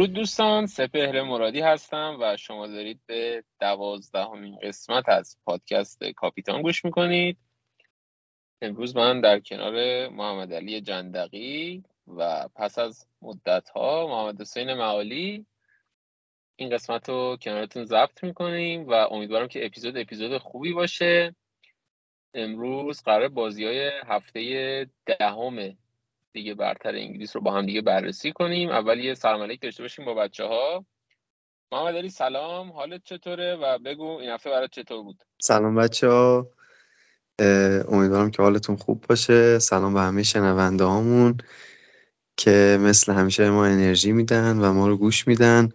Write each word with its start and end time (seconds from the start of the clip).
درود 0.00 0.12
دوستان 0.12 0.66
سپهر 0.66 1.22
مرادی 1.22 1.60
هستم 1.60 2.16
و 2.20 2.36
شما 2.36 2.66
دارید 2.66 3.00
به 3.06 3.44
دوازدهمین 3.60 4.58
قسمت 4.62 5.08
از 5.08 5.36
پادکست 5.44 6.04
کاپیتان 6.04 6.62
گوش 6.62 6.84
می‌کنید. 6.84 7.38
امروز 8.62 8.96
من 8.96 9.20
در 9.20 9.40
کنار 9.40 10.08
محمد 10.08 10.54
علی 10.54 10.80
جندقی 10.80 11.84
و 12.06 12.48
پس 12.54 12.78
از 12.78 13.06
مدت 13.22 13.68
ها 13.68 14.06
محمد 14.06 14.40
حسین 14.40 14.74
معالی 14.74 15.46
این 16.56 16.70
قسمت 16.70 17.08
رو 17.08 17.36
کنارتون 17.42 17.84
ضبط 17.84 18.24
می‌کنیم 18.24 18.88
و 18.88 18.92
امیدوارم 18.92 19.48
که 19.48 19.66
اپیزود 19.66 19.96
اپیزود 19.96 20.38
خوبی 20.38 20.72
باشه. 20.72 21.34
امروز 22.34 23.02
قرار 23.02 23.28
بازی 23.28 23.64
های 23.64 23.90
هفته 24.06 24.86
دهم 25.06 25.76
دیگه 26.32 26.54
برتر 26.54 26.94
انگلیس 26.94 27.36
رو 27.36 27.42
با 27.42 27.52
هم 27.52 27.66
دیگه 27.66 27.80
بررسی 27.80 28.32
کنیم. 28.32 28.70
اول 28.70 28.98
یه 28.98 29.14
سلام 29.14 29.54
داشته 29.62 29.82
باشیم 29.82 30.04
با 30.04 30.14
بچه 30.14 30.44
ها 30.44 30.86
محمد 31.72 31.96
علی 31.96 32.10
سلام. 32.10 32.72
حالت 32.72 33.00
چطوره؟ 33.04 33.56
و 33.56 33.78
بگو 33.78 34.18
این 34.18 34.30
هفته 34.30 34.50
برات 34.50 34.70
چطور 34.70 35.02
بود؟ 35.02 35.22
سلام 35.40 35.74
بچه 35.74 36.08
ها. 36.08 36.48
امیدوارم 37.88 38.30
که 38.30 38.42
حالتون 38.42 38.76
خوب 38.76 39.04
باشه. 39.08 39.58
سلام 39.58 39.94
به 39.94 40.00
همه 40.00 40.22
شنونده 40.22 40.84
هامون 40.84 41.38
که 42.36 42.78
مثل 42.80 43.12
همیشه 43.12 43.50
ما 43.50 43.66
انرژی 43.66 44.12
میدن 44.12 44.58
و 44.58 44.72
ما 44.72 44.88
رو 44.88 44.96
گوش 44.96 45.28
میدن. 45.28 45.68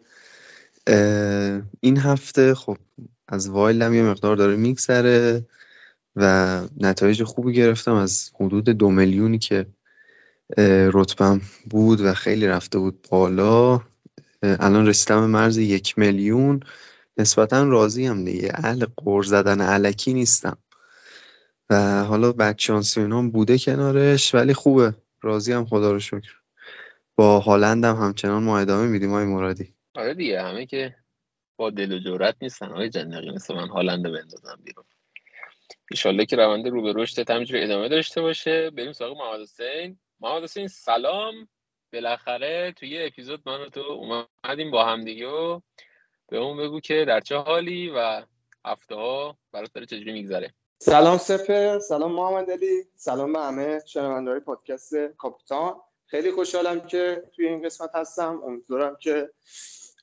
این 1.82 1.98
هفته 1.98 2.56
خب 2.56 2.78
از 3.28 3.50
وایلم 3.50 3.94
یه 3.94 4.04
مقدار 4.04 4.36
داره 4.36 4.56
میگذره 4.56 5.46
و 6.16 6.62
نتایج 6.78 7.24
خوبی 7.24 7.54
گرفتم. 7.54 7.94
از 7.94 8.32
حدود 8.40 8.70
دو 8.70 8.90
میلیونی 8.90 9.40
که 9.40 9.66
رتبم 10.94 11.42
بود 11.70 12.02
و 12.02 12.14
خیلی 12.14 12.48
رفته 12.48 12.80
بود 12.80 13.08
بالا. 13.10 13.82
الان 14.42 14.88
رسیدم 14.88 15.26
مرز 15.26 15.58
یک 15.58 15.98
میلیون. 15.98 16.60
نسبتا 17.18 17.64
راضی 17.64 18.06
هم 18.06 18.26
دیگه. 18.26 18.52
اهل 18.54 18.86
قور 18.98 19.24
زدن 19.24 19.62
علکی 19.62 20.14
نیستم. 20.14 20.58
و 21.70 22.04
حالا 22.04 22.32
بدشانسی 22.32 23.02
اینا 23.02 23.22
بوده 23.22 23.58
کنارش 23.58 24.36
ولی 24.36 24.54
خوبه. 24.54 24.94
راضی 25.22 25.54
هم 25.54 25.66
خدا 25.66 25.92
رو 25.92 26.00
شکر. 26.00 26.36
با 27.16 27.40
هالندم 27.40 27.96
همچنان 27.96 28.44
ما 28.44 28.60
ادامه 28.60 28.88
میدیم 28.88 29.12
های 29.12 29.26
مرادی. 29.26 29.74
آره 29.96 30.14
دیگه 30.14 30.42
همه 30.42 30.66
که 30.66 30.96
با 31.56 31.70
دل 31.70 31.92
و 31.92 32.00
جورت 32.00 32.36
نیستن. 32.42 32.68
های 32.68 32.90
جندقی 32.90 33.32
مثل 33.32 33.56
من 33.56 33.68
هالند 33.68 34.04
بندازم 34.04 34.60
بیرون. 34.64 34.86
ایشالله 35.92 36.26
که 36.26 36.36
روند 36.36 36.68
رو 36.68 36.82
به 36.82 36.94
رشد 36.96 37.30
همینجوری 37.30 37.64
ادامه 37.64 37.90
داشته 37.90 38.22
باشه. 38.22 38.70
بریم 38.70 38.94
سراغ 38.94 39.18
محمد 39.18 39.42
حسین. 39.42 39.98
محمد 40.20 40.44
حسین 40.44 40.68
سلام. 40.68 41.48
بالاخره 41.94 42.74
توی 42.78 42.90
یه 42.90 43.06
اپیزود 43.08 43.42
من 43.46 43.62
و 43.62 43.70
تو 43.70 43.82
اومدیم 43.82 44.72
با 44.72 44.86
هم 44.86 45.04
دیگه 45.04 45.28
و 45.28 45.60
به 46.28 46.38
اون 46.38 46.58
بگو 46.58 46.80
که 46.80 47.06
در 47.08 47.20
چه 47.20 47.38
حالی 47.38 47.90
و 47.90 48.26
هفته 48.66 48.96
ها 48.96 49.38
برات 49.52 49.74
داره 49.74 49.86
چجوری 49.86 50.14
میگذره. 50.14 50.54
سلام 50.80 51.18
سپر 51.18 51.80
سلام 51.80 52.12
محمد 52.12 52.52
علی 52.52 52.84
سلام 52.96 53.34
به 53.34 53.40
همه 53.40 53.80
شنوندههای 53.86 54.40
پادکست 54.40 54.96
کاپیتان. 54.96 55.76
خیلی 56.06 56.32
خوشحالم 56.32 56.88
که 56.88 57.24
توی 57.36 57.48
این 57.48 57.66
قسمت 57.66 57.90
هستم. 57.94 58.42
امیدوارم 58.46 58.98
که 59.00 59.30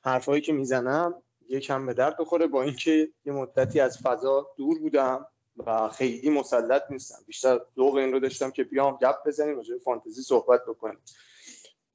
حرفایی 0.04 0.42
که 0.42 0.52
می‌زنم 0.52 1.22
یکم 1.48 1.86
به 1.86 1.94
درد 1.94 2.16
بخوره 2.18 2.46
با 2.46 2.62
اینکه 2.62 3.08
یه 3.24 3.32
مدتی 3.32 3.80
از 3.80 3.98
فضا 4.02 4.46
دور 4.56 4.78
بودم. 4.78 5.26
و 5.56 5.88
خیلی 5.88 6.30
مسلط 6.30 6.82
نیستم. 6.90 7.24
بیشتر 7.26 7.60
ذوق 7.76 7.94
این 7.94 8.12
رو 8.12 8.20
داشتم 8.20 8.50
که 8.50 8.64
بیام 8.64 8.96
گپ 8.96 9.26
بزنیم 9.26 9.56
راجع 9.56 9.78
فانتزی 9.78 10.22
صحبت 10.22 10.64
بکنیم. 10.66 10.98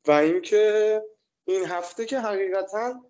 و 0.08 0.12
اینکه 0.12 1.04
این 1.46 1.66
هفته 1.66 2.06
که 2.06 2.20
حقیقتا 2.20 3.04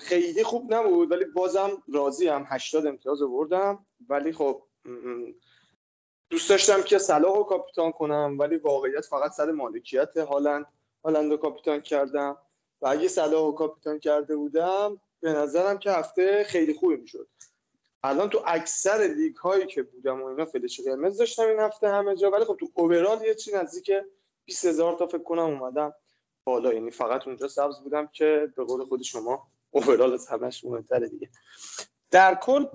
خیلی 0.00 0.44
خوب 0.44 0.74
نبود 0.74 1.10
ولی 1.10 1.24
بازم 1.24 1.82
راضی 1.92 2.28
هم 2.28 2.46
80 2.48 2.86
امتیاز 2.86 3.22
آوردم. 3.22 3.86
ولی 4.08 4.32
خب 4.32 4.62
دوست 6.30 6.50
داشتم 6.50 6.82
که 6.82 6.98
صلاح 6.98 7.36
رو 7.36 7.44
کاپیتان 7.44 7.92
کنم 7.92 8.36
ولی 8.38 8.56
واقعیت 8.56 9.04
فقط 9.04 9.32
سر 9.32 9.50
مالکیت 9.50 10.16
هالند. 10.16 10.66
هالند 11.04 11.30
رو 11.30 11.36
کاپیتان 11.36 11.80
کردم. 11.80 12.36
و 12.82 12.86
اگه 12.86 13.08
صلاح 13.08 13.44
رو 13.44 13.52
کاپیتان 13.52 13.98
کرده 13.98 14.36
بودم 14.36 15.00
به 15.20 15.32
نظرم 15.32 15.78
که 15.78 15.90
هفته 15.90 16.44
خیلی 16.44 16.74
خوبی 16.74 16.96
می‌شد. 16.96 17.28
الان 18.04 18.30
تو 18.30 18.42
اکثر 18.46 19.14
لیگ 19.16 19.36
هایی 19.36 19.66
که 19.66 19.82
بودم 19.82 20.22
و 20.22 20.24
اینا 20.24 20.44
فلش 20.44 20.80
قرمز 20.80 21.18
داشتم 21.18 21.48
این 21.48 21.60
هفته 21.60 21.88
همه 21.88 22.16
جا 22.16 22.30
ولی 22.30 22.44
خب 22.44 22.56
تو 22.60 22.68
اوورال 22.74 23.22
یه 23.22 23.34
چی 23.34 23.52
نزدیک 23.52 23.90
20 24.44 24.64
هزار 24.64 24.98
تا 24.98 25.06
فکر 25.06 25.22
کنم 25.22 25.42
اومدم 25.42 25.94
بالا. 26.44 26.72
یعنی 26.72 26.90
فقط 26.90 27.26
اونجا 27.26 27.48
سبز 27.48 27.80
بودم 27.80 28.06
که 28.06 28.52
به 28.56 28.64
قول 28.64 28.84
خود 28.84 29.02
شما 29.02 29.48
اوورال 29.70 30.12
از 30.12 30.28
همش 30.28 30.64
مهمتره 30.64 31.08
دیگه. 31.08 31.28
در 32.10 32.34
کل 32.34 32.66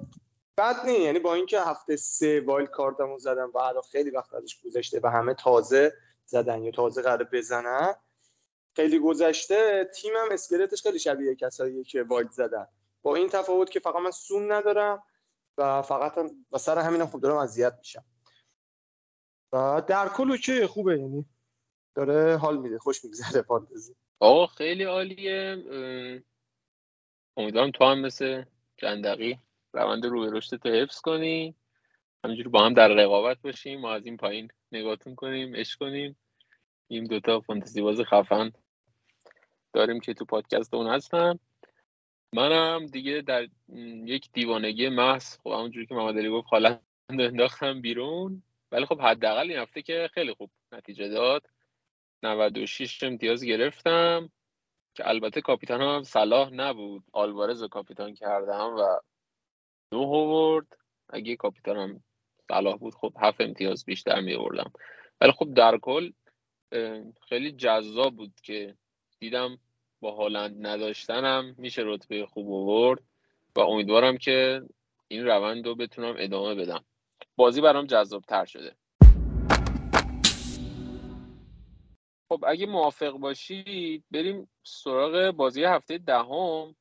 بد 0.57 0.85
نیست. 0.85 0.99
یعنی 0.99 1.19
با 1.19 1.33
اینکه 1.33 1.61
هفته 1.61 1.95
سه 1.95 2.41
وایل 2.41 2.65
کاردمو 2.65 3.19
زدم 3.19 3.51
و 3.53 3.57
الان 3.57 3.81
خیلی 3.91 4.09
وقت 4.09 4.33
ازش 4.33 4.61
گذشته 4.65 4.99
و 5.03 5.07
همه 5.07 5.33
تازه 5.33 5.93
زدن 6.25 6.63
یا 6.63 6.71
تازه 6.71 7.01
قرار 7.01 7.23
بزنن 7.23 7.95
خیلی 8.75 8.99
گذشته 8.99 9.89
تیمم 9.95 10.27
اسکلتش 10.31 10.81
خیلی 10.81 10.99
شبیه 10.99 11.35
کسایی 11.35 11.83
که 11.83 12.03
وایل 12.03 12.27
زدن. 12.27 12.67
با 13.01 13.15
این 13.15 13.29
تفاوت 13.29 13.69
که 13.69 13.79
فقط 13.79 13.95
من 13.95 14.11
سون 14.11 14.51
ندارم 14.51 15.03
و 15.57 15.81
فقط 15.81 16.17
هم 16.17 16.45
و 16.51 16.57
سر 16.57 16.77
همینم 16.77 17.07
خوب 17.07 17.21
دارم 17.21 17.37
اذیت 17.37 17.73
میشم. 17.77 18.05
و 19.53 19.81
در 19.87 20.09
کل 20.09 20.67
خوبه 20.67 20.99
یعنی 20.99 21.25
داره 21.95 22.37
حال 22.37 22.57
میده 22.57 22.79
خوش 22.79 23.05
میگذره 23.05 23.41
فانتزی. 23.41 23.95
آقا 24.19 24.47
خیلی 24.47 24.83
عالیه. 24.83 25.63
امیدوارم 27.37 27.71
تو 27.71 27.83
هم 27.83 27.99
مثل 27.99 28.43
جندقی 28.77 29.39
روند 29.73 30.05
رو 30.05 30.21
به 30.21 30.37
رشد 30.37 30.57
تو 30.57 30.69
حفظ 30.69 31.01
کنی. 31.01 31.55
همینجوری 32.23 32.49
با 32.49 32.65
هم 32.65 32.73
در 32.73 32.87
رقابت 32.87 33.37
باشیم 33.41 33.79
ما 33.79 33.93
از 33.93 34.05
این 34.05 34.17
پایین 34.17 34.47
نگاهتون 34.71 35.15
کنیم 35.15 35.55
عشق 35.55 35.79
کنیم. 35.79 36.17
این 36.87 37.03
دوتا 37.03 37.39
فانتزی 37.39 37.81
باز 37.81 38.01
خفن 38.01 38.51
داریم 39.73 39.99
که 39.99 40.13
تو 40.13 40.25
پادکست 40.25 40.73
اون 40.73 40.87
هستن. 40.87 41.39
منم 42.33 42.85
دیگه 42.85 43.21
در 43.21 43.47
یک 44.05 44.31
دیوانگی 44.31 44.89
محض 44.89 45.37
خب 45.37 45.49
همونجوری 45.49 45.85
که 45.85 45.95
محمد 45.95 46.17
علی 46.17 46.29
گفت 46.29 46.47
حالا 46.51 46.79
انداختم 47.09 47.81
بیرون. 47.81 48.43
ولی 48.71 48.85
خب 48.85 49.01
حداقل 49.01 49.51
این 49.51 49.59
هفته 49.59 49.81
که 49.81 50.09
خیلی 50.13 50.33
خوب 50.33 50.51
نتیجه 50.71 51.07
داد. 51.07 51.47
96 52.23 53.03
امتیاز 53.03 53.43
گرفتم 53.43 54.29
که 54.93 55.09
البته 55.09 55.41
کاپیتان 55.41 55.81
هم 55.81 56.03
صلاح 56.03 56.49
نبود. 56.49 57.03
آلوارز 57.11 57.61
رو 57.61 57.67
کاپیتان 57.67 58.13
کردم 58.13 58.75
و 58.75 58.99
دو 59.91 60.01
آورد. 60.01 60.67
اگه 61.09 61.35
کاپیتانم 61.35 62.03
صلاح 62.47 62.77
بود 62.77 62.95
خب 62.95 63.13
هفت 63.21 63.41
امتیاز 63.41 63.85
بیشتر 63.85 64.21
می 64.21 64.33
آوردم 64.33 64.71
ولی 65.21 65.31
خب 65.31 65.53
در 65.53 65.77
کل 65.77 66.11
خیلی 67.29 67.51
جذاب 67.51 68.15
بود 68.15 68.33
که 68.43 68.75
دیدم 69.19 69.59
با 69.99 70.11
هالند 70.11 70.67
نداشتنم. 70.67 71.55
میشه 71.57 71.81
رتبه 71.85 72.25
خوب 72.25 72.53
آورد 72.53 73.03
و 73.55 73.59
امیدوارم 73.59 74.17
که 74.17 74.61
این 75.07 75.25
روند 75.25 75.67
رو 75.67 75.75
بتونم 75.75 76.15
ادامه 76.17 76.55
بدم. 76.55 76.85
بازی 77.35 77.61
برام 77.61 77.85
جذاب 77.85 78.23
تر 78.27 78.45
شده. 78.45 78.75
خب 82.29 82.43
اگه 82.47 82.65
موافق 82.65 83.11
باشید 83.11 84.03
بریم 84.11 84.49
سراغ 84.63 85.31
بازی 85.31 85.63
هفته 85.63 85.97
دهم. 85.97 86.75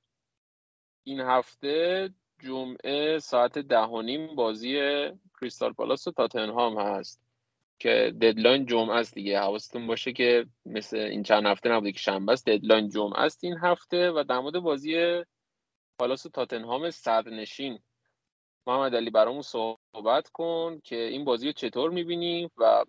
این 1.05 1.21
هفته 1.21 2.11
جمعه 2.43 3.19
ساعت 3.19 3.59
ده 3.59 3.87
نیم 3.87 4.35
بازی 4.35 4.79
کریستال 5.41 5.73
پالاس 5.73 6.09
و 6.09 6.13
تاتنهام 6.13 6.79
هست. 6.79 7.26
که 7.79 8.13
deadline 8.21 8.67
جمعه 8.67 8.97
است 8.97 9.15
دیگه. 9.15 9.39
حواستون 9.39 9.87
باشه 9.87 10.13
که 10.13 10.47
مثل 10.67 10.97
این 10.97 11.23
چند 11.23 11.47
هفته 11.47 11.69
نبوده 11.69 11.93
که 11.93 11.99
شنبه 11.99 12.33
است 12.33 12.47
deadline 12.47 12.89
جمعه 12.89 13.21
است 13.21 13.45
این 13.45 13.57
هفته 13.63 14.11
و 14.11 14.25
در 14.29 14.39
مورد 14.39 14.59
بازی 14.59 15.23
پالاس 15.99 16.23
تاتنهام 16.23 16.91
نشین. 17.27 17.79
محمد 18.67 18.95
علی 18.95 19.11
برامون 19.11 19.43
صحبت 19.43 20.29
کن 20.33 20.81
که 20.85 20.97
این 20.97 21.25
بازی 21.25 21.47
رو 21.47 21.53
چطور 21.53 21.91
می‌بینیم 21.91 22.51
و 22.57 22.85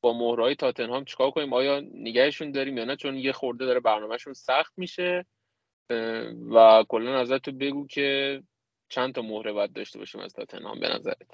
با 0.00 0.12
مهره‌های 0.12 0.54
تاتنهام 0.54 1.04
چیکار 1.04 1.30
کنیم؟ 1.30 1.52
آیا 1.52 1.80
نگهشون 1.80 2.52
داریم 2.52 2.78
یا 2.78 2.84
نه؟ 2.84 2.96
چون 2.96 3.16
یه 3.16 3.32
خورده 3.32 3.66
داره 3.66 3.80
برنامه‌شون 3.80 4.32
سخت 4.32 4.72
میشه. 4.76 5.26
و 6.54 6.84
کلا 6.88 7.20
ازت 7.20 7.38
تو 7.38 7.52
بگو 7.52 7.86
که 7.86 8.42
چند 8.88 9.14
تا 9.14 9.22
مهره 9.22 9.52
باید 9.52 9.72
داشته 9.72 9.98
باشیم 9.98 10.20
از 10.20 10.32
تاتنهام 10.32 10.80
به 10.80 10.88
نظرت. 10.88 11.30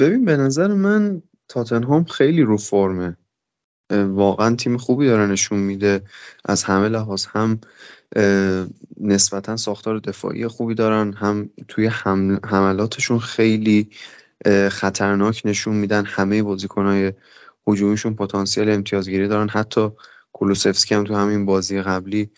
ببین 0.00 0.24
به 0.24 0.36
نظر 0.36 0.66
من 0.66 1.22
تاتنهام 1.54 2.04
خیلی 2.04 2.42
رو 2.42 2.56
فرمه. 2.56 3.16
واقعا 3.90 4.54
تیم 4.54 4.76
خوبی 4.76 5.06
داره 5.06 5.26
نشون 5.26 5.58
میده. 5.58 6.02
از 6.44 6.64
همه 6.64 6.88
لحاظ 6.88 7.26
هم 7.26 7.60
نسبتا 9.00 9.56
ساختار 9.56 9.98
دفاعی 9.98 10.48
خوبی 10.48 10.74
دارن. 10.74 11.12
هم 11.12 11.50
توی 11.68 11.86
حملاتشون 12.44 13.18
خیلی 13.18 13.90
خطرناک 14.70 15.42
نشون 15.44 15.74
میدن. 15.74 16.04
همه 16.04 16.42
بازیکنهای 16.42 17.12
هجومیشون 17.66 18.14
پتانسیل 18.14 18.70
امتیازگیری 18.70 19.28
دارن. 19.28 19.48
حتی 19.48 19.88
کولوسوسکی 20.32 20.94
هم 20.94 21.04
تو 21.04 21.14
همین 21.14 21.46
بازی 21.46 21.82
قبلی 21.82 22.30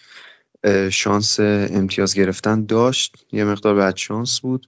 شانس 0.90 1.40
امتیاز 1.40 2.14
گرفتن 2.14 2.64
داشت. 2.66 3.26
یه 3.32 3.44
مقدار 3.44 3.74
بد 3.74 3.96
شانس 3.96 4.40
بود. 4.40 4.66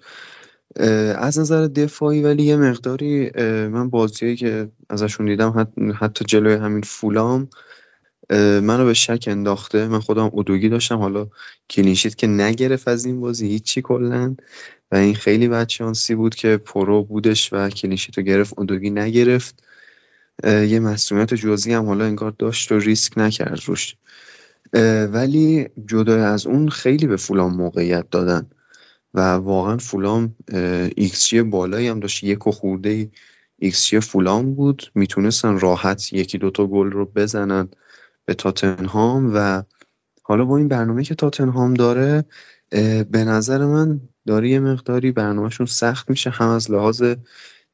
از 1.17 1.38
نظر 1.38 1.67
دفاعی 1.67 2.23
ولی 2.23 2.43
یه 2.43 2.56
مقداری 2.56 3.31
من 3.69 3.91
بازیایی 3.91 4.37
که 4.37 4.69
ازشون 4.91 5.26
دیدم 5.26 5.69
حتی 6.00 6.25
جلوی 6.25 6.55
همین 6.55 6.82
فولام 6.82 7.49
منو 8.62 8.85
به 8.85 8.94
شک 8.94 9.25
انداخته. 9.26 9.88
من 9.88 10.00
خودم 10.00 10.31
ادوگی 10.35 10.69
داشتم. 10.69 10.99
حالا 10.99 11.29
clean 11.70 11.94
sheet 11.94 12.17
که 12.17 12.26
نگرفت 12.26 12.88
از 12.88 13.05
این 13.05 13.20
بازی 13.20 13.49
هیچی 13.49 13.82
کلا. 13.82 14.37
و 14.93 14.97
این 14.97 15.15
خیلی 15.15 15.49
بد 15.49 15.69
شانسی 15.69 16.15
بود 16.15 16.35
که 16.35 16.56
پورو 16.56 17.05
بودش 17.05 17.53
و 17.53 17.69
clean 17.69 17.94
sheet 17.94 18.19
رو 18.19 18.25
گرفت 18.25 18.59
ادوگی 18.59 18.91
نگرفت. 18.91 19.62
یه 20.44 20.81
مسئولیت 20.81 21.35
جزئی 21.35 21.73
هم 21.73 21.87
حالا 21.87 22.05
انگار 22.05 22.35
داشت 22.38 22.73
و 22.73 22.79
ریسک 22.79 23.19
نکرد 23.19 23.61
روش. 23.67 23.97
ولی 25.12 25.69
جدا 25.87 26.26
از 26.26 26.47
اون 26.47 26.69
خیلی 26.69 27.06
به 27.06 27.17
فولام 27.17 27.56
موقعیت 27.56 28.11
دادن. 28.11 28.50
و 29.14 29.20
واقعا 29.20 29.76
فولام 29.76 30.34
ایکس 30.96 31.34
بالایی 31.34 31.88
هم 31.88 32.00
داشت. 32.00 32.25
یک 32.25 32.46
و 32.46 32.50
خورده 32.50 33.10
ایکس 33.58 33.94
فولام 33.94 34.55
بود. 34.55 34.93
می‌تونستن 34.94 35.58
راحت 35.58 36.12
یکی 36.12 36.38
دوتا 36.38 36.66
گل 36.66 36.90
رو 36.90 37.05
بزنن 37.05 37.69
به 38.25 38.34
تاتنهام 38.34 39.31
و 39.34 39.62
حالا 40.22 40.44
با 40.44 40.56
این 40.56 40.69
برنامه 40.69 41.05
که 41.05 41.14
تاتنهام 41.14 41.75
داره 41.75 42.25
به 43.10 43.25
نظر 43.25 43.66
من 43.66 44.00
داره 44.26 44.49
یه 44.50 44.60
مقداری 44.60 45.12
برنامه‌شون 45.12 45.67
سخت 45.66 46.11
میشه. 46.11 46.31
هم 46.31 46.49
از 46.49 46.70
لحاظ 46.70 47.02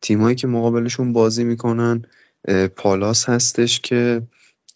تیمایی 0.01 0.37
که 0.37 0.47
مقابلشون 0.47 1.13
بازی 1.13 1.45
می‌کنن 1.45 2.03
پالاس 2.77 3.29
هستش 3.29 3.81
که 3.81 4.23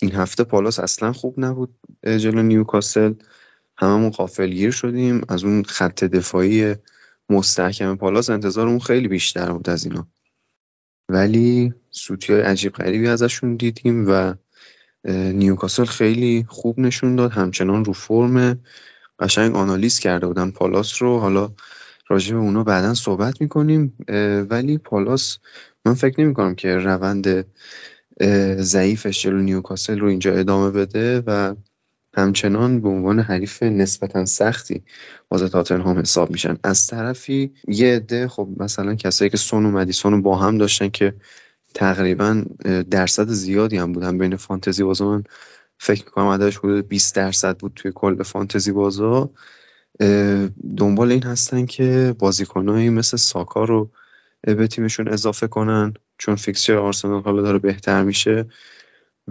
این 0.02 0.12
هفته 0.12 0.44
پالاس 0.44 0.78
اصلا 0.80 1.12
خوب 1.12 1.34
نبود 1.40 1.74
جلو 2.02 2.42
نیوکاسل. 2.42 3.12
هممون 3.78 4.10
غافلگیر 4.10 4.70
شدیم. 4.70 5.20
از 5.28 5.44
اون 5.44 5.62
خط 5.62 6.04
دفاعی 6.04 6.74
مستحکم 7.30 7.96
پالاس 7.96 8.30
انتظارمون 8.30 8.78
خیلی 8.78 9.08
بیشتر 9.08 9.52
بود 9.52 9.70
از 9.70 9.84
اینا. 9.84 10.08
ولی 11.08 11.74
سوتی 11.90 12.32
های 12.32 12.42
عجیب 12.42 12.72
غریبی 12.72 13.08
ازشون 13.08 13.56
دیدیم 13.56 14.04
و 14.08 14.34
نیوکاسل 15.32 15.84
خیلی 15.84 16.46
خوب 16.48 16.80
نشون 16.80 17.16
داد. 17.16 17.30
همچنان 17.32 17.84
رو 17.84 17.92
فرم 17.92 18.60
قشنگ 19.18 19.56
آنالیز 19.56 19.98
کرده 19.98 20.26
بودن 20.26 20.50
پالاس 20.50 21.02
رو. 21.02 21.18
حالا 21.18 21.52
راجع 22.08 22.34
به 22.34 22.40
اونا 22.40 22.64
بعدا 22.64 22.94
صحبت 22.94 23.40
می‌کنیم. 23.40 23.96
ولی 24.50 24.78
پالاس 24.78 25.38
من 25.84 25.94
فکر 25.94 26.20
نمی 26.20 26.34
کنم 26.34 26.54
که 26.54 26.76
روند 26.76 27.46
ضعیفش 28.58 29.22
جلو 29.22 29.38
نیوکاسل 29.38 29.98
رو 29.98 30.08
اینجا 30.08 30.34
ادامه 30.34 30.70
بده 30.70 31.22
و 31.26 31.54
همچنان 32.18 32.80
به 32.80 32.88
عنوان 32.88 33.20
حریف 33.20 33.62
نسبتا 33.62 34.24
سختی 34.24 34.82
واسه 35.30 35.48
تاتنهام 35.48 35.98
حساب 35.98 36.30
میشن. 36.30 36.56
از 36.64 36.86
طرفی 36.86 37.52
یه 37.68 37.96
عده 37.96 38.28
خب 38.28 38.48
مثلا 38.56 38.94
کسایی 38.94 39.30
که 39.30 39.36
سون 39.36 39.66
و 39.66 39.70
مدیسون 39.70 40.22
با 40.22 40.36
هم 40.36 40.58
داشتن 40.58 40.88
که 40.88 41.14
تقریبا 41.74 42.44
درصد 42.90 43.28
زیادی 43.28 43.76
هم 43.76 43.92
بودن 43.92 44.18
بین 44.18 44.36
فانتزی 44.36 44.82
بازا. 44.82 45.10
من 45.10 45.24
فکر 45.78 46.04
می‌کنم 46.04 46.26
عددش 46.26 46.56
حدود 46.56 46.88
20 46.88 47.14
درصد 47.14 47.58
بود 47.58 47.72
توی 47.76 47.92
کل 47.94 48.22
فانتزی 48.22 48.72
بازا. 48.72 49.30
دنبال 50.76 51.12
این 51.12 51.22
هستن 51.22 51.66
که 51.66 52.14
بازیکنهایی 52.18 52.90
مثل 52.90 53.16
ساکا 53.16 53.64
رو 53.64 53.90
به 54.42 54.66
تیمشون 54.66 55.08
اضافه 55.08 55.46
کنن 55.46 55.94
چون 56.18 56.36
فیکسچر 56.36 56.76
آرسنال 56.76 57.22
حالا 57.22 57.42
داره 57.42 57.58
بهتر 57.58 58.02
میشه. 58.02 58.46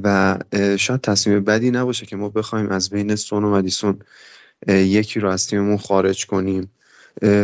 و 0.04 0.38
شاید 0.80 1.02
تصمیم 1.02 1.44
بدی 1.44 1.72
نباشه 1.72 2.06
که 2.06 2.16
ما 2.16 2.30
بخوایم 2.30 2.70
از 2.70 2.90
بین 2.90 3.16
سون 3.16 3.44
و 3.44 3.52
مدیسون 3.52 4.00
یکی 4.68 5.20
رو 5.20 5.30
از 5.30 5.48
تیممون 5.48 5.78
خارج 5.78 6.26
کنیم. 6.26 6.72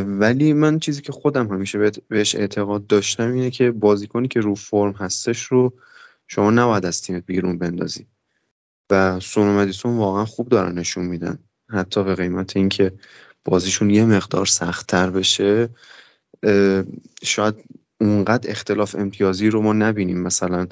ولی 0.06 0.54
من 0.54 0.80
چیزی 0.80 1.02
که 1.02 1.12
خودم 1.12 1.48
همیشه 1.48 1.92
بهش 2.08 2.36
اعتقاد 2.36 2.88
داشتم 2.88 3.32
اینه 3.32 3.52
که 3.52 3.72
بازیکنی 3.72 4.28
که 4.28 4.40
رو 4.40 4.56
فرم 4.56 4.92
هستش 4.92 5.44
رو 5.44 5.74
شما 6.28 6.52
نباید 6.52 6.86
از 6.86 7.02
تیمت 7.02 7.26
بیرون 7.26 7.58
بندازی. 7.58 8.08
و 8.90 9.20
سون 9.20 9.48
و 9.48 9.60
مدیسون 9.60 9.98
واقعا 9.98 10.26
خوب 10.26 10.50
دارن 10.50 10.78
نشون 10.78 11.06
میدن. 11.06 11.40
حتی 11.70 12.04
به 12.04 12.16
قیمت 12.16 12.58
اینکه 12.58 12.92
بازیشون 13.46 13.90
یه 13.90 14.06
مقدار 14.06 14.46
سختتر 14.46 15.10
بشه 15.10 15.70
شاید 17.24 17.56
اونقدر 18.02 18.52
اختلاف 18.52 18.96
امتیازی 18.96 19.50
رو 19.50 19.62
ما 19.62 19.74
نبینیم. 19.74 20.22
مثلا 20.22 20.68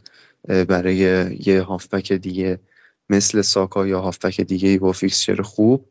برای 0.48 0.96
یه 1.46 1.62
هافبک 1.62 2.14
دیگه 2.14 2.60
مثل 3.10 3.42
ساکا 3.42 3.88
یا 3.88 4.02
هافبک 4.02 4.42
دیگه 4.42 4.80
با 4.80 4.92
فیکسچر 4.92 5.42
خوب. 5.42 5.88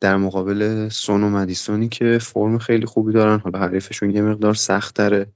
در 0.00 0.16
مقابل 0.16 0.88
سون 0.88 1.22
و 1.22 1.30
مدیسونی 1.30 1.88
که 1.88 2.18
فرم 2.18 2.58
خیلی 2.58 2.86
خوبی 2.86 3.12
دارن. 3.12 3.38
حالا 3.38 3.58
حریفشون 3.58 4.10
یه 4.10 4.22
مقدار 4.22 4.54
سخت 4.54 4.94
داره 4.94 5.26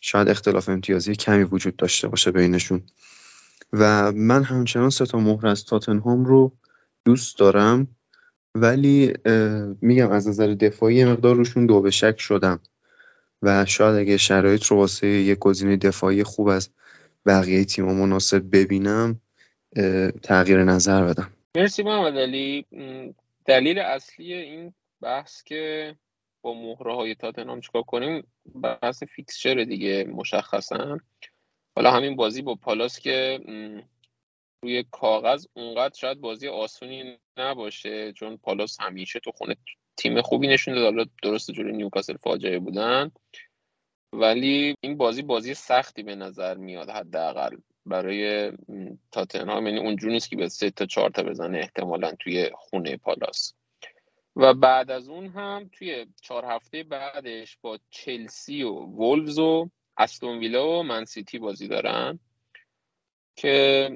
شاید 0.00 0.28
اختلاف 0.28 0.68
امتیازی 0.68 1.16
کمی 1.16 1.44
وجود 1.44 1.76
داشته 1.76 2.08
باشه 2.08 2.30
بینشون. 2.30 2.82
و 3.72 4.12
من 4.12 4.42
همچنان 4.42 4.90
سه 4.90 5.06
تا 5.06 5.18
مهر 5.18 5.46
از 5.46 5.64
تاتنهام 5.64 6.24
رو 6.24 6.52
دوست 7.04 7.38
دارم. 7.38 7.88
ولی 8.54 9.14
میگم 9.80 10.10
از 10.10 10.28
نظر 10.28 10.46
دفاعی 10.46 11.04
مقدار 11.04 11.36
روشون 11.36 11.66
دو 11.66 11.80
به 11.80 11.90
شک 11.90 12.20
شدم. 12.20 12.60
و 13.42 13.64
شاید 13.66 13.96
اگه 13.96 14.16
شرایط 14.16 14.64
رو 14.64 14.76
واسه 14.76 15.06
یه 15.06 15.34
گزینه 15.34 15.76
دفاعی 15.76 16.24
خوب 16.24 16.48
از 16.48 16.68
بقیه 17.26 17.64
تیم 17.64 17.84
مناسب 17.84 18.42
ببینم 18.52 19.20
تغییر 20.22 20.64
نظر 20.64 21.04
بدم. 21.04 21.32
مرسی 21.56 21.82
محمد 21.82 22.18
علی. 22.18 22.66
دلیل 23.44 23.78
اصلی 23.78 24.34
این 24.34 24.74
بحث 25.00 25.42
که 25.42 25.94
با 26.42 26.54
مهره 26.54 26.94
های 26.94 27.14
تاتنهام 27.14 27.60
چیکار 27.60 27.82
کنیم 27.82 28.26
بحث 28.62 29.02
فیکسچر 29.02 29.64
دیگه 29.64 30.04
مشخصا. 30.04 30.98
حالا 31.76 31.90
همین 31.90 32.16
بازی 32.16 32.42
با 32.42 32.54
پالاس 32.54 32.98
که 32.98 33.40
روی 34.62 34.84
کاغذ 34.90 35.46
اونقدر 35.52 35.94
شاید 35.94 36.20
بازی 36.20 36.48
آسونی 36.48 37.18
نباشه 37.36 38.12
چون 38.12 38.36
پالاس 38.36 38.80
همیشه 38.80 39.20
تو 39.20 39.32
خونه 39.32 39.56
تیم 39.96 40.22
خوبی 40.22 40.48
نشون 40.48 40.74
داد. 40.74 40.84
حالا 40.84 41.04
درست 41.22 41.50
جلوی 41.50 41.72
نیوکاسل 41.72 42.16
فاجعه 42.16 42.58
بودن. 42.58 43.10
ولی 44.12 44.74
این 44.80 44.96
بازی 44.96 45.22
بازی 45.22 45.54
سختی 45.54 46.02
به 46.02 46.14
نظر 46.14 46.56
میاد 46.56 46.90
حداقل 46.90 47.56
برای 47.86 48.52
تاتنهام. 49.12 49.66
یعنی 49.66 49.78
اونجوری 49.78 50.12
نیست 50.12 50.30
که 50.30 50.36
به 50.36 50.48
سه 50.48 50.70
تا 50.70 50.86
چهار 50.86 51.10
تا 51.10 51.22
بزنه 51.22 51.58
احتمالا 51.58 52.12
توی 52.20 52.50
خونه 52.54 52.96
پالاس. 52.96 53.54
و 54.36 54.54
بعد 54.54 54.90
از 54.90 55.08
اون 55.08 55.26
هم 55.26 55.70
توی 55.72 56.06
چهار 56.22 56.44
هفته 56.44 56.82
بعدش 56.82 57.58
با 57.62 57.78
چلسی 57.90 58.62
و 58.62 58.72
وولفز 58.72 59.38
و 59.38 59.70
استون 59.96 60.38
ویلا 60.38 60.68
و 60.68 60.82
منسیتی 60.82 61.38
بازی 61.38 61.68
دارن 61.68 62.18
که 63.36 63.88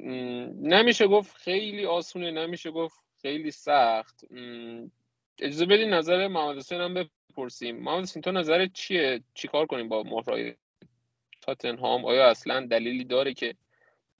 نمیشه 0.62 1.06
گفت 1.06 1.36
خیلی 1.36 1.86
آسونه 1.86 2.30
نمیشه 2.30 2.70
گفت 2.70 3.00
خیلی 3.22 3.50
سخت. 3.50 4.24
اجازه 5.38 5.66
بدین 5.66 5.94
نظر 5.94 6.28
محمد 6.28 6.56
حسین 6.56 6.80
هم 6.80 6.94
بپرسیم. 6.94 7.76
محمد 7.76 8.02
حسین 8.02 8.22
تو 8.22 8.32
نظرت 8.32 8.72
چیه؟ 8.72 9.20
چیکار 9.34 9.66
کنیم 9.66 9.88
با 9.88 10.02
مهرای 10.02 10.54
تاتنهام؟ 11.40 12.04
آیا 12.04 12.30
اصلا 12.30 12.66
دلیلی 12.66 13.04
داره 13.04 13.34
که 13.34 13.54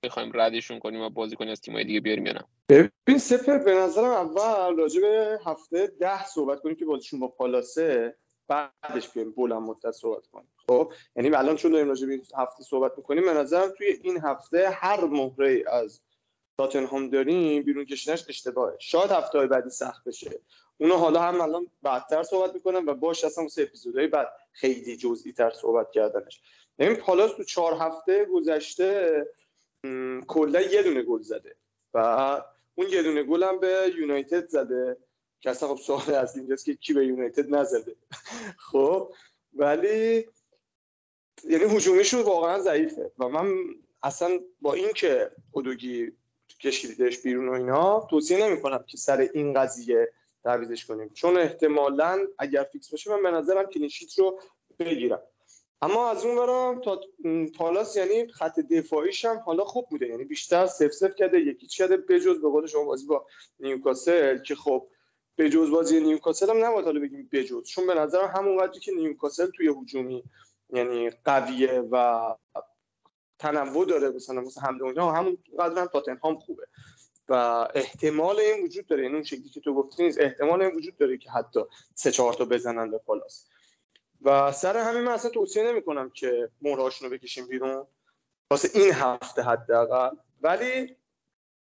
بخوایم 0.03 0.31
ردشون 0.35 0.79
کنیم 0.79 1.01
و 1.01 1.11
بازی 1.11 1.37
کنیم 1.37 1.51
از 1.51 1.61
تیمای 1.61 1.85
دیگه 1.85 2.01
بیاریم 2.01 2.27
یا 2.27 2.33
نه؟ 2.33 2.45
ببین 2.69 3.19
سپر 3.19 3.59
به 3.59 3.75
نظرم 3.75 4.05
اول 4.05 4.77
راجع 4.77 5.01
به 5.01 5.39
هفته 5.47 5.87
ده 5.87 6.25
صحبت 6.25 6.61
کنیم 6.61 6.77
که 6.77 6.85
بازیشون 6.85 7.21
با 7.21 7.29
پالاسه 7.29 8.17
بعدش 8.49 9.09
بیایم 9.09 9.33
بلند 9.33 9.63
مدت 9.63 9.91
صحبت 9.91 10.27
کنیم. 10.27 10.49
خب 10.69 10.93
یعنی 11.17 11.35
الان 11.35 11.57
چون 11.57 11.73
داریم 11.73 11.89
راجع 11.89 12.07
به 12.07 12.21
هفته 12.39 12.63
صحبت 12.63 12.93
می‌کنیم 12.97 13.25
به 13.25 13.33
نظرم 13.33 13.73
توی 13.79 13.87
این 14.03 14.21
هفته 14.21 14.71
هر 14.71 15.05
مهره 15.05 15.65
از 15.67 16.01
تاتنهام 16.59 17.11
داریم 17.11 17.63
بیرون 17.63 17.85
کشیدنش 17.85 18.25
اشتباهه. 18.29 18.77
شاید 18.79 19.11
هفته 19.11 19.39
های 19.39 19.47
بعدی 19.47 19.71
سخت 19.71 20.05
بشه. 20.05 20.41
اونا 20.79 20.97
حالا 20.97 21.23
هم 21.23 21.41
الان 21.41 21.67
بعدتر 21.83 22.23
صحبت 22.23 22.55
می‌کنن 22.55 22.85
و 22.85 22.95
باش 22.95 23.25
اصلا 23.25 23.45
واسه 23.45 23.63
اپیزودهای 23.63 24.07
بعد 24.07 24.29
خیلی 24.53 24.97
جزئی 24.97 25.33
تر 25.33 25.51
صحبت 25.51 25.91
کردنش. 25.91 26.41
این 26.79 26.95
پالاس 26.95 27.33
تو 27.33 27.45
چهار 27.45 27.75
هفته 27.81 28.25
گذشته 28.25 29.27
کلا 30.27 30.61
یه 30.61 30.83
دونه 30.83 31.03
گل 31.03 31.23
زده 31.23 31.57
و 31.95 31.99
اون 32.75 32.89
یه 32.89 33.03
دونه 33.03 33.23
گل 33.23 33.43
هم 33.43 33.61
به 33.61 33.93
یونایتد 33.99 34.49
زده. 34.49 34.97
که 35.41 35.51
اصلا 35.51 35.69
خب 35.69 35.81
سوال 35.81 36.15
از 36.15 36.37
اینجاست 36.37 36.65
که 36.65 36.75
کی 36.75 36.93
به 36.93 37.07
یونایتد 37.07 37.55
نزده. 37.55 37.97
خب 38.71 39.13
ولی 39.55 40.29
یعنی 41.49 41.65
هجومیشون 41.77 42.23
واقعا 42.23 42.59
ضعیفه 42.59 43.11
و 43.19 43.29
من 43.29 43.55
اصلا 44.03 44.41
با 44.61 44.75
اینکه 44.75 45.31
اودوگی 45.53 46.13
کشیدش 46.61 47.23
بیرون 47.23 47.49
و 47.49 47.53
اینا 47.53 48.07
توصیه 48.11 48.47
نمی 48.47 48.63
کنم 48.63 48.85
که 48.87 48.97
سر 48.97 49.29
این 49.35 49.53
قضیه 49.53 50.13
تعویزش 50.45 50.85
کنیم. 50.85 51.09
چون 51.09 51.37
احتمالا 51.37 52.27
اگر 52.39 52.63
فیکس 52.73 52.91
باشه 52.91 53.11
من 53.11 53.23
به 53.23 53.31
نظرم 53.31 53.67
کلینشیت 53.67 54.19
رو 54.19 54.41
بگیرم. 54.79 55.23
اما 55.83 56.11
از 56.11 56.25
اون 56.25 56.37
برم 56.37 56.81
تا 56.81 57.01
پالاس 57.57 57.97
یعنی 57.97 58.33
خط 58.33 58.61
دفاعیش 58.61 59.25
هم 59.25 59.39
حالا 59.39 59.65
خوب 59.65 59.89
بوده. 59.91 60.07
یعنی 60.07 60.25
بیشتر 60.25 60.67
سف 60.67 60.91
سف 60.91 61.15
کرده 61.15 61.41
یکی 61.41 61.67
کرده؟ 61.67 61.97
بجز 61.97 62.43
به 62.43 62.49
قول 62.49 62.67
شما 62.67 62.85
بازی 62.85 63.07
با 63.07 63.27
نیوکاسل 63.61 64.39
که 64.39 64.55
خب 64.55 64.89
به 65.37 65.49
بازی 65.49 66.01
نیوکاسل 66.01 66.51
هم 66.51 66.65
نباید 66.65 66.85
حالا 66.85 67.01
بگیم 67.01 67.29
بجز 67.33 67.69
چون 67.69 67.87
به 67.87 67.95
نظرم 67.95 68.33
همون 68.37 68.57
قدری 68.57 68.81
که 68.81 68.93
نیوکاسل 68.93 69.47
توی 69.47 69.69
هجومی 69.69 70.25
یعنی 70.71 71.11
قویه 71.11 71.89
و 71.91 72.21
تنوع 73.39 73.87
داره 73.87 74.11
مثلا 74.11 74.41
مثلا 74.41 74.63
حمله 74.63 75.03
همون 75.03 75.39
قدر 75.59 75.81
هم 75.81 75.87
تاتنهام 75.87 76.39
خوبه. 76.39 76.67
و 77.29 77.35
احتمال 77.75 78.41
این 78.41 78.65
وجود 78.65 78.87
داره 78.87 79.03
یعنی 79.03 79.15
اون 79.15 79.25
شکلی 79.25 79.49
که 79.49 79.61
تو 79.61 79.75
گفتی 79.75 80.03
نیست 80.03 80.21
احتمال 80.21 80.63
این 80.63 80.75
وجود 80.75 80.97
داره 80.97 81.19
که 81.19 81.31
حتی 81.31 81.61
سه 81.95 82.11
چهار 82.11 82.33
تا 82.33 82.45
بزنن 82.45 82.91
به 82.91 82.99
پالاس 82.99 83.49
و 84.25 84.53
سر 84.53 84.77
همین 84.77 85.03
من 85.03 85.13
اصلا 85.13 85.31
توصیه 85.31 85.63
نمی 85.63 85.83
کنم 85.83 86.11
که 86.11 86.51
مهرهاشون 86.63 87.11
رو 87.11 87.17
بکشیم 87.17 87.47
بیرون. 87.47 87.87
واسه 88.51 88.71
این 88.75 88.93
هفته 88.93 89.43
حداقل. 89.43 90.17
ولی 90.43 90.97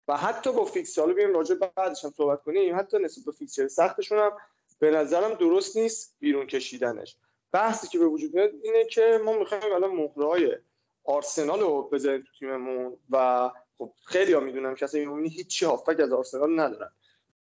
و 0.09 0.17
حتی 0.17 0.53
با 0.53 0.65
فیکس 0.65 0.99
حالا 0.99 1.13
بیایم 1.15 1.35
راجع 1.35 1.55
بعدش 1.55 2.05
هم 2.05 2.11
صحبت 2.11 2.43
کنیم. 2.43 2.79
حتی 2.79 2.99
نسبت 2.99 3.25
به 3.25 3.33
fixture 3.33 3.69
سختشون 3.69 4.19
هم 4.19 4.33
به 4.79 4.91
نظرم 4.91 5.35
درست 5.35 5.77
نیست 5.77 6.17
بیرون 6.19 6.47
کشیدنش. 6.47 7.17
بحثی 7.53 7.89
که 7.89 7.99
به 7.99 8.07
وجود 8.07 8.35
میاد 8.35 8.51
اینه 8.63 8.85
که 8.85 9.21
ما 9.25 9.39
می‌خوایم 9.39 9.73
الان 9.73 9.91
مهره‌های 9.91 10.57
آرسنال 11.05 11.61
رو 11.61 11.83
بذاریم 11.83 12.23
تو 12.23 12.33
تیممون 12.39 12.97
و 13.11 13.51
خب 13.79 13.93
خیلی 14.05 14.33
ها 14.33 14.41
می‌دونم 14.41 14.75
که 14.75 14.85
اصلا 14.85 15.17
هیچ 15.17 15.33
هیچی 15.33 15.65
هافبک 15.65 16.01
از 16.01 16.13
آرسنال 16.13 16.61
ندارن. 16.61 16.91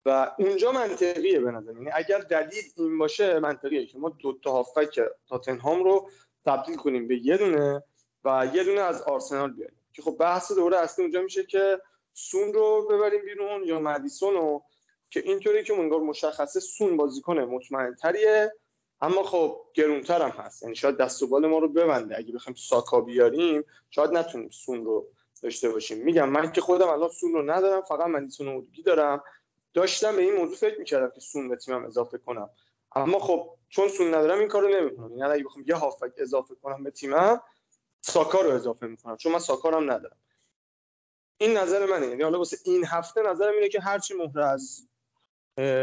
و 0.06 0.34
اونجا 0.38 0.72
منطقیه 0.72 1.40
به 1.40 1.50
نظر 1.50 1.72
یعنی 1.72 1.90
اگر 1.94 2.18
دلیل 2.18 2.64
این 2.76 2.98
باشه 2.98 3.38
منطقیه 3.38 3.86
که 3.86 3.98
ما 3.98 4.08
دو 4.08 4.38
تا 4.42 4.50
هافبک 4.52 5.00
تاتنهام 5.28 5.84
رو 5.84 6.10
تبدیل 6.46 6.76
کنیم 6.76 7.08
به 7.08 7.26
یه 7.26 7.36
دونه 7.36 7.82
و 8.24 8.48
یه 8.54 8.64
دونه 8.64 8.80
از 8.80 9.02
آرسنال 9.02 9.52
بیاریم. 9.52 9.76
که 9.92 10.02
خب 10.02 10.16
بحث 10.20 10.52
دوره 10.52 10.76
اصلی 10.76 11.04
اونجا 11.04 11.22
میشه 11.22 11.44
که 11.44 11.80
سون 12.12 12.52
رو 12.52 12.88
ببریم 12.90 13.24
بیرون 13.24 13.64
یا 13.64 13.80
مدیسون 13.80 14.34
رو 14.34 14.64
که 15.10 15.20
اینطوری 15.20 15.64
که 15.64 15.74
منگار 15.74 16.00
مشخصه 16.00 16.60
سون 16.60 16.96
بازیکن 16.96 17.38
مطمئن 17.38 17.94
تریه 17.94 18.52
اما 19.00 19.22
خب 19.22 19.60
گرونتر 19.74 20.22
هم 20.22 20.44
هست. 20.44 20.62
یعنی 20.62 20.74
شاید 20.74 20.96
دست 20.96 21.22
و 21.22 21.26
بال 21.26 21.46
ما 21.46 21.58
رو 21.58 21.68
ببنده. 21.68 22.18
اگه 22.18 22.32
بخوایم 22.32 22.54
ساکا 22.54 23.00
بیاریم 23.00 23.64
شاید 23.90 24.10
نتونیم 24.10 24.50
سون 24.50 24.84
رو 24.84 25.08
داشته 25.44 25.68
باشیم. 25.68 26.04
میگم 26.04 26.28
من 26.28 26.52
که 26.52 26.60
خودم 26.60 26.88
الان 26.88 27.08
سون 27.08 27.32
رو 27.32 27.50
ندارم 27.50 27.82
فقط 27.82 28.06
مدیسون 28.06 28.48
و 28.48 28.62
دارم. 28.84 29.22
داشتم 29.74 30.16
به 30.16 30.22
این 30.22 30.34
موضوع 30.34 30.56
فکر 30.56 30.78
می‌کردم 30.78 31.10
که 31.10 31.20
سون 31.20 31.48
به 31.48 31.56
تیمم 31.56 31.84
اضافه 31.84 32.18
کنم. 32.18 32.50
اما 32.94 33.18
خب 33.18 33.50
چون 33.68 33.88
سون 33.88 34.14
ندارم 34.14 34.38
این 34.38 34.48
کارو 34.48 34.68
نمی‌کنم. 34.68 35.18
یعنی 35.18 35.32
اگه 35.32 35.44
بخوام 35.44 35.64
یه 35.68 35.74
هافک 35.74 36.12
اضافه 36.16 36.54
کنم 36.54 36.84
به 36.84 36.90
تیمم 36.90 37.40
ساکا 38.00 38.40
رو 38.40 38.50
اضافه 38.50 38.86
می‌کنم. 38.86 39.16
چون 39.16 39.32
من 39.32 39.38
ساکا 39.38 39.70
هم 39.70 39.90
ندارم. 39.90 40.16
این 41.38 41.56
نظر 41.56 41.86
منه. 41.86 42.06
یعنی 42.06 42.22
حالا 42.22 42.38
واسه 42.38 42.56
این 42.64 42.84
هفته 42.86 43.22
نظرم 43.22 43.54
اینه 43.54 43.68
که 43.68 43.80
هرچی 43.80 44.14
مهره 44.14 44.44
از 44.44 44.88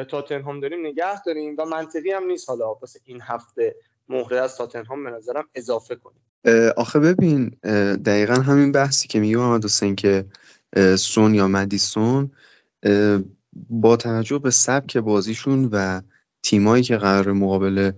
تاتنهام 0.10 0.60
داریم 0.60 0.86
نگه 0.86 1.24
داریم 1.24 1.56
و 1.58 1.66
منطقی 1.66 2.12
هم 2.12 2.26
نیست 2.26 2.50
حالا 2.50 2.74
واسه 2.74 3.00
این 3.06 3.22
هفته 3.22 3.76
مهره 4.10 4.40
از 4.40 4.58
تاتنهام 4.58 5.04
به 5.04 5.10
نظرم 5.10 5.50
اضافه 5.56 5.96
کنیم. 5.96 6.31
آخه 6.78 7.00
ببین 7.00 7.50
دقیقا 8.06 8.34
همین 8.34 8.72
بحثی 8.72 9.08
که 9.08 9.20
میگه 9.20 9.38
محمد 9.38 9.66
حسین 9.66 9.96
که 9.96 10.26
سون 10.98 11.34
یا 11.34 11.48
مدیسون 11.48 12.32
با 13.70 13.96
توجه 13.96 14.40
به 14.40 14.52
سبک 14.52 14.98
بازیشون 14.98 15.70
و 15.72 16.02
تیمایی 16.44 16.84
که 16.84 16.98
قرار 16.98 17.32
مقابل 17.32 17.92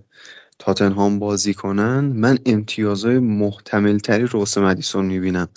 تاتنهام 0.58 1.18
بازی 1.18 1.54
کنن 1.54 2.00
من 2.00 2.38
امتیازهای 2.46 3.18
محتمل 3.18 3.98
تری 3.98 4.26
روس 4.26 4.58
مدیسون 4.58 5.04
می‌بینم. 5.04 5.48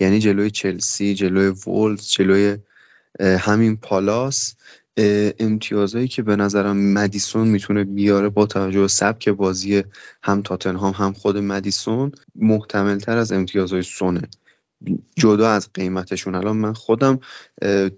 یعنی 0.00 0.18
جلوی 0.18 0.50
چلسی 0.50 1.14
جلوی 1.14 1.46
وولز 1.66 2.08
جلوی 2.08 2.56
همین 3.20 3.76
پالاس. 3.76 4.54
امتیازهایی 5.38 6.08
که 6.08 6.22
به 6.22 6.36
نظرم 6.36 6.76
مدیسون 6.76 7.48
می‌تونه 7.48 7.84
بیاره 7.84 8.28
با 8.28 8.46
توجه 8.46 8.80
به 8.80 8.88
سبک 8.88 9.28
بازی 9.28 9.82
هم 10.22 10.42
تاتنهام 10.42 10.92
هم 10.92 11.12
خود 11.12 11.36
مدیسون 11.36 12.12
محتمل 12.34 12.98
تر 12.98 13.18
از 13.18 13.32
امتیازهای 13.32 13.82
سونه 13.82 14.22
جدا 15.16 15.50
از 15.50 15.72
قیمتشون. 15.74 16.34
الان 16.34 16.56
من 16.56 16.72
خودم 16.72 17.20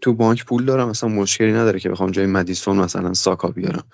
تو 0.00 0.14
بانک 0.14 0.44
پول 0.44 0.64
دارم 0.64 0.88
مثلا 0.88 1.08
مشکلی 1.08 1.52
نداره 1.52 1.80
که 1.80 1.88
بخوام 1.88 2.10
جای 2.10 2.26
مدیسون 2.26 2.76
مثلا 2.76 3.14
ساکا 3.14 3.48
بیارم. 3.48 3.84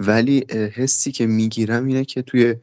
ولی 0.00 0.44
حسی 0.74 1.12
که 1.12 1.26
می‌گیرم 1.26 1.86
اینه 1.86 2.04
که 2.04 2.22
توی 2.22 2.54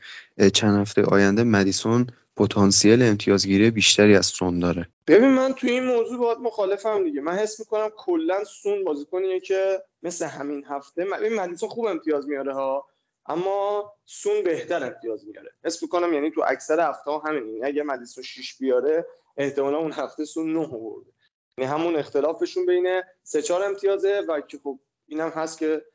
چند 0.54 0.80
هفته 0.80 1.04
آینده 1.04 1.44
مدیسون 1.44 2.08
پتانسیل 2.38 3.02
امتیازگیری 3.04 3.72
بیشتری 3.72 4.16
از 4.16 4.26
سون 4.26 4.60
داره. 4.60 4.90
ببین 5.08 5.30
من 5.30 5.54
توی 5.54 5.70
این 5.70 5.84
موضوع 5.86 6.18
باید 6.18 6.38
مخالفم 6.38 7.04
دیگه. 7.04 7.22
من 7.22 7.34
حس 7.34 7.60
می‌کنم 7.60 7.90
کلا 7.90 8.44
سون 8.44 8.84
بازیکنیه 8.84 9.40
که 9.40 9.84
مثل 10.04 10.26
همین 10.26 10.66
هفته 10.66 11.06
ببین 11.06 11.40
مدیسون 11.40 11.70
خوب 11.70 11.86
امتیاز 11.86 12.28
میاره 12.28 12.54
ها 12.54 12.88
اما 13.26 13.94
سون 14.06 14.44
بهتر 14.44 14.84
امتیاز 14.84 15.28
میاره. 15.28 15.52
حس 15.64 15.84
می‌کنم 15.84 16.14
یعنی 16.14 16.32
تو 16.32 16.44
اکثر 16.48 16.90
هفته 16.90 17.12
ها 17.12 17.20
همین 17.20 17.48
یعنی 17.48 17.64
اگه 17.64 17.84
مدیسون 17.84 18.24
6 18.24 18.58
بیاره 18.58 19.06
احتمالا 19.38 19.78
اون 19.78 19.92
هفته 19.92 20.26
سون 20.26 20.54
9 20.54 20.60
آورده 20.60 21.12
یعنی 21.58 21.72
همون 21.72 21.96
اختلافشون 21.96 22.66
بین 22.66 23.02
سه 23.24 23.42
چهار 23.42 23.64
امتیازه 23.64 24.24
و 24.28 24.42
که 24.42 24.60
خب 24.64 24.80
اینم 25.08 25.30
هست 25.30 25.60
که 25.60 25.86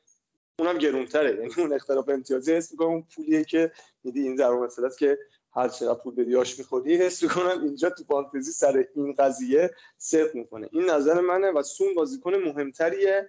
اونم 0.58 0.78
گرونتره. 0.78 1.34
یعنی 1.34 1.50
اون 1.58 1.72
اختلاف 1.72 2.08
امتیازی 2.08 2.52
حس 2.52 2.72
می‌کنم 2.72 2.88
اون 2.88 3.06
پولیه 3.16 3.44
که 3.44 3.72
میدی 4.04 4.22
این 4.22 4.36
ضرب 4.36 4.52
مثلا 4.52 4.88
که 4.98 5.18
هر 5.52 5.68
چقدر 5.68 5.98
پول 5.98 6.14
بدی 6.14 6.36
آش 6.36 6.58
می‌خوری 6.58 6.96
حس 6.96 7.22
می‌کنم 7.22 7.62
اینجا 7.62 7.90
تو 7.90 8.04
فانتزی 8.04 8.52
سر 8.52 8.86
این 8.94 9.12
قضیه 9.12 9.70
صرف 9.98 10.34
می‌کنه. 10.34 10.68
این 10.72 10.90
نظر 10.90 11.20
منه 11.20 11.50
و 11.50 11.62
سون 11.62 11.94
بازیکن 11.94 12.34
مهمتریه 12.34 13.28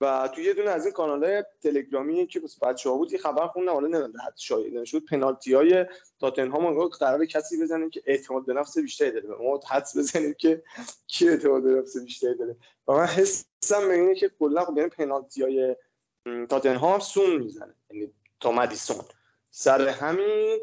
و 0.00 0.28
تو 0.34 0.40
یه 0.40 0.54
دونه 0.54 0.70
از 0.70 0.84
این 0.84 0.94
کانال 0.94 1.42
تلگرامی 1.62 2.26
که 2.26 2.40
بچه 2.62 2.90
ها 2.90 2.96
بود 2.96 3.12
یه 3.12 3.18
خبر 3.18 3.46
خوندم 3.46 3.72
حالا 3.72 3.88
نمی‌دونم 3.88 4.22
حد 4.26 4.36
شاید 4.36 4.84
شد 4.84 5.04
پنالتی 5.04 5.54
های 5.54 5.86
تاتنهام 6.20 6.88
قرار 6.88 7.26
کسی 7.26 7.62
بزنیم 7.62 7.90
که 7.90 8.02
اعتماد 8.06 8.46
به 8.46 8.52
نفس 8.52 8.78
بیشتری 8.78 9.10
داره. 9.10 9.28
ما 9.28 9.60
حدس 9.70 9.96
بزنیم 9.96 10.34
که 10.34 10.62
کی 11.06 11.28
اعتماد 11.28 11.62
به 11.62 11.70
نفس 11.70 11.96
بیشتری 11.96 12.34
داره. 12.34 12.56
و 12.88 12.92
من 12.92 13.06
حسم 13.06 13.88
به 13.88 13.94
اینه 13.94 14.14
که 14.14 14.30
کلا 14.38 14.64
خب 14.64 14.76
یعنی 14.76 14.90
پنالتی 14.90 15.42
های 15.42 15.76
تاتنهام 16.48 17.00
سون 17.00 17.36
می‌زنه. 17.36 17.74
یعنی 17.90 18.12
تا 18.40 18.52
مدیسون. 18.52 18.96
سر 19.50 19.88
همین 19.88 20.58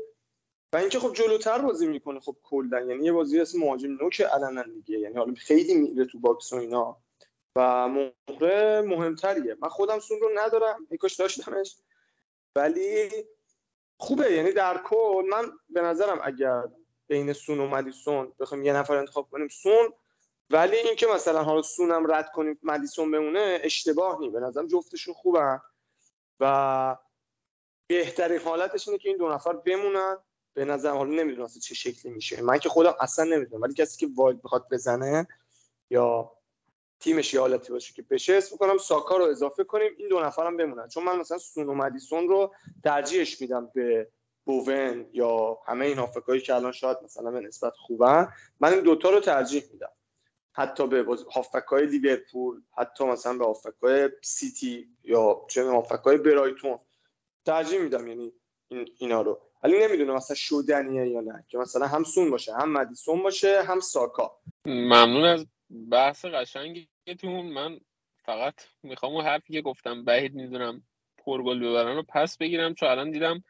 و 0.73 0.77
اینکه 0.77 0.99
خب 0.99 1.13
جلوتر 1.13 1.57
بازی 1.57 1.87
می‌کنه 1.87 2.19
خب 2.19 2.35
کلا. 2.43 2.81
یعنی 2.81 3.05
یه 3.05 3.11
بازی 3.11 3.39
اسم 3.39 3.59
مهاجم 3.59 3.97
نوک 4.01 4.21
علنا 4.21 4.63
دیگه. 4.63 4.99
یعنی 4.99 5.17
حالا 5.17 5.33
خیلی 5.33 5.75
میره 5.75 6.05
تو 6.05 6.19
box 6.19 6.53
و 6.53 6.55
اینا. 6.55 6.97
و 7.55 7.87
مهره 7.87 8.81
مهمتریه. 8.81 9.57
من 9.61 9.69
خودم 9.69 9.99
سون 9.99 10.19
رو 10.19 10.29
ندارم. 10.35 10.87
ای 10.91 10.96
کاش 10.96 11.15
داشتمش. 11.15 11.77
ولی 12.55 13.09
خوبه. 13.97 14.31
یعنی 14.31 14.51
در 14.51 14.81
کل 14.85 15.25
من 15.29 15.51
به 15.69 15.81
نظرم 15.81 16.19
اگر 16.23 16.63
بین 17.07 17.33
سون 17.33 17.59
و 17.59 17.67
مدیسون 17.67 18.33
بخوایم 18.39 18.63
یه 18.63 18.73
نفر 18.73 18.95
انتخاب 18.95 19.29
کنیم 19.29 19.47
سون. 19.47 19.93
ولی 20.49 20.77
اینکه 20.77 21.07
مثلا 21.07 21.43
حالا 21.43 21.61
سونم 21.61 22.11
رد 22.11 22.31
کنیم 22.31 22.59
مدیسون 22.63 23.11
بمونه 23.11 23.59
اشتباه 23.63 24.19
نی 24.19 24.29
به 24.29 24.39
نظرم 24.39 24.67
جفتشون 24.67 25.13
خوبن. 25.13 25.61
و 26.39 26.97
بهترین 27.87 28.39
حالتش 28.39 28.87
اینه 28.87 28.99
که 28.99 29.09
این 29.09 29.17
دو 29.17 29.29
نفر 29.29 29.53
بمونن. 29.53 30.17
به 30.59 30.65
نظر 30.65 30.91
حالا 30.91 31.11
نمی‌دونم 31.11 31.47
چه 31.47 31.75
شکلی 31.75 32.11
میشه. 32.11 32.41
من 32.41 32.57
که 32.59 32.69
خودم 32.69 32.95
اصلا 32.99 33.25
نمی‌دونم. 33.25 33.61
ولی 33.61 33.73
کسی 33.73 33.97
که 33.97 34.13
wild 34.15 34.41
بخواد 34.41 34.67
بزنه 34.71 35.27
یا 35.89 36.31
تیمش 36.99 37.33
یه 37.33 37.39
حالتی 37.39 37.71
باشه 37.71 37.93
که 37.93 38.01
بشه 38.01 38.33
اسم 38.33 38.57
کنم 38.57 38.77
ساکا 38.77 39.17
رو 39.17 39.25
اضافه 39.25 39.63
کنیم 39.63 39.91
این 39.97 40.07
دو 40.07 40.19
نفرم 40.19 40.57
بمونن. 40.57 40.87
چون 40.87 41.03
من 41.03 41.19
مثلا 41.19 41.37
سون 41.37 41.67
و 41.69 41.73
مدیسون 41.73 42.27
رو 42.27 42.53
ترجیحش 42.83 43.41
میدم 43.41 43.71
به 43.73 44.07
بوون 44.45 45.05
یا 45.13 45.59
همه 45.65 45.85
این 45.85 45.97
هافکایی 45.97 46.41
که 46.41 46.55
الان 46.55 46.71
شاید 46.71 46.97
مثلا 47.03 47.31
به 47.31 47.39
نسبت 47.39 47.73
خوبن 47.75 48.33
من 48.59 48.73
این 48.73 48.83
دوتا 48.83 49.09
رو 49.09 49.19
ترجیح 49.19 49.63
میدم. 49.73 49.91
حتی 50.51 50.87
به 50.87 51.05
هافکای 51.33 51.85
لیورپول 51.85 52.61
حتی 52.77 53.03
مثلا 53.03 53.33
به 53.37 53.45
هافکای 53.45 54.09
سیتی 54.21 54.89
یا 55.03 55.45
چه 55.49 55.63
هافکای 55.63 56.17
برایتون 56.17 56.79
ترجیح 57.45 57.79
میدم. 57.79 58.07
یعنی 58.07 58.33
این 58.67 58.89
اینا 58.97 59.21
رو. 59.21 59.48
ولی 59.63 59.79
نمی‌دونم 59.79 60.13
مثلا 60.13 60.35
شدنیه 60.35 61.07
یا 61.07 61.21
نه 61.21 61.45
که 61.47 61.57
مثلا 61.57 61.87
هم 61.87 62.03
سون 62.03 62.31
باشه 62.31 62.53
هم 62.53 62.71
مدیسون 62.71 63.23
باشه 63.23 63.63
هم 63.63 63.79
ساکا. 63.79 64.39
ممنون 64.65 65.23
از 65.23 65.47
بحث 65.91 66.25
قشنگتون 66.25 67.45
من 67.53 67.79
فقط 68.25 68.55
می‌خوام 68.83 69.15
اون 69.15 69.25
حرفی 69.25 69.53
که 69.53 69.61
گفتم 69.61 70.03
بعید 70.05 70.33
می‌دونم 70.33 70.83
پرگل 71.17 71.59
ببرن 71.59 71.95
رو 71.95 72.03
پس 72.09 72.37
بگیرم 72.37 72.73
چون 72.73 72.89
الان 72.89 73.11
دیدم 73.11 73.43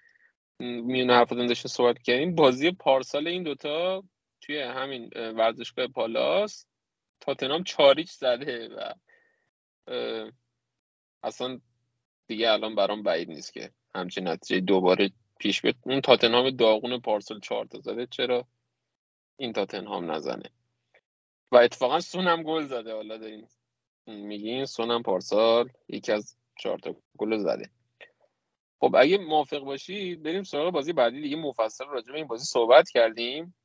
میونه 0.59 1.13
حرفتون 1.13 1.47
داشته 1.47 1.69
صحبت 1.69 2.01
کردیم 2.01 2.35
بازی 2.35 2.71
پارسال 2.71 3.27
این 3.27 3.43
دوتا 3.43 4.03
توی 4.41 4.61
همین 4.61 5.09
ورزشگاه 5.15 5.87
پالاس 5.87 6.65
تاتنام 7.19 7.63
چاریچ 7.63 8.11
زده 8.11 8.67
و 8.67 8.93
اصلا 11.23 11.59
دیگه 12.27 12.51
الان 12.51 12.75
برام 12.75 13.03
بعید 13.03 13.29
نیست 13.29 13.53
که 13.53 13.71
همچین 13.95 14.27
نتیجه 14.27 14.59
دوباره 14.59 15.11
پیش 15.39 15.61
بیاد. 15.61 15.75
اون 15.85 16.01
تاتنهام 16.01 16.49
داغون 16.49 16.99
پارسال 16.99 17.39
چهار 17.39 17.65
تا 17.65 17.79
زده. 17.79 18.07
چرا؟ 18.07 18.47
این 19.37 19.53
تاتنهام 19.53 20.11
نزنه. 20.11 20.49
و 21.51 21.57
اتفاقا 21.57 21.99
سونم 21.99 22.43
گل 22.43 22.65
زده. 22.65 22.93
حالا 22.93 23.17
دارین 23.17 23.47
میگین 24.07 24.65
سونم 24.65 25.03
پارسال 25.03 25.69
یکی 25.87 26.11
از 26.11 26.35
چهار 26.59 26.79
تا 26.79 26.95
گل 27.17 27.37
زده. 27.37 27.69
خب 28.79 28.95
اگه 28.99 29.17
موافق 29.17 29.59
باشی 29.59 30.15
بریم 30.15 30.43
سراغ 30.43 30.73
بازی 30.73 30.93
بعدی 30.93 31.21
دیگه. 31.21 31.35
مفصل 31.35 31.85
راجع 31.85 32.11
به 32.11 32.17
این 32.17 32.27
بازی 32.27 32.45
صحبت 32.45 32.89
کردیم. 32.89 33.55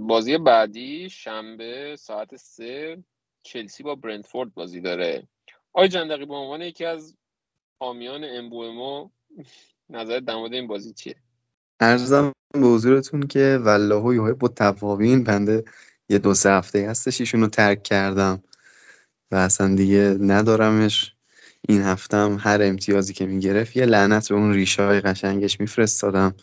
بازی 0.00 0.38
بعدی 0.38 1.10
شنبه 1.10 1.96
ساعت 1.96 2.36
سه 2.36 3.04
چلسی 3.42 3.82
با 3.82 3.94
برنتفورد 3.94 4.54
بازی 4.54 4.80
داره. 4.80 5.28
آی 5.72 5.88
جندقی 5.88 6.24
به 6.24 6.34
عنوان 6.34 6.62
یکی 6.62 6.84
از 6.84 7.16
حامیان 7.80 8.24
امبومو 8.24 9.10
نظر 9.90 10.20
در 10.20 10.34
مورد 10.34 10.52
این 10.52 10.66
بازی 10.66 10.92
چیه؟ 10.92 11.16
ارزم 11.80 12.32
به 12.52 12.60
حضورتون 12.60 13.22
که 13.22 13.60
والله 13.64 14.14
یوهای 14.14 14.32
با 14.32 14.48
تفاوین 14.48 15.24
بنده 15.24 15.64
یه 16.08 16.18
دو 16.18 16.34
سه 16.34 16.50
هفته 16.50 16.90
هستش 16.90 17.20
ایشون 17.20 17.40
رو 17.40 17.46
ترک 17.46 17.82
کردم 17.82 18.42
و 19.30 19.36
اصلا 19.36 19.74
دیگه 19.74 20.16
ندارمش. 20.20 21.14
این 21.68 21.82
هفتم 21.82 22.36
هر 22.40 22.62
امتیازی 22.62 23.12
که 23.12 23.26
می‌گرفت 23.26 23.76
یه 23.76 23.86
لعنت 23.86 24.28
به 24.28 24.34
اون 24.34 24.54
ریشه 24.54 24.82
های 24.82 25.00
قشنگش 25.00 25.60
میفرستادم. 25.60 26.34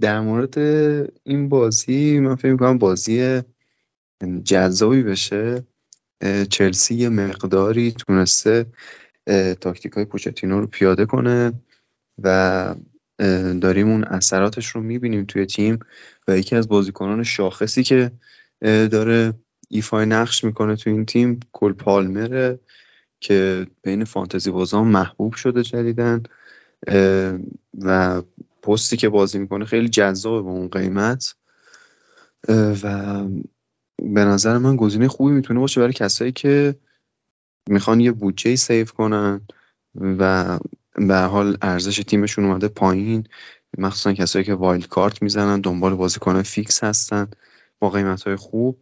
در 0.00 0.20
مورد 0.20 0.58
این 1.22 1.48
بازی 1.48 2.18
من 2.20 2.34
فکر 2.34 2.52
می‌کنم 2.52 2.78
بازی 2.78 3.42
جذابی 4.44 5.02
بشه. 5.02 5.66
چلسی 6.50 6.94
یه 6.94 7.08
مقداری 7.08 7.92
تونسته 7.92 8.66
تاکتیک 9.60 9.92
های 9.92 10.04
پوچتینو 10.04 10.60
رو 10.60 10.66
پیاده 10.66 11.06
کنه 11.06 11.52
و 12.22 12.74
داریم 13.60 13.88
اون 13.90 14.04
اثراتش 14.04 14.66
رو 14.66 14.80
می‌بینیم 14.80 15.24
توی 15.24 15.46
تیم 15.46 15.78
و 16.28 16.38
یکی 16.38 16.56
از 16.56 16.68
بازیکنان 16.68 17.22
شاخصی 17.22 17.82
که 17.82 18.10
داره 18.62 19.34
ایفای 19.68 20.06
نقش 20.06 20.44
می‌کنه 20.44 20.76
توی 20.76 20.92
این 20.92 21.06
تیم 21.06 21.40
کل 21.52 21.72
پالمره 21.72 22.58
که 23.20 23.66
بین 23.82 24.04
فانتزی 24.04 24.50
بازان 24.50 24.86
محبوب 24.86 25.34
شده 25.34 25.62
جدیدن 25.62 26.22
و 27.78 28.22
پستی 28.62 28.96
که 28.96 29.08
بازی 29.08 29.38
می‌کنه 29.38 29.64
خیلی 29.64 29.88
جذابه 29.88 30.42
با 30.42 30.50
اون 30.50 30.68
قیمت. 30.68 31.34
و 32.82 33.24
به 33.98 34.24
نظر 34.24 34.58
من 34.58 34.76
گزینه 34.76 35.08
خوبی 35.08 35.32
می‌تونه 35.32 35.60
باشه 35.60 35.80
برای 35.80 35.92
کسایی 35.92 36.32
که 36.32 36.74
می‌خوان 37.68 38.00
یه 38.00 38.12
بودجه 38.12 38.56
سیف 38.56 38.92
کنن 38.92 39.40
و 39.94 40.58
به 40.94 41.16
حال 41.16 41.56
ارزش 41.62 41.96
تیمشون 41.96 42.44
اومده 42.44 42.68
پایین 42.68 43.26
مخصوصا 43.78 44.12
کسایی 44.12 44.44
که 44.44 44.54
wild 44.54 44.88
card 44.88 45.22
می‌زنن 45.22 45.60
دنبال 45.60 45.94
بازیکن 45.94 46.42
فیکس 46.42 46.84
هستن 46.84 47.28
با 47.78 47.90
قیمت 47.90 48.22
های 48.22 48.36
خوب 48.36 48.78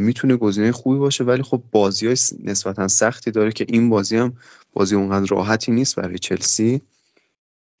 می‌تونه 0.00 0.36
گزینه 0.36 0.72
خوبی 0.72 0.98
باشه 0.98 1.24
ولی 1.24 1.42
خب 1.42 1.62
بازی 1.70 2.06
های 2.06 2.16
نسبتا 2.44 2.88
سختی 2.88 3.30
داره 3.30 3.52
که 3.52 3.66
این 3.68 3.90
بازی 3.90 4.16
هم 4.16 4.36
بازی 4.72 4.94
اونقدر 4.94 5.26
راحتی 5.30 5.72
نیست 5.72 5.96
برای 5.96 6.18
چلسی 6.18 6.80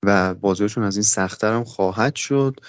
و 0.04 0.34
بازیشون 0.34 0.84
از 0.84 0.96
این 0.96 1.02
سختتر 1.02 1.52
هم 1.52 1.64
خواهد 1.64 2.14
شد 2.16 2.60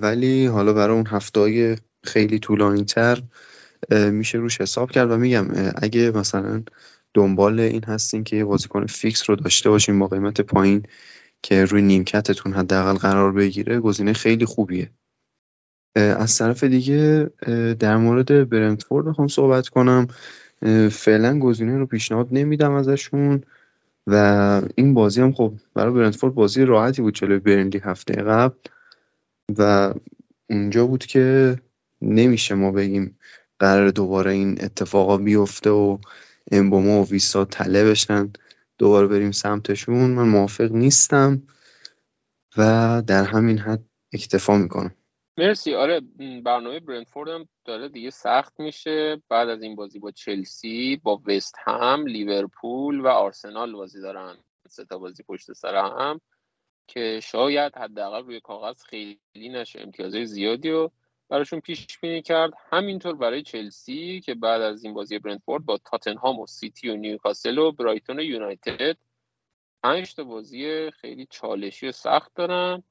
ولی 0.00 0.46
حالا 0.46 0.72
برای 0.72 0.96
اون 0.96 1.06
هفته 1.06 1.78
خیلی 2.04 2.38
طولانی 2.38 2.84
تر 2.84 3.22
میشه 3.90 4.38
روش 4.38 4.60
حساب 4.60 4.90
کرد 4.90 5.10
و 5.10 5.16
میگم 5.16 5.46
اگه 5.82 6.10
مثلا 6.10 6.62
دنبال 7.14 7.60
این 7.60 7.84
هستین 7.84 8.24
که 8.24 8.36
یه 8.36 8.44
بازیکن 8.44 8.86
فیکس 8.86 9.30
رو 9.30 9.36
داشته 9.36 9.70
باشین 9.70 9.98
با 9.98 10.08
قیمت 10.08 10.40
پایین 10.40 10.86
که 11.42 11.64
روی 11.64 11.82
نیمکتتون 11.82 12.52
حداقل 12.52 12.94
قرار 12.94 13.32
بگیره 13.32 13.80
گزینه 13.80 14.12
خیلی 14.12 14.44
خوبیه. 14.44 14.90
از 15.96 16.38
طرف 16.38 16.64
دیگه 16.64 17.30
در 17.78 17.96
مورد 17.96 18.48
برنتفورد 18.48 19.06
بخوام 19.06 19.28
صحبت 19.28 19.68
کنم. 19.68 20.06
فعلا 20.90 21.38
گزینه 21.38 21.78
رو 21.78 21.86
پیشنهاد 21.86 22.28
نمیدم 22.32 22.72
ازشون 22.72 23.44
و 24.06 24.62
این 24.74 24.94
بازی 24.94 25.20
هم 25.20 25.32
خب 25.32 25.54
برای 25.74 25.92
برنتفورد 25.92 26.34
بازی 26.34 26.64
راحتی 26.64 27.02
بود 27.02 27.14
جلوی 27.14 27.38
برنلی 27.38 27.78
هفته 27.78 28.14
قبل 28.14 28.56
و 29.58 29.94
اونجا 30.50 30.86
بود 30.86 31.06
که 31.06 31.56
نمیشه 32.02 32.54
ما 32.54 32.72
بگیم 32.72 33.18
قرار 33.60 33.90
دوباره 33.90 34.32
این 34.32 34.64
اتفاقا 34.64 35.16
بیفته 35.16 35.70
و 35.70 35.98
امبوما 36.52 37.02
و 37.02 37.06
ویسا 37.06 37.44
تله 37.44 37.90
بشن. 37.90 38.32
دوباره 38.78 39.06
بریم 39.06 39.30
سمتشون. 39.30 40.10
من 40.10 40.28
موافق 40.28 40.72
نیستم 40.72 41.42
و 42.56 43.02
در 43.06 43.24
همین 43.24 43.58
حد 43.58 43.84
اکتفا 44.12 44.56
می‌کنم. 44.56 44.94
مرسی. 45.38 45.74
آره 45.74 46.00
برنامه 46.44 46.80
برنتفورد 46.80 47.28
هم 47.28 47.48
داره 47.64 47.88
دیگه 47.88 48.10
سخت 48.10 48.60
میشه. 48.60 49.22
بعد 49.28 49.48
از 49.48 49.62
این 49.62 49.76
بازی 49.76 49.98
با 49.98 50.10
چلسی 50.10 51.00
با 51.02 51.22
وست 51.26 51.54
هم 51.58 52.06
لیورپول 52.06 53.00
و 53.00 53.06
آرسنال 53.06 53.72
بازی 53.72 54.00
دارن. 54.00 54.36
سه 54.68 54.84
تا 54.84 54.98
بازی 54.98 55.22
پشت 55.22 55.52
سر 55.52 55.74
هم 55.74 56.20
که 56.86 57.20
شاید 57.22 57.76
حداقل 57.76 58.24
روی 58.24 58.40
کاغذ 58.40 58.82
خیلی 58.82 59.18
نشه. 59.34 59.80
امتیازهای 59.80 60.26
زیادی 60.26 60.70
و 60.70 60.90
براشون 61.30 61.60
پیش 61.60 61.98
بینی 61.98 62.22
کرد. 62.22 62.52
همینطور 62.70 63.14
برای 63.16 63.42
چلسی 63.42 64.20
که 64.20 64.34
بعد 64.34 64.62
از 64.62 64.84
این 64.84 64.94
بازی 64.94 65.18
برنتفورد 65.18 65.64
با 65.64 65.78
تاتنهام 65.78 66.38
و 66.40 66.46
سیتی 66.46 66.88
و 66.88 66.96
نیوکاسل 66.96 67.58
و 67.58 67.72
برایتون 67.72 68.18
و 68.18 68.22
یونایتد 68.22 68.96
پنج 69.82 70.14
تا 70.14 70.24
بازی 70.24 70.90
خیلی 70.90 71.26
چالشی 71.30 71.88
و 71.88 71.92
سخت 71.92 72.34
دارن. 72.34 72.82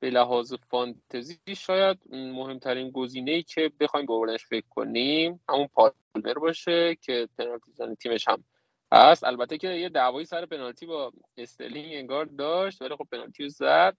به 0.00 0.10
لحاظ 0.10 0.54
فانتزی 0.70 1.38
شاید 1.56 1.98
مهمترین 2.10 2.90
گزینه 2.90 3.30
ای 3.30 3.42
که 3.42 3.72
بخوایم 3.80 4.06
به 4.06 4.36
فکر 4.36 4.66
کنیم 4.70 5.40
همون 5.48 5.66
پالمر 5.66 6.34
باشه 6.40 6.94
که 6.94 7.28
پنالتی 7.38 7.96
تیمش 8.00 8.28
هم 8.28 8.44
هست. 8.92 9.24
البته 9.24 9.58
که 9.58 9.68
یه 9.68 9.88
دعوایی 9.88 10.26
سر 10.26 10.46
پنالتی 10.46 10.86
با 10.86 11.12
استرلینگ 11.36 11.94
انگار 11.94 12.24
داشت 12.24 12.82
ولی 12.82 12.96
خب 12.96 13.06
پنالتی 13.12 13.48
زد. 13.48 13.96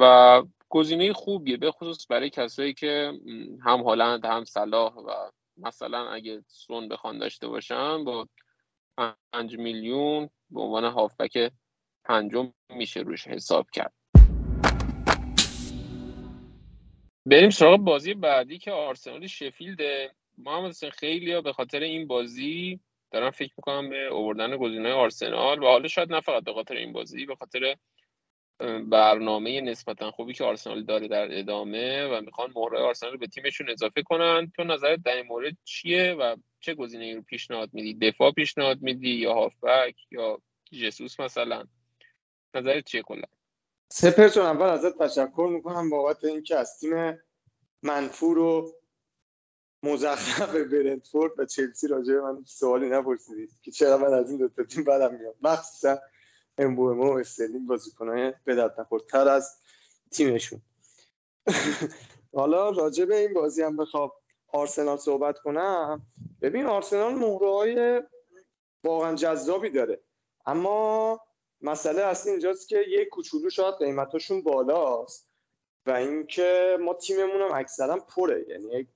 و 0.00 0.42
گزینه 0.68 1.12
خوبیه 1.12 1.56
به 1.56 1.70
خصوص 1.70 2.06
برای 2.10 2.30
کسایی 2.30 2.74
که 2.74 3.12
هم 3.64 3.80
هالند 3.80 4.24
هم 4.24 4.44
صلاح 4.44 4.94
و 4.94 5.10
مثلا 5.56 6.08
اگه 6.10 6.42
سون 6.46 6.88
بخوان 6.88 7.18
داشته 7.18 7.48
باشن 7.48 8.04
با 8.04 8.28
5 9.32 9.56
میلیون 9.58 10.30
به 10.50 10.60
عنوان 10.60 10.84
هافبک 10.84 11.52
پنجم 12.04 12.52
میشه 12.70 13.00
روش 13.00 13.26
حساب 13.26 13.66
کرد. 13.72 13.92
بریم 17.26 17.50
سراغ 17.50 17.80
بازی 17.80 18.14
بعدی 18.14 18.58
که 18.58 18.72
آرسنال 18.72 19.26
شفیلد 19.26 19.80
محمد 20.38 20.70
حسین 20.70 20.90
خیلی 20.90 21.40
به 21.40 21.52
خاطر 21.52 21.80
این 21.80 22.06
بازی 22.06 22.80
دارم 23.10 23.30
فکر 23.30 23.52
می‌کنم 23.56 23.90
به 23.90 24.06
اووردن 24.06 24.56
گزینه 24.56 24.92
آرسنال 24.92 25.62
و 25.62 25.66
حالا 25.66 25.88
شاید 25.88 26.12
نه 26.12 26.20
فقط 26.20 26.44
به 26.44 26.52
خاطر 26.52 26.74
این 26.74 26.92
بازی 26.92 27.26
به 27.26 27.34
خاطر 27.36 27.76
برنامه 28.90 29.60
نسبتا 29.60 30.10
خوبی 30.10 30.34
که 30.34 30.44
آرسنال 30.44 30.84
داره 30.84 31.08
در 31.08 31.38
ادامه 31.38 32.06
و 32.06 32.20
می‌خوان 32.20 32.52
مهره 32.56 32.78
آرسنال 32.78 33.12
رو 33.12 33.18
به 33.18 33.26
تیمشون 33.26 33.70
اضافه 33.70 34.02
کنن. 34.02 34.52
تو 34.56 34.64
نظرت 34.64 35.02
در 35.04 35.16
این 35.16 35.26
مورد 35.26 35.56
چیه 35.64 36.12
و 36.12 36.36
چه 36.60 36.74
گزینه 36.74 37.14
رو 37.14 37.22
پیشنهاد 37.22 37.70
میدی؟ 37.72 38.10
دفاع 38.10 38.32
پیشنهاد 38.32 38.82
میدی 38.82 39.10
یا 39.10 39.34
هافبک 39.34 39.96
یا 40.10 40.38
جسوس 40.72 41.20
مثلا؟ 41.20 41.64
نظرت 42.54 42.84
چیه 42.84 43.02
کلا؟ 43.02 43.26
سپر 43.88 44.28
چون 44.28 44.46
اول 44.46 44.66
ازت 44.66 44.98
تشکر 44.98 45.48
می‌کنم 45.52 45.90
بابت 45.90 46.24
اینکه 46.24 46.56
از 46.56 46.80
تیم 46.80 47.18
منفور 47.82 48.38
و 48.38 48.72
مزخرف 49.82 50.54
برنتفورد 50.54 51.32
و 51.38 51.46
چلسی 51.46 51.88
راجع 51.88 52.14
من 52.14 52.44
سوالی 52.46 52.88
نپرسیدید 52.88 53.50
که 53.62 53.70
چرا 53.70 53.98
من 53.98 54.14
از 54.14 54.30
این 54.30 54.38
دو 54.38 54.48
تا 54.48 54.64
تیم 54.64 54.84
بدم 54.84 55.14
میاد 55.14 55.36
مخصوصا 55.42 55.98
امبومو 56.58 57.14
و 57.14 57.18
استرلینگ 57.18 57.66
بازیکنای 57.66 58.32
به 58.44 58.54
درد 58.54 58.80
نخورتر 58.80 59.28
از 59.28 59.56
تیمشون. 60.10 60.62
حالا 62.34 62.70
راجع 62.70 63.04
به 63.04 63.16
این 63.16 63.34
بازی 63.34 63.62
هم 63.62 63.76
بخوام 63.76 64.12
آرسنال 64.48 64.96
صحبت 64.96 65.38
کنم. 65.38 66.06
ببین 66.42 66.66
آرسنال 66.66 67.14
مهره 67.14 67.50
های 67.50 68.02
واقعا 68.84 69.14
جذابی 69.14 69.70
داره. 69.70 70.00
اما 70.46 71.20
مسئله 71.60 72.02
اصلی 72.02 72.30
اینجاست 72.30 72.68
که 72.68 72.84
یک 72.88 73.08
کوچولو 73.08 73.50
شاید 73.50 73.74
قیمتاشون 73.74 74.42
بالاست 74.42 75.28
و 75.86 75.90
اینکه 75.90 76.78
ما 76.80 76.94
تیممون 76.94 77.40
هم 77.40 77.52
اکثرا 77.54 77.96
پره. 77.96 78.46
یعنی 78.48 78.88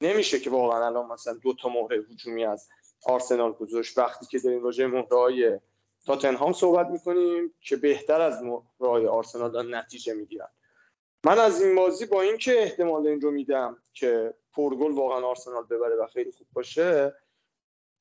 نمیشه 0.00 0.40
که 0.40 0.50
واقعا 0.50 0.86
الان 0.86 1.06
مثلا 1.06 1.34
دو 1.34 1.54
تا 1.54 1.68
مهره 1.68 1.96
هجومی 1.96 2.44
از 2.44 2.68
آرسنال 3.06 3.52
گذاشت. 3.52 3.98
وقتی 3.98 4.26
که 4.26 4.38
داریم 4.38 4.62
راجع 4.62 4.86
مهره 4.86 5.16
های 5.16 5.58
تاتنهام 6.06 6.52
صحبت 6.52 6.86
می‌کنیم 6.86 7.54
که 7.60 7.76
بهتر 7.76 8.20
از 8.20 8.42
مهره 8.42 9.08
آرسنال 9.08 9.74
نتیجه 9.74 10.14
می‌گیرن. 10.14 10.48
من 11.26 11.38
از 11.38 11.62
این 11.62 11.76
بازی 11.76 12.06
با 12.06 12.22
اینکه 12.22 12.62
احتمال 12.62 13.06
این 13.06 13.20
رو 13.20 13.30
میدم 13.30 13.82
که 13.92 14.34
پرگل 14.52 14.92
واقعا 14.92 15.26
آرسنال 15.26 15.64
ببره 15.64 15.96
و 15.96 16.06
خیلی 16.06 16.32
خوب 16.32 16.46
باشه 16.52 17.14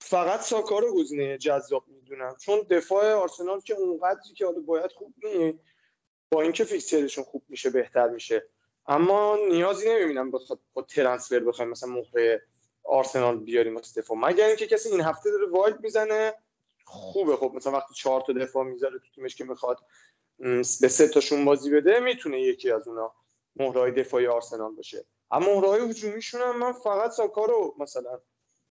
فقط 0.02 0.40
ساکا 0.40 0.80
رو 0.80 0.96
گزینه 0.96 1.38
جذاب 1.38 1.84
می‌دونم. 1.88 2.36
چون 2.40 2.60
دفاع 2.70 3.14
آرسنال 3.14 3.60
که 3.60 3.74
اونقدری 3.74 4.34
که 4.34 4.46
حالا 4.46 4.60
باید 4.60 4.92
خوب 4.92 5.14
نیست 5.24 5.60
با 6.32 6.42
اینکه 6.42 6.64
فیکسچرشون 6.64 7.24
خوب 7.24 7.44
میشه 7.50 7.70
بهتر 7.70 8.10
میشه. 8.10 8.46
اما 8.88 9.38
نیازی 9.50 9.90
نمی‌بینم 9.90 10.32
بخواد 10.32 10.60
با 10.74 10.82
ترنسفر 10.82 11.40
بخوایم 11.40 11.72
مثلا 11.72 11.90
مهره 11.90 12.42
آرسنال 12.84 13.38
بیاریم 13.38 13.78
از 13.78 13.94
دفاع. 13.94 14.18
مگر 14.18 14.46
اینکه 14.46 14.68
کسی 14.68 14.90
این 14.90 15.02
هفته 15.02 15.32
داره 15.32 15.48
وایلد 15.48 15.82
می‌زنه 15.82 16.34
خوبه. 16.90 17.36
خب 17.36 17.52
مثلا 17.56 17.74
وقتی 17.74 17.94
چهار 17.94 18.22
تا 18.22 18.34
دفاع 18.34 18.64
می‌ذاره 18.64 19.00
تو 19.00 19.06
تیمش 19.16 19.36
که 19.36 19.44
می‌خواد 19.44 19.78
به 20.82 20.88
سه 20.88 21.08
تاشون 21.08 21.46
بازی 21.46 21.72
بده 21.72 22.00
می‌تونه 22.00 22.42
یکی 22.42 22.72
از 22.72 22.88
اونا 22.88 23.14
مهرهای 23.56 23.92
دفاعی 23.92 24.28
آرسنال 24.28 24.76
باشه. 24.76 25.06
اما 25.32 25.46
مهرهای 25.46 25.90
هجومیشون 25.90 26.42
هم 26.42 26.60
من 26.60 26.72
فقط 26.72 27.12
ساکا 27.12 27.46
رو 27.46 27.76
مثلا 27.80 28.20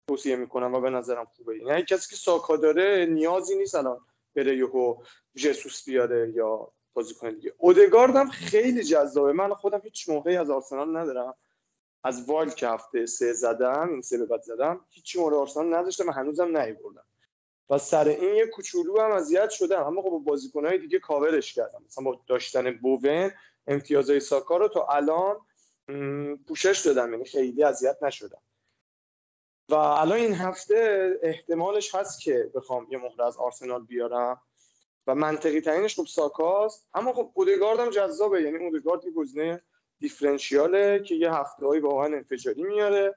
توصیه 0.08 0.36
می‌کنم 0.36 0.73
و 0.73 0.82
به 0.82 0.89
نظرم 0.89 1.25
خوبه. 1.25 1.58
یعنی 1.58 1.84
کسی 1.84 2.10
که 2.10 2.15
ساکا 2.15 2.58
داره 2.58 3.06
نیازی 3.06 3.58
نیست 3.58 3.75
الان 3.75 3.99
بره 4.36 4.58
یهو 4.58 4.95
جسوس 5.36 5.86
بیاره 5.86 6.32
یا 6.36 6.71
بازیکن 6.93 7.30
دیگه. 7.30 7.53
اودگارد 7.58 8.15
هم 8.15 8.30
خیلی 8.30 8.84
جذابه. 8.84 9.34
من 9.34 9.53
خودم 9.53 9.82
هیچ 9.84 10.10
موقعی 10.10 10.38
از 10.38 10.49
آرسنال 10.49 10.97
ندارم. 10.97 11.36
از 12.03 12.30
وایل 12.30 12.49
که 12.49 12.67
هفته 12.67 13.06
سه 13.06 13.34
زدم 13.34 13.89
این 13.89 14.01
سه 14.01 14.17
به 14.17 14.25
بعد 14.25 14.41
زدم 14.41 14.86
هیچ 14.89 15.17
مورد 15.17 15.36
آرسنال 15.36 15.73
نداشتم 15.73 16.08
و 16.08 16.12
هنوزم 16.12 16.58
نیوردم 16.58 17.06
و 17.69 17.77
سر 17.77 18.08
این 18.08 18.36
یه 18.36 18.47
کوچولو 18.47 19.01
هم 19.01 19.12
اذیت 19.12 19.49
شدم 19.49 19.84
اما 19.84 20.01
خب 20.01 20.10
با 20.10 20.17
بازیکنهای 20.17 20.77
دیگه 20.77 20.99
کاورش 20.99 21.53
کردم 21.53 21.84
مثلا 21.86 22.03
با 22.03 22.21
داشتن 22.27 22.77
بوون 22.77 23.32
امتیازهای 23.67 24.19
ساکا 24.19 24.58
رو 24.58 24.67
تا 24.67 24.88
الان 24.88 25.38
پوشش 26.47 26.82
دادم. 26.86 27.12
یعنی 27.12 27.25
خیلی 27.25 27.63
اذیت 27.63 27.97
نشدم. 28.01 28.41
و 29.69 29.75
الان 29.75 30.17
این 30.17 30.34
هفته 30.34 31.10
احتمالش 31.21 31.95
هست 31.95 32.21
که 32.21 32.51
بخوام 32.56 32.88
یه 32.89 32.97
مهره 32.97 33.25
از 33.25 33.38
آرسنال 33.38 33.86
بیارم. 33.86 34.41
و 35.08 35.15
منطقی 35.15 35.62
ترینش 35.62 35.99
خب 35.99 36.06
ساکاست. 36.06 36.88
اما 36.93 37.13
خب 37.13 37.32
اودگارد 37.34 37.80
هم 37.80 37.89
جذابه. 37.89 38.41
یعنی 38.41 38.58
اودگارد 38.58 39.06
یه 39.06 39.12
گزینه 39.12 39.62
دیفرنشیاله 39.99 41.03
که 41.03 41.15
یه 41.15 41.34
هفته 41.34 41.65
هایی 41.65 41.82
واقعا 41.82 42.06
انفجاری 42.06 42.63
میاره. 42.63 43.15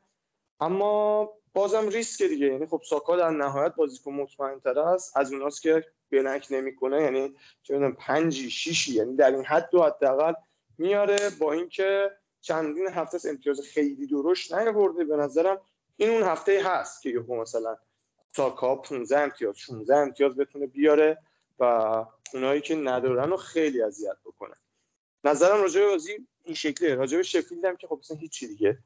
اما 0.60 1.32
بازم 1.52 1.88
ریسک 1.88 2.22
دیگه. 2.22 2.46
یعنی 2.46 2.66
خب 2.66 2.82
ساکا 2.84 3.16
در 3.16 3.30
نهایت 3.30 3.74
بازیکن 3.74 4.12
مطمئن 4.12 4.60
تر 4.60 4.78
است. 4.78 5.16
از 5.16 5.32
اوناست 5.32 5.62
که 5.62 5.84
بلنک 6.10 6.46
نمی‌کنه. 6.50 7.02
یعنی 7.02 7.34
چه 7.62 7.74
می‌دونم 7.74 7.96
پنجی 8.00 8.50
شیشی. 8.50 8.94
یعنی 8.94 9.16
در 9.16 9.30
این 9.30 9.44
حد 9.44 9.68
دو 9.70 9.82
حداقل 9.82 10.32
میاره 10.78 11.18
با 11.40 11.52
اینکه 11.52 12.10
چندین 12.40 12.88
هفته 12.88 13.28
امتیاز 13.28 13.60
خیلی 13.60 14.06
درشت 14.06 14.54
نیاورده. 14.54 15.04
به 15.04 15.16
نظرم 15.16 15.60
این 15.96 16.10
اون 16.10 16.22
هفته 16.22 16.62
هست 16.64 17.02
که 17.02 17.10
یهو 17.10 17.40
مثلا 17.40 17.76
ساکا 18.36 18.76
15 18.76 19.18
امتیاز 19.18 19.58
16 19.58 19.96
امتیاز 19.96 20.36
بتونه 20.36 20.66
بیاره 20.66 21.18
و 21.58 21.64
اونایی 22.34 22.60
که 22.60 22.74
ندارن 22.74 23.30
رو 23.30 23.36
خیلی 23.36 23.82
اذیت 23.82 24.16
بکنه. 24.24 24.54
نظرم 25.24 25.62
راجع 25.62 25.80
به 25.80 25.86
بازی 25.86 26.26
این 26.44 26.54
شکلیه. 26.54 26.94
راجع 26.94 27.16
به 27.16 27.22
شفیلد 27.22 27.64
هم 27.64 27.76
که 27.76 27.86
خب 27.86 27.98
مثلا 27.98 28.16
هیچی 28.16 28.48
دیگه. 28.48 28.78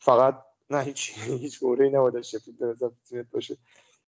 فقط 0.00 0.42
نه 0.70 0.82
هیچ 0.82 1.12
هیچ 1.18 1.60
گوره 1.60 1.88
نباید 1.88 2.20
شفیلد 2.20 2.64
نظر 2.64 2.88
باشه. 3.32 3.56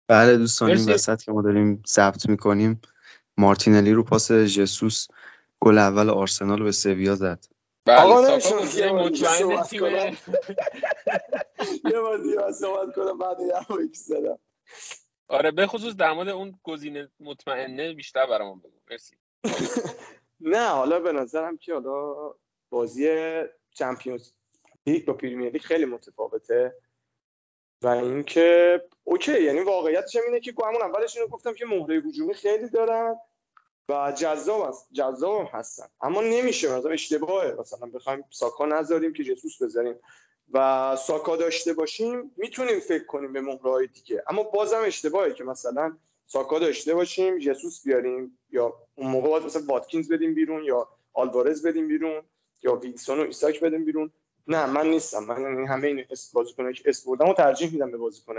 بله 0.07 0.37
دوستان 0.37 0.71
این 0.71 0.89
وسط 0.89 1.23
که 1.23 1.31
ما 1.31 1.41
داریم 1.41 1.83
ثبت 1.87 2.29
می‌کنیم 2.29 2.81
مارتینلی 3.37 3.93
رو 3.93 4.03
پاس 4.03 4.31
جسوس 4.31 5.07
گل 5.59 5.77
اول 5.77 6.09
آرسنال 6.09 6.59
رو 6.59 6.65
به 6.65 6.71
سویا 6.71 7.15
زد. 7.15 7.45
بله 7.85 7.99
آقا 7.99 8.21
مطمئن 8.21 9.63
تیم 9.63 9.79
کنم. 9.79 10.17
یه 11.91 11.99
بار 11.99 12.17
دیگه 12.17 12.51
صحبت 12.51 12.95
کنم 12.95 13.17
بعد 13.17 13.37
یه 13.39 13.89
زدم. 13.93 14.39
آره 15.27 15.51
به 15.51 15.67
خصوص 15.67 15.95
در 15.95 16.13
مورد 16.13 16.29
اون 16.29 16.59
گزینه 16.63 17.09
مطمئنه 17.19 17.93
بیشتر 17.93 18.25
برامون 18.25 18.59
بگو. 18.59 18.79
مرسی. 18.91 19.15
نه 20.39 20.69
حالا 20.69 20.99
به 20.99 21.11
نظرم 21.11 21.57
که 21.57 21.73
حالا 21.73 22.15
بازی 22.69 23.07
Champions 23.73 24.31
League 24.85 25.05
با 25.05 25.13
Premier 25.13 25.51
League 25.51 25.61
خیلی 25.61 25.85
متفاوته. 25.85 26.75
و 27.81 27.87
اینکه 27.87 28.81
اوکی 29.03 29.43
یعنی 29.43 29.59
واقعیتش 29.59 30.15
اینه 30.15 30.39
که 30.39 30.53
همون 30.63 30.81
اولش 30.81 31.17
اینو 31.17 31.27
گفتم 31.27 31.53
که 31.53 31.65
مهره 31.65 31.95
هجومی 31.95 32.33
خیلی 32.33 32.69
دارن 32.69 33.15
و 33.89 34.13
جذاب 34.17 34.69
هست 34.69 34.87
جذاب 34.91 35.41
هم 35.41 35.59
هستن. 35.59 35.87
اما 36.01 36.21
نمیشه 36.21 36.77
مثلا 36.77 36.91
اشتباهه. 36.91 37.55
مثلا 37.59 37.89
بخوایم 37.89 38.23
ساکا 38.29 38.65
نذاریم 38.65 39.13
که 39.13 39.23
جسوس 39.23 39.61
بذاریم 39.61 39.95
و 40.51 40.95
ساکا 40.95 41.35
داشته 41.35 41.73
باشیم 41.73 42.31
می‌تونیم 42.37 42.79
فکر 42.79 43.05
کنیم 43.05 43.33
به 43.33 43.41
مهره 43.41 43.87
دیگه. 43.87 44.23
اما 44.29 44.43
بازم 44.43 44.81
اشتباهه 44.85 45.33
که 45.33 45.43
مثلا 45.43 45.97
ساکا 46.25 46.59
داشته 46.59 46.93
باشیم 46.93 47.39
جسوس 47.39 47.83
بیاریم 47.83 48.39
یا 48.49 48.73
اون 48.95 49.11
موقع 49.11 49.29
باید 49.29 49.43
مثلا 49.43 49.61
واتکینز 49.65 50.11
بدیم 50.11 50.35
بیرون 50.35 50.63
یا 50.63 50.89
آلوارز 51.13 51.65
بدیم 51.65 51.87
بیرون 51.87 52.23
یا 52.63 52.75
ویلسون 52.75 53.19
و 53.19 53.21
ایساک 53.21 53.59
بدیم 53.59 53.85
بیرون. 53.85 54.11
نه 54.47 54.65
من 54.65 54.87
نیستم. 54.87 55.23
من 55.23 55.67
همه 55.67 55.87
این 55.87 56.05
بازیکنایی 56.33 56.75
که 56.75 56.83
اسم 56.85 57.07
بردم 57.07 57.29
و 57.29 57.33
ترجیح 57.33 57.73
میدم 57.73 57.91
به 57.91 57.97
بازیکن 57.97 58.35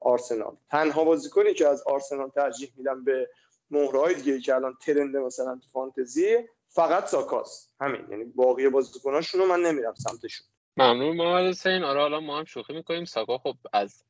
آرسنال. 0.00 0.56
تنها 0.70 1.04
بازیکنی 1.04 1.54
که 1.54 1.68
از 1.68 1.82
آرسنال 1.82 2.30
ترجیح 2.30 2.72
میدم 2.76 3.04
به 3.04 3.30
مهره‌های 3.70 4.14
دیگه 4.14 4.40
که 4.40 4.54
الان 4.54 4.76
trend 4.80 5.16
مثلا 5.16 5.54
تو 5.54 5.68
فانتزی 5.72 6.36
فقط 6.68 7.06
ساکاست 7.06 7.74
همین. 7.80 8.06
یعنی 8.10 8.24
باقی 8.24 8.68
بازیکناشون 8.68 9.40
رو 9.40 9.46
من 9.46 9.60
نمیرم 9.60 9.94
سمتشون. 9.94 10.46
ممنون 10.76 11.16
محمد 11.16 11.46
حسین. 11.46 11.84
آره 11.84 12.00
حالا 12.00 12.20
ما 12.20 12.38
هم 12.38 12.44
شوخی 12.44 12.72
می‌کنیم. 12.72 13.04
ساکا 13.04 13.38
خب 13.38 13.56
از 13.72 14.04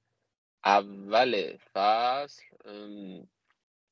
اول 0.64 1.56
فصل 1.74 2.42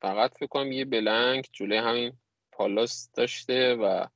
فقط 0.03 0.35
فکر 0.35 0.47
کنم 0.47 0.73
یه 0.73 0.85
blank 0.85 1.49
جلوی 1.53 1.79
همین 1.79 2.13
پالاس 2.53 3.11
داشته 3.15 3.75
و 3.75 4.07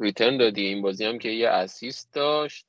return 0.00 0.36
داده. 0.36 0.66
این 0.66 0.82
بازی 0.82 1.04
هم 1.04 1.18
که 1.18 1.28
یه 1.28 1.48
assist 1.48 2.14
داشت 2.14 2.66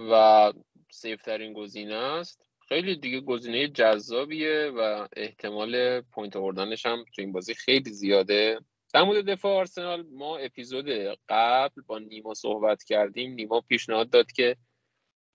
و 0.00 0.52
safe 0.90 1.22
ترین 1.22 1.52
گزینه 1.52 1.94
است. 1.94 2.46
خیلی 2.68 2.96
دیگه 2.96 3.20
گزینه 3.20 3.68
جذابیه 3.68 4.72
و 4.76 5.08
احتمال 5.16 6.00
point 6.00 6.36
آوردنش 6.36 6.86
هم 6.86 7.04
تو 7.14 7.22
این 7.22 7.32
بازی 7.32 7.54
خیلی 7.54 7.90
زیاده. 7.90 8.60
در 8.94 9.02
مورد 9.02 9.24
دفاع 9.24 9.52
آرسنال 9.56 10.06
ما 10.12 10.36
اپیزود 10.36 10.88
قبل 11.28 11.82
با 11.86 11.98
نیما 11.98 12.34
صحبت 12.34 12.84
کردیم. 12.84 13.32
نیما 13.32 13.60
پیشنهاد 13.60 14.10
داد 14.10 14.32
که 14.32 14.56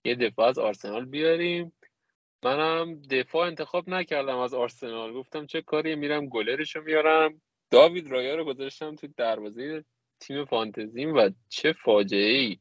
یه 0.04 0.14
دفاع 0.14 0.48
از 0.48 0.58
آرسنال 0.58 1.04
بیاریم. 1.04 1.72
منم 2.42 3.02
دفاع 3.02 3.46
انتخاب 3.46 3.88
نکردم 3.88 4.38
از 4.38 4.54
آرسنال. 4.54 5.12
گفتم 5.12 5.46
چه 5.46 5.62
کاری 5.62 5.94
میرم 5.94 6.28
گلرشو 6.28 6.80
میارم. 6.80 7.42
داوید 7.70 8.10
رایا 8.10 8.34
رو 8.34 8.44
گذاشتم 8.44 8.96
تو 8.96 9.06
دروازه 9.16 9.84
تیم 10.22 10.44
فانتزیم 10.44 11.14
و 11.14 11.30
چه 11.48 11.72
فاجعه 11.72 12.30
ای 12.38 12.58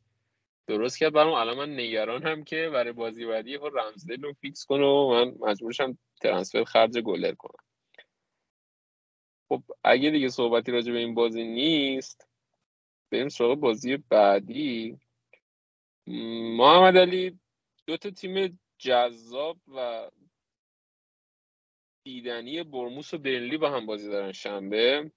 درست 0.67 0.99
کرد. 0.99 1.13
برام 1.13 1.33
الان 1.33 1.57
من 1.57 1.73
نگرانم 1.73 2.43
که 2.43 2.69
برای 2.73 2.93
بازی 2.93 3.25
بعدی 3.25 3.57
خود 3.57 3.77
رمزدل 3.77 4.21
رو 4.21 4.33
فیکس 4.33 4.65
کنه 4.65 4.85
و 4.85 5.09
من 5.11 5.35
مجبورشم 5.39 5.97
ترنسفر 6.21 6.63
خرج 6.63 6.97
گلر 6.97 7.33
کنم. 7.33 7.63
خب 9.49 9.63
اگه 9.83 10.09
دیگه 10.09 10.29
صحبتی 10.29 10.71
راجع 10.71 10.91
به 10.93 10.99
این 10.99 11.13
بازی 11.13 11.43
نیست 11.43 12.27
بریم 13.11 13.29
سراغ 13.29 13.59
بازی 13.59 13.97
بعدی. 13.97 14.99
محمد 16.57 16.97
علی 16.97 17.39
دو 17.87 17.97
تا 17.97 18.09
تیم 18.09 18.59
جذاب 18.77 19.57
و 19.67 20.09
دیدنی 22.03 22.63
برموس 22.63 23.13
و 23.13 23.17
برنلی 23.17 23.57
با 23.57 23.69
هم 23.69 23.85
بازی 23.85 24.09
دارن 24.09 24.31
شنبه. 24.31 25.11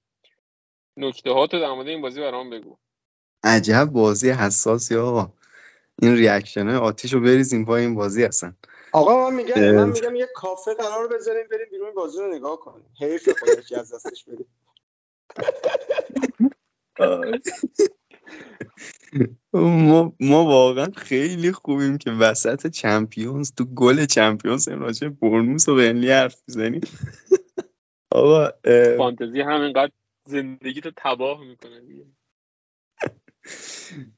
نکته 0.97 1.31
ها 1.31 1.47
تو 1.47 1.61
در 1.61 1.73
مورد 1.73 1.89
این 1.89 2.03
بازی 2.03 2.21
برام 2.21 2.51
بگو. 2.51 2.77
عجب 3.45 3.85
بازی 3.85 4.31
حساسی 4.31 4.97
آقا. 4.97 5.33
این 6.03 6.17
ریاکشن 6.17 6.69
های 6.69 6.77
آتیش 6.77 7.13
رو 7.13 7.21
بریزیم 7.21 7.65
پای 7.65 7.83
این 7.83 7.95
بازی 7.95 8.25
هستن 8.25 8.57
آقا 8.93 9.31
من 9.31 9.37
میگم. 9.37 9.75
من 9.75 9.89
میگم 9.89 10.17
یه 10.17 10.29
کافه 10.35 10.75
قرار 10.75 11.09
بذاریم 11.09 11.47
بریم 11.51 11.67
بیرون 11.71 11.87
این 11.87 11.95
بازی 11.95 12.19
رو 12.19 12.35
نگاه 12.35 12.61
کنیم. 12.61 12.87
حیف 13.01 13.29
که 13.69 13.79
از 13.79 13.95
دستش 13.95 14.25
بدیم 14.25 14.47
ما, 19.53 20.13
ما 20.21 20.45
واقعا 20.45 20.87
خیلی 20.97 21.53
خوبیم 21.53 21.99
که 21.99 22.11
وسط 22.11 22.67
چمپیونز 22.67 23.53
تو 23.53 23.65
گل 23.65 24.07
چمپیونز 24.07 24.69
راجع 24.69 25.09
به 25.09 25.15
برنوس 25.31 25.69
و 25.69 25.77
بنلی 25.77 26.11
حرف 26.11 26.43
می‌زنیم. 26.49 26.81
آقا 28.11 28.51
فانتزی 28.97 29.41
همینقدر 29.41 29.93
زندگی 30.27 30.81
تو 30.81 30.91
تباه 30.97 31.45
می‌کنه 31.45 31.81
دیگه. 31.81 32.07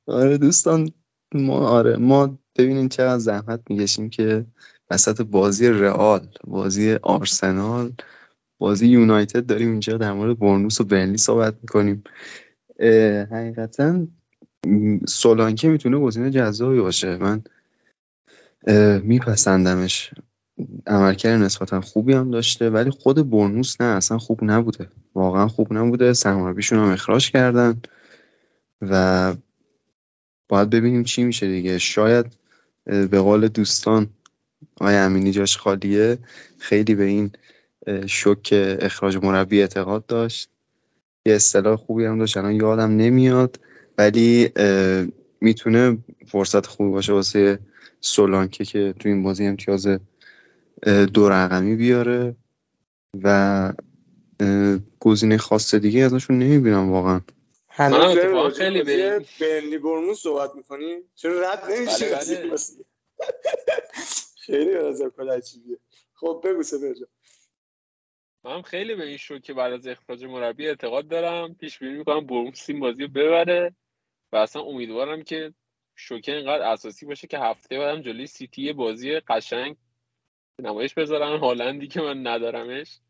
آره 0.06 0.38
دوستان 0.38 0.90
ما 1.34 1.68
آره 1.68 1.96
ما 1.96 2.38
ببینیم 2.56 2.88
چقدر 2.88 3.18
زحمت 3.18 3.60
می‌کشیم 3.70 4.10
که 4.10 4.46
وسط 4.90 5.22
بازی 5.22 5.68
رئال 5.68 6.28
بازی 6.44 6.92
آرسنال 6.92 7.92
بازی 8.58 8.86
یونایتد 8.86 9.46
داریم 9.46 9.70
اینجا 9.70 9.98
در 9.98 10.12
مورد 10.12 10.38
برنوس 10.38 10.80
و 10.80 10.84
برنلی 10.84 11.18
صحبت 11.18 11.54
می‌کنیم. 11.62 12.04
حقیقتا 13.30 14.06
سولانکه 15.08 15.68
می‌تونه 15.68 15.98
گزینه 15.98 16.30
جذابی 16.30 16.80
باشه. 16.80 17.16
من 17.16 17.44
میپسندمش. 19.02 20.14
عملکرد 20.86 21.42
نسبتا 21.42 21.80
خوبی 21.80 22.12
هم 22.12 22.30
داشته 22.30 22.70
ولی 22.70 22.90
خود 22.90 23.30
برنوس 23.30 23.80
نه 23.80 23.86
اصلا 23.86 24.18
خوب 24.18 24.40
نبوده. 24.42 24.88
واقعا 25.14 25.48
خوب 25.48 25.72
نبوده. 25.72 26.12
سرمربیشون 26.12 26.78
هم 26.78 26.92
اخراج 26.92 27.30
کردن 27.30 27.80
و 28.82 29.34
باید 30.48 30.70
ببینیم 30.70 31.04
چی 31.04 31.24
میشه 31.24 31.46
دیگه. 31.46 31.78
شاید 31.78 32.26
به 32.84 33.20
قول 33.20 33.48
دوستان 33.48 34.10
آقای 34.80 34.96
امینی 34.96 35.30
جاش 35.30 35.56
خالیه. 35.56 36.18
خیلی 36.58 36.94
به 36.94 37.04
این 37.04 37.30
شوک 38.06 38.48
اخراج 38.80 39.16
مربی 39.16 39.60
اعتقاد 39.60 40.06
داشت. 40.06 40.48
یه 41.26 41.34
اصطلاح 41.34 41.76
خوبی 41.76 42.04
هم 42.04 42.18
داشت. 42.18 42.36
الان 42.36 42.54
یادم 42.54 42.96
نمیاد. 42.96 43.60
ولی 43.98 44.52
می‌تونه 45.40 45.98
فرصت 46.26 46.66
خوبی 46.66 46.90
باشه 46.90 47.12
واسه 47.12 47.58
سولانکه 48.00 48.64
که 48.64 48.94
تو 48.98 49.08
این 49.08 49.22
بازی 49.22 49.46
امتیاز 49.46 49.88
دو 51.14 51.28
رقمی 51.28 51.76
بیاره 51.76 52.36
و 53.22 53.72
گزینه 55.00 55.38
خاص 55.38 55.74
دیگه 55.74 56.00
ازشون 56.00 56.38
نمی‌بینم 56.38 56.92
واقعا. 56.92 57.20
هنوز 57.68 58.58
خیلی 58.58 58.82
به 58.82 59.24
برنلی 59.40 59.78
برموز 59.78 60.18
صحبت 60.18 60.54
می‌کنی؟ 60.54 60.96
چرا 61.14 61.52
رد 61.52 61.64
نمیشه 61.70 62.10
بله. 62.10 62.48
بله. 62.48 62.56
خیلی 64.36 64.74
از 64.76 65.02
کار 65.16 65.30
عجیبیه. 65.30 65.78
خب 66.14 66.44
بگو 66.44 66.62
سبرجا 66.62 67.06
من 68.44 68.62
خیلی 68.62 68.94
به 68.94 69.04
این 69.04 69.16
شو 69.16 69.38
که 69.38 69.54
بعد 69.54 69.72
از 69.72 69.86
اخراج 69.86 70.24
مربی 70.24 70.68
اعتقاد 70.68 71.08
دارم. 71.08 71.54
پیش 71.54 71.78
بینی 71.78 71.98
می‌کنم 71.98 72.26
برموس 72.26 72.70
این 72.70 72.80
بازی 72.80 73.02
رو 73.02 73.08
ببره 73.08 73.74
و 74.32 74.36
اصلا 74.36 74.62
امیدوارم 74.62 75.22
که 75.22 75.54
شوکه 75.94 76.36
اینقدر 76.36 76.62
اساسی 76.62 77.06
باشه 77.06 77.26
که 77.26 77.38
هفته 77.38 77.78
بعدم 77.78 78.02
جلوی 78.02 78.26
سیتی 78.26 78.72
بازی 78.72 79.20
قشنگ 79.20 79.76
نمایش 80.58 80.94
بذارن 80.94 81.38
هالندی 81.38 81.88
که 81.88 82.00
من 82.00 82.26
ندارمش. 82.26 83.00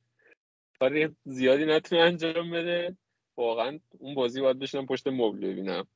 کاری 0.81 1.17
زیادی 1.25 1.65
نتونه 1.65 2.03
انجام 2.03 2.51
بده. 2.51 2.97
واقعا 3.37 3.79
اون 3.99 4.15
بازی 4.15 4.41
باید 4.41 4.59
بشنم 4.59 4.87
پشت 4.87 5.07
مبل 5.07 5.47
ببینم. 5.47 5.87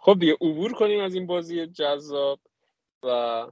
خب 0.00 0.18
دیگه 0.18 0.32
عبور 0.32 0.72
کنیم 0.72 1.00
از 1.00 1.14
این 1.14 1.26
بازی 1.26 1.66
جذاب 1.66 2.40
و 3.02 3.46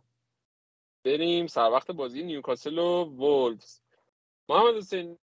بریم 1.05 1.47
سر 1.47 1.71
وقت 1.71 1.91
بازی 1.91 2.23
نیوکاسل 2.23 2.79
و 2.79 3.05
وولفز. 3.05 3.81
محمد 4.49 4.77
حسین 4.77 5.19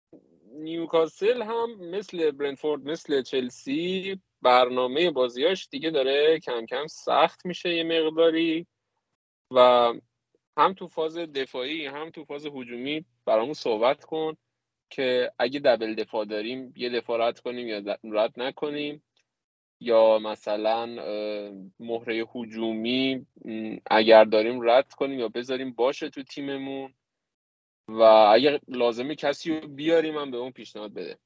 نیوکاسل 0.52 1.42
هم 1.42 1.70
مثل 1.80 2.30
برنفورد 2.30 2.88
مثل 2.88 3.22
چلسی 3.22 4.20
برنامه 4.42 5.10
بازیاش 5.10 5.68
دیگه 5.70 5.90
داره 5.90 6.40
کم 6.40 6.66
کم 6.66 6.86
سخت 6.86 7.46
میشه 7.46 7.74
یه 7.74 7.84
مقداری 7.84 8.66
و 9.50 9.92
هم 10.58 10.74
تو 10.74 10.88
فاز 10.88 11.18
دفاعی 11.18 11.86
هم 11.86 12.10
تو 12.10 12.24
فاز 12.24 12.46
هجومی 12.46 13.04
برامون 13.24 13.54
صحبت 13.54 14.04
کن 14.04 14.36
که 14.90 15.32
اگه 15.38 15.60
دبل 15.60 15.94
دفاع 15.94 16.24
داریم 16.24 16.72
یه 16.76 16.90
دفاع 16.90 17.28
رد 17.28 17.40
کنیم 17.40 17.68
یا 17.68 17.98
رد 18.04 18.40
نکنیم. 18.40 19.02
یا 19.80 20.18
مثلا 20.18 20.86
مهره 21.80 22.24
هجومی 22.34 23.26
اگر 23.90 24.24
داریم 24.24 24.70
رد 24.70 24.94
کنیم 24.94 25.18
یا 25.18 25.28
بذاریم 25.28 25.72
باشه 25.72 26.10
تو 26.10 26.22
تیممون. 26.22 26.94
و 27.88 28.02
اگر 28.02 28.60
لازمه 28.68 29.14
کسی 29.14 29.60
رو 29.60 29.68
بیاریم 29.68 30.18
هم 30.18 30.30
به 30.30 30.36
اون 30.36 30.52
پیشنهاد 30.52 30.94
بده. 30.94 31.18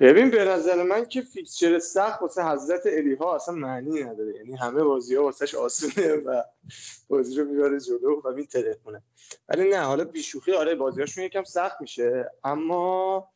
ببین 0.00 0.30
به 0.30 0.44
نظر 0.44 0.82
من 0.82 1.04
که 1.04 1.22
فیکسچر 1.22 1.78
سخت 1.78 2.22
واسه 2.22 2.44
حضرت 2.44 2.86
ها 3.20 3.34
اصلا 3.34 3.54
معنی 3.54 4.04
نداره. 4.04 4.36
یعنی 4.36 4.56
همه 4.56 4.84
بازی 4.84 5.14
ها 5.14 5.22
واسهش 5.22 5.54
آسونه 5.54 6.14
و 6.14 6.42
بازی 7.08 7.36
رو 7.36 7.44
می‌بره 7.44 7.80
جلو 7.80 8.20
و 8.24 8.32
میتره 8.32 8.74
کنه 8.84 9.02
ولی 9.48 9.68
نه 9.70 9.80
حالا 9.80 10.04
بیشوخی 10.04 10.52
آره 10.52 10.74
بازیاشون 10.74 11.24
یکم 11.24 11.44
سخت 11.44 11.80
میشه. 11.80 12.30
اما 12.44 13.28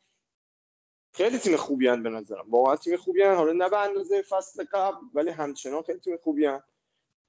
خیلی 1.13 1.37
تیم 1.37 1.55
خوبی 1.55 1.87
هن 1.87 2.03
به 2.03 2.09
نظرم. 2.09 2.45
واقعا 2.49 2.75
تیم 2.75 2.97
خوبی 2.97 3.21
هن. 3.21 3.35
حالا 3.35 3.51
نه 3.51 3.69
به 3.69 3.79
اندازه 3.79 4.21
فصل 4.21 4.65
قبل 4.71 4.97
ولی 5.13 5.29
همچنان 5.29 5.81
خیلی 5.81 5.99
تیم 5.99 6.17
خوبی 6.17 6.45
هن. 6.45 6.63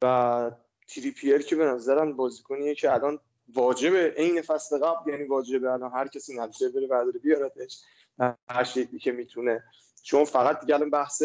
و 0.02 0.50
تریپیر 0.88 1.42
که 1.42 1.56
به 1.56 1.64
نظرم 1.64 2.16
بازیکنیه 2.16 2.74
که 2.74 2.92
الان 2.92 3.20
واجبه 3.54 4.14
عین 4.16 4.42
فصل 4.42 4.78
قبل 4.78 5.10
یعنی 5.10 5.24
واجبه 5.24 5.72
الان 5.72 5.92
هر 5.92 6.08
کسی 6.08 6.38
نتیجه 6.38 6.68
بره 6.68 6.86
برداره 6.86 7.18
بیارتش. 7.18 7.82
هر 8.48 8.64
شکلی 8.64 8.98
که 8.98 9.12
می‌تونه. 9.12 9.64
چون 10.02 10.24
فقط 10.24 10.60
دیگه 10.60 10.74
الان 10.74 10.90
بحث 10.90 11.22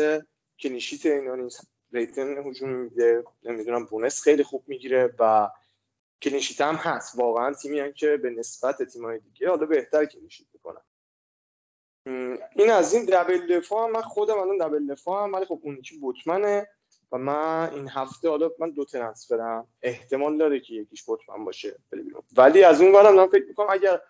clean 0.59 0.82
sheet 0.82 1.05
اینا 1.05 1.35
نیست. 1.35 1.67
return 1.91 2.47
هجوم 2.47 2.69
میده. 2.69 3.23
نمی‌دونم 3.43 3.85
bonus 3.85 4.21
خیلی 4.21 4.43
خوب 4.43 4.63
می‌گیره 4.67 5.13
و 5.19 5.49
clean 6.21 6.41
sheet 6.41 6.61
هم 6.61 6.75
هست. 6.75 7.19
واقعا 7.19 7.53
تیمی 7.53 7.79
هم 7.79 7.91
که 7.91 8.17
به 8.17 8.29
نسبت 8.29 8.83
تیمای 8.83 9.19
دیگه 9.19 9.49
حالا 9.49 9.65
بهتر 9.65 10.05
clean 10.05 10.26
sheet 10.26 10.47
می‌کنن. 10.53 10.81
این 12.55 12.71
از 12.71 12.93
این 12.93 13.05
double 13.05 13.57
دفاع 13.57 13.89
من 13.89 14.01
خودم 14.01 14.37
الان 14.37 14.57
double 14.57 14.87
دفاع 14.87 15.23
هم 15.23 15.33
ولی 15.33 15.45
خب 15.45 15.59
اون 15.63 15.81
که 15.81 15.95
بوتمنه 15.97 16.67
و 17.11 17.17
من 17.17 17.69
این 17.73 17.89
هفته 17.89 18.29
حالا 18.29 18.51
من 18.59 18.69
دو 18.69 18.85
transfer 18.85 19.51
م. 19.51 19.67
احتمال 19.81 20.37
داره 20.37 20.59
که 20.59 20.73
یکیش 20.73 21.03
بوتمن 21.03 21.45
باشه 21.45 21.75
ولی 22.37 22.63
از 22.63 22.81
اون 22.81 22.91
برم 22.91 23.15
من 23.15 23.27
فکر 23.27 23.45
می‌کنم 23.47 23.67
اگر 23.69 24.01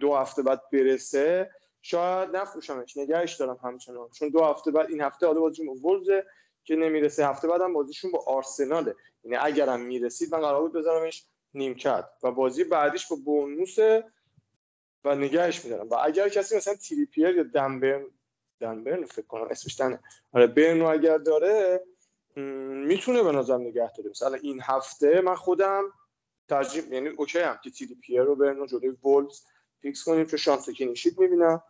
دو 0.00 0.14
هفته 0.14 0.42
بعد 0.42 0.70
برسه. 0.72 1.50
شاید 1.82 2.36
نفروشمش 2.36 2.96
نگهش 2.96 3.34
دارم 3.34 3.58
همچنان. 3.62 4.08
چون 4.10 4.28
دو 4.28 4.44
هفته 4.44 4.70
بعد 4.70 4.90
این 4.90 5.00
هفته 5.00 5.26
حالا 5.26 5.40
بازیشون 5.40 5.66
با 5.66 6.02
که 6.64 6.76
نمی‌رسه. 6.76 7.26
هفته 7.26 7.48
بعدم 7.48 7.72
بازیشون 7.72 8.10
با 8.10 8.24
آرسناله. 8.26 8.94
یعنی 9.24 9.36
اگرم 9.36 9.80
می‌رسید 9.80 10.34
من 10.34 10.40
قرار 10.40 10.60
بود 10.60 10.72
بذارمش 10.72 11.24
نیمکت. 11.54 12.04
و 12.22 12.30
بازی 12.30 12.64
بعدیش 12.64 13.06
با 13.06 13.16
بونوسه 13.24 14.04
و 15.04 15.14
نگهش 15.14 15.64
میدارم. 15.64 15.88
و 15.88 15.94
اگر 15.94 16.28
کسی 16.28 16.56
مثلا 16.56 16.74
تریپیر 16.74 17.28
یا 17.28 17.42
دنبرن 17.42 18.06
دنبرن 18.60 19.04
فکر 19.04 19.26
کنم 19.26 19.46
اسمش 19.50 19.80
دنه. 19.80 20.00
آره 20.32 20.46
برنو 20.46 20.86
اگر 20.86 21.18
داره 21.18 21.84
می‌تونه 22.86 23.22
به 23.22 23.32
نظر 23.32 23.56
نگه 23.56 23.92
داره. 23.92 24.10
مثلا 24.10 24.34
این 24.34 24.60
هفته 24.62 25.20
من 25.20 25.34
خودم 25.34 25.84
ترجیح 26.48 26.92
یعنی 26.92 27.08
اوکی 27.08 27.38
هم 27.38 27.58
که 27.64 27.70
تریپیر 27.70 28.22
و 28.22 28.36
برنو 28.36 28.66
جلوی 28.66 28.88
وولز 28.88 29.40
فیکس 29.82 30.04
کنیم 30.04 30.24
چون 30.24 30.38
شانس 30.38 30.70
clean 30.70 30.94
sheet 30.94 31.18
می‌بینم. 31.18 31.62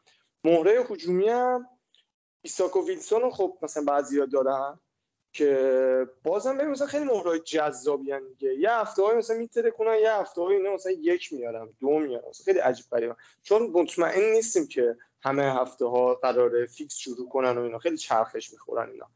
مهره 0.45 0.87
هجومی 0.91 1.29
هم 1.29 1.69
ایساک 2.43 2.78
و 2.78 2.87
ویلسون 2.87 3.21
رو 3.21 3.31
خب 3.31 3.59
مثلا 3.63 3.85
بعضیا 3.85 4.27
دارن 4.27 4.81
که 5.33 6.09
بازم 6.25 6.59
ببین 6.59 6.71
مثلا 6.71 6.87
خیلی 6.87 7.05
مهره‌های 7.05 7.39
جذابی 7.39 8.13
هم 8.13 8.29
دیگه. 8.29 8.55
یه 8.55 8.73
هفته 8.73 9.03
های 9.03 9.17
مثلا 9.17 9.37
می‌ترکونن 9.37 9.99
یه 9.99 10.13
هفته 10.13 10.41
های 10.41 10.57
اینا 10.57 10.75
مثلا 10.75 10.93
یک 10.93 11.33
میارم 11.33 11.75
دو 11.81 11.99
میارم 11.99 12.33
خیلی 12.45 12.59
عجیب 12.59 12.87
غریبه. 12.93 13.17
چون 13.43 13.63
مطمئن 13.63 14.33
نیستیم 14.33 14.67
که 14.67 14.97
همه 15.23 15.43
هفته 15.43 15.85
ها 15.85 16.15
قراره 16.15 16.67
فیکس 16.67 16.95
شروع 16.95 17.29
کنن 17.29 17.59
و 17.59 17.63
اینا. 17.63 17.79
خیلی 17.79 17.97
چرخش 17.97 18.53
می‌خورن 18.53 18.91
اینا. 18.91 19.07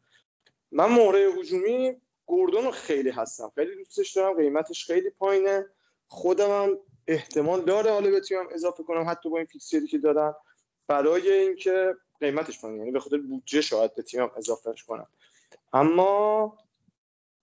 من 0.72 0.92
مهره 0.92 1.18
هجومی 1.18 1.96
گوردون 2.33 2.64
رو 2.64 2.71
خیلی 2.71 3.11
هستم. 3.11 3.53
خیلی 3.55 3.77
دوستش 3.77 4.12
دارم 4.12 4.37
قیمتش 4.37 4.87
خیلی 4.87 5.11
پایینه. 5.11 5.66
خودم 6.07 6.51
هم 6.51 6.79
احتمال 7.07 7.64
داره 7.64 7.90
حالا 7.90 8.11
بتونم 8.11 8.47
اضافه 8.51 8.83
کنم 8.83 9.07
حتی 9.09 9.31
با 9.31 9.37
این 9.37 9.47
فیکسیری 9.47 9.87
که 9.87 9.99
دارن 9.99 10.35
برای 10.87 11.33
اینکه 11.33 11.95
قیمتش 12.21 12.61
پایینه 12.61 12.79
یعنی 12.79 12.90
به 12.90 13.01
خاطر 13.01 13.18
بودجه 13.18 13.61
شاید 13.61 13.95
به 13.95 14.03
تیمم 14.03 14.31
اضافهش 14.37 14.83
کنم. 14.83 15.07
اما 15.73 16.59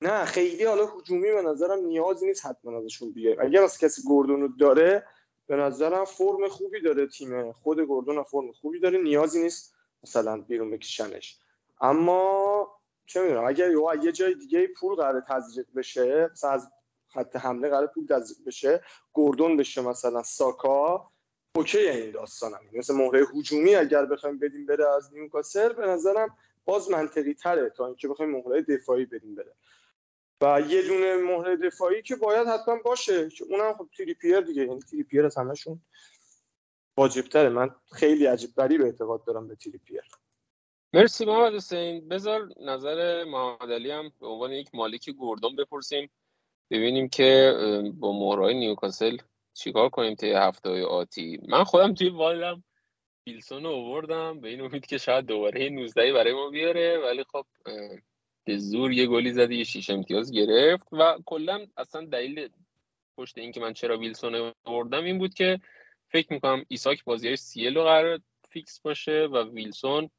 نه 0.01 0.25
خیلی 0.25 0.63
حالا 0.63 0.85
هجومی 0.85 1.31
به 1.31 1.41
نظرم 1.41 1.79
نیازی 1.79 2.25
نیست 2.25 2.45
حتما 2.45 2.77
ازشون 2.77 3.11
بیایم 3.11 3.37
اگر 3.41 3.63
از 3.63 3.77
کسی 3.77 4.01
گوردون 4.01 4.41
رو 4.41 4.47
داره 4.47 5.05
به 5.47 5.55
نظرم 5.55 6.05
فرم 6.05 6.47
خوبی 6.47 6.81
داره 6.81 7.07
تیم. 7.07 7.51
خود 7.51 7.79
گوردون 7.79 8.23
فرم 8.23 8.51
خوبی 8.51 8.79
داره 8.79 9.01
نیازی 9.01 9.41
نیست 9.41 9.73
مثلا 10.03 10.41
بیرون 10.41 10.71
بکشنش. 10.71 11.37
اما 11.81 12.78
چه 13.09 13.21
می‌دونم 13.21 13.45
اگر 13.45 13.71
یه 14.03 14.11
جای 14.11 14.35
دیگه 14.35 14.67
پول 14.67 14.95
قرار 14.95 15.21
تزریق 15.21 15.65
بشه 15.75 16.29
مثلا 16.31 16.51
از 16.51 16.71
خط 17.07 17.35
حمله 17.35 17.69
قرار 17.69 17.87
پول 17.87 18.05
تزریق 18.05 18.47
بشه 18.47 18.83
گوردون 19.13 19.57
بشه 19.57 19.81
مثلا 19.81 20.23
ساکا 20.23 21.11
اوکی 21.55 21.77
این 21.77 22.11
داستانم 22.11 22.59
مثل 22.73 22.93
مهره 22.95 23.25
هجومی 23.35 23.75
اگر 23.75 24.05
بخوایم 24.05 24.39
بدیم 24.39 24.65
بره 24.65 24.89
از 24.89 25.13
نیوکاسل 25.13 25.73
به 25.73 25.87
نظرم 25.87 26.37
باز 26.65 26.89
منطقی 26.89 27.33
تره 27.33 27.69
تا 27.69 27.85
اینکه 27.85 28.07
بخوایم 28.07 28.31
مهره 28.31 28.61
دفاعی 28.61 29.05
بدیم 29.05 29.35
بره. 29.35 29.53
و 30.41 30.61
یه 30.61 30.81
دونه 30.81 31.15
مهره 31.15 31.57
دفاعی 31.57 32.01
که 32.01 32.15
باید 32.15 32.47
حتما 32.47 32.75
باشه 32.75 33.29
که 33.29 33.43
اونم 33.43 33.73
خب 33.73 33.87
تریپیر 33.97 34.41
دیگه 34.41 34.65
یعنی 34.65 34.79
تریپیر 34.79 35.25
از 35.25 35.37
همشون 35.37 35.81
واجبتره. 36.97 37.49
من 37.49 37.75
خیلی 37.91 38.25
عجیب 38.25 38.55
به 38.55 38.85
اعتقاد 38.85 39.23
دارم 39.23 39.47
به 39.47 39.55
تریپیر 39.55 40.01
مرسی 40.93 41.25
محمد 41.25 41.53
حسین. 41.53 42.07
بذار 42.07 42.49
نظر 42.61 43.23
محمد 43.23 43.71
علی 43.71 43.91
هم 43.91 44.11
به 44.19 44.27
عنوان 44.27 44.51
یک 44.51 44.69
مالک 44.73 45.09
گردون 45.19 45.55
بپرسیم. 45.55 46.09
ببینیم 46.71 47.09
که 47.09 47.53
با 47.93 48.19
مهرهای 48.19 48.53
نیوکاسل 48.53 49.17
چیکار 49.53 49.89
کنیم 49.89 50.15
طی 50.15 50.31
هفته 50.31 50.85
آتی. 50.85 51.39
من 51.47 51.63
خودم 51.63 51.93
توی 51.93 52.09
والم 52.09 52.63
ویلسون 53.27 53.63
رو 53.63 53.69
آوردم. 53.69 54.39
به 54.41 54.49
این 54.49 54.61
امید 54.61 54.85
که 54.85 54.97
شاید 54.97 55.25
دوباره 55.25 55.69
19 55.69 56.13
برای 56.13 56.33
ما 56.33 56.49
بیاره. 56.49 56.97
ولی 56.97 57.23
خب 57.23 57.45
به 58.45 58.57
زور 58.57 58.91
یه 58.91 59.07
گلی 59.07 59.31
زدی 59.31 59.55
یه 59.55 59.63
شیش 59.63 59.89
امتیاز 59.89 60.31
گرفت. 60.31 60.87
و 60.91 61.17
کلا 61.25 61.65
اصلا 61.77 62.05
دلیل 62.05 62.49
پشت 63.17 63.37
این 63.37 63.51
که 63.51 63.59
من 63.59 63.73
چرا 63.73 63.97
ویلسون 63.97 64.35
رو 64.35 64.53
آوردم 64.65 65.03
این 65.03 65.17
بود 65.17 65.33
که 65.33 65.59
فکر 66.07 66.33
می‌کنم 66.33 66.65
ایساک 66.67 67.03
بازیش 67.03 67.39
CL 67.39 67.77
رو 67.77 67.83
قرار 67.83 68.19
فیکس 68.49 68.79
باشه 68.79 69.27
و 69.31 69.43
ویلسون 69.43 70.09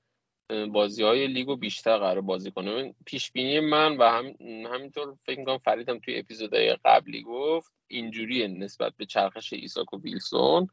بازی 0.73 1.03
های 1.03 1.27
لیگو 1.27 1.57
بیشتر 1.57 1.99
قرار 1.99 2.21
بازی 2.21 2.51
کنه. 2.51 2.95
پیش 3.07 3.33
بینی 3.33 3.61
من 3.61 3.97
و 3.97 4.03
هم 4.03 4.25
همینطور 4.73 5.15
فکر 5.27 5.39
می‌کنم 5.39 5.59
فریدم 5.59 5.99
توی 5.99 6.19
اپیزودهای 6.19 6.77
قبلی 6.85 7.23
گفت 7.23 7.73
اینجوریه 7.87 8.49
نسبت 8.49 8.93
به 8.97 9.07
چرخش 9.07 9.53
ایساک 9.53 9.95
و 9.95 10.01
ویلسون. 10.01 10.69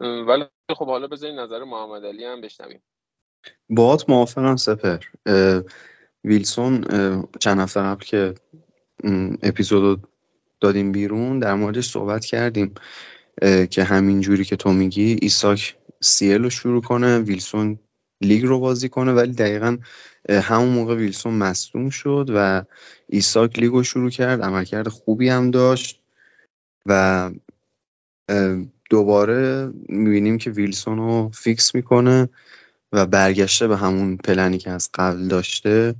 ولی 0.00 0.44
خب 0.76 0.86
حالا 0.86 1.06
بذارین 1.06 1.38
نظر 1.38 1.64
محمد 1.64 2.04
علی 2.04 2.24
هم 2.24 2.40
بشنویم. 2.40 2.82
باهات 3.68 4.10
موافقم 4.10 4.56
سپهر. 4.56 4.98
ویلسون 6.24 6.84
چند 7.40 7.60
هفته 7.60 7.80
قبل 7.80 8.04
که 8.04 8.34
اپیزود 9.42 10.08
دادیم 10.60 10.92
بیرون 10.92 11.38
در 11.38 11.54
موردش 11.54 11.88
صحبت 11.88 12.24
کردیم 12.24 12.74
که 13.70 13.84
همین 13.84 14.20
جوری 14.20 14.44
که 14.44 14.56
تو 14.56 14.72
میگی 14.72 15.18
ایساک 15.22 15.76
CL 16.00 16.42
رو 16.42 16.50
شروع 16.50 16.82
کنه 16.82 17.18
ویلسون 17.18 17.78
لیگ 18.24 18.44
رو 18.44 18.60
بازی 18.60 18.88
کنه 18.88 19.12
ولی 19.12 19.32
دقیقا 19.32 19.78
همون 20.30 20.68
موقع 20.68 20.94
ویلسون 20.94 21.34
مصدوم 21.34 21.90
شد 21.90 22.30
و 22.34 22.62
ایساک 23.08 23.58
لیگ 23.58 23.72
رو 23.72 23.82
شروع 23.82 24.10
کرد. 24.10 24.42
عملکرد 24.42 24.88
خوبی 24.88 25.28
هم 25.28 25.50
داشت 25.50 26.00
و 26.86 27.30
دوباره 28.90 29.70
می‌بینیم 29.88 30.38
که 30.38 30.50
ویلسون 30.50 30.98
رو 30.98 31.30
فیکس 31.34 31.74
می‌کنه 31.74 32.28
و 32.92 33.06
برگشته 33.06 33.68
به 33.68 33.76
همون 33.76 34.16
پلنی 34.16 34.58
که 34.58 34.70
از 34.70 34.90
قبل 34.94 35.28
داشته. 35.28 35.94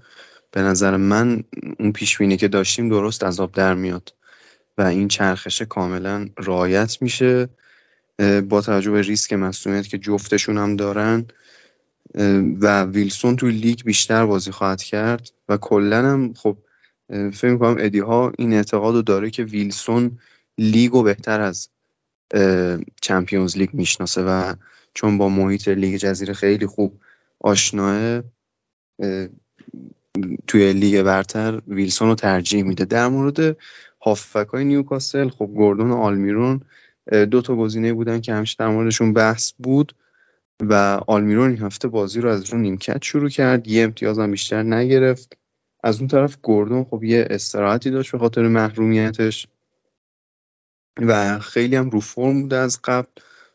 به 0.50 0.62
نظر 0.62 0.96
من 0.96 1.44
اون 1.78 1.92
پیش 1.92 2.18
که 2.18 2.48
داشتیم 2.48 2.88
درست 2.88 3.22
از 3.22 3.40
آب 3.40 3.52
در 3.52 3.74
میاد 3.74 4.14
و 4.78 4.82
این 4.82 5.08
چرخش 5.08 5.62
کاملا 5.62 6.28
رعایت 6.38 7.02
میشه. 7.02 7.48
با 8.48 8.60
توجه 8.60 8.90
به 8.90 9.02
ریسک 9.02 9.32
مسئولیت 9.32 9.88
که 9.88 9.98
جفتشون 9.98 10.58
هم 10.58 10.76
دارن 10.76 11.26
و 12.60 12.84
ویلسون 12.84 13.36
توی 13.36 13.50
لیگ 13.50 13.82
بیشتر 13.84 14.26
بازی 14.26 14.50
خواهد 14.50 14.82
کرد 14.82 15.30
و 15.48 15.56
کلا 15.56 15.96
هم 15.96 16.34
خب 16.34 16.58
فکر 17.08 17.50
می‌کنم 17.50 17.76
ادی 17.78 17.98
ها 17.98 18.32
این 18.38 18.52
اعتقاد 18.52 18.94
رو 18.94 19.02
داره 19.02 19.30
که 19.30 19.44
ویلسون 19.44 20.18
لیگ 20.58 20.94
و 20.94 21.02
بهتر 21.02 21.40
از 21.40 21.68
Champions 23.02 23.56
League 23.56 23.70
می‌شناسه 23.72 24.22
و 24.22 24.54
چون 24.94 25.18
با 25.18 25.28
محیط 25.28 25.68
لیگ 25.68 25.96
جزیره 25.96 26.34
خیلی 26.34 26.66
خوب 26.66 27.00
آشناه 27.40 28.22
توی 30.46 30.72
لیگ 30.72 31.02
برتر 31.02 31.62
ویلسون 31.68 32.08
رو 32.08 32.14
ترجیح 32.14 32.62
میده. 32.62 32.84
در 32.84 33.08
مورد 33.08 33.56
هافبک 34.02 34.48
های 34.52 34.64
نیوکاسل 34.64 35.28
خب 35.28 35.46
گوردون 35.46 35.90
و 35.90 35.96
آلمیرون 35.96 36.60
دو 37.30 37.42
تا 37.42 37.56
گزینه 37.56 37.92
بودن 37.92 38.20
که 38.20 38.34
همیشه 38.34 38.56
در 38.58 38.68
موردشون 38.68 39.12
بحث 39.12 39.52
بود. 39.58 39.94
و 40.60 41.00
آلمیرون 41.06 41.50
این 41.50 41.62
هفته 41.62 41.88
بازی 41.88 42.20
رو 42.20 42.28
از 42.28 42.50
رو 42.50 42.58
نیمکت 42.58 43.02
شروع 43.02 43.28
کرد. 43.28 43.68
یه 43.68 43.84
امتیاز 43.84 44.18
هم 44.18 44.30
بیشتر 44.30 44.62
نگرفت. 44.62 45.36
از 45.84 45.98
اون 45.98 46.08
طرف 46.08 46.36
گوردون 46.42 46.84
خب 46.84 47.04
یه 47.04 47.26
استراحتی 47.30 47.90
داشت 47.90 48.12
به 48.12 48.18
خاطر 48.18 48.48
محرومیتش 48.48 49.46
و 51.00 51.38
خیلی 51.38 51.76
هم 51.76 51.90
رو 51.90 52.00
فرم 52.00 52.42
بوده 52.42 52.56
از 52.56 52.80
قبل. 52.84 53.08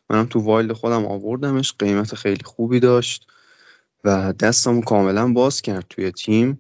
منم 0.10 0.26
تو 0.26 0.40
وایلد 0.40 0.74
خودم 0.74 1.06
آوردمش. 1.06 1.74
قیمت 1.80 2.16
خیلی 2.16 2.44
خوبی 2.44 2.80
داشت 2.80 3.28
و 4.04 4.34
دستمو 4.34 4.82
کاملا 4.82 5.34
باز 5.34 5.62
کرد 5.62 5.86
توی 5.90 6.12
تیم 6.12 6.60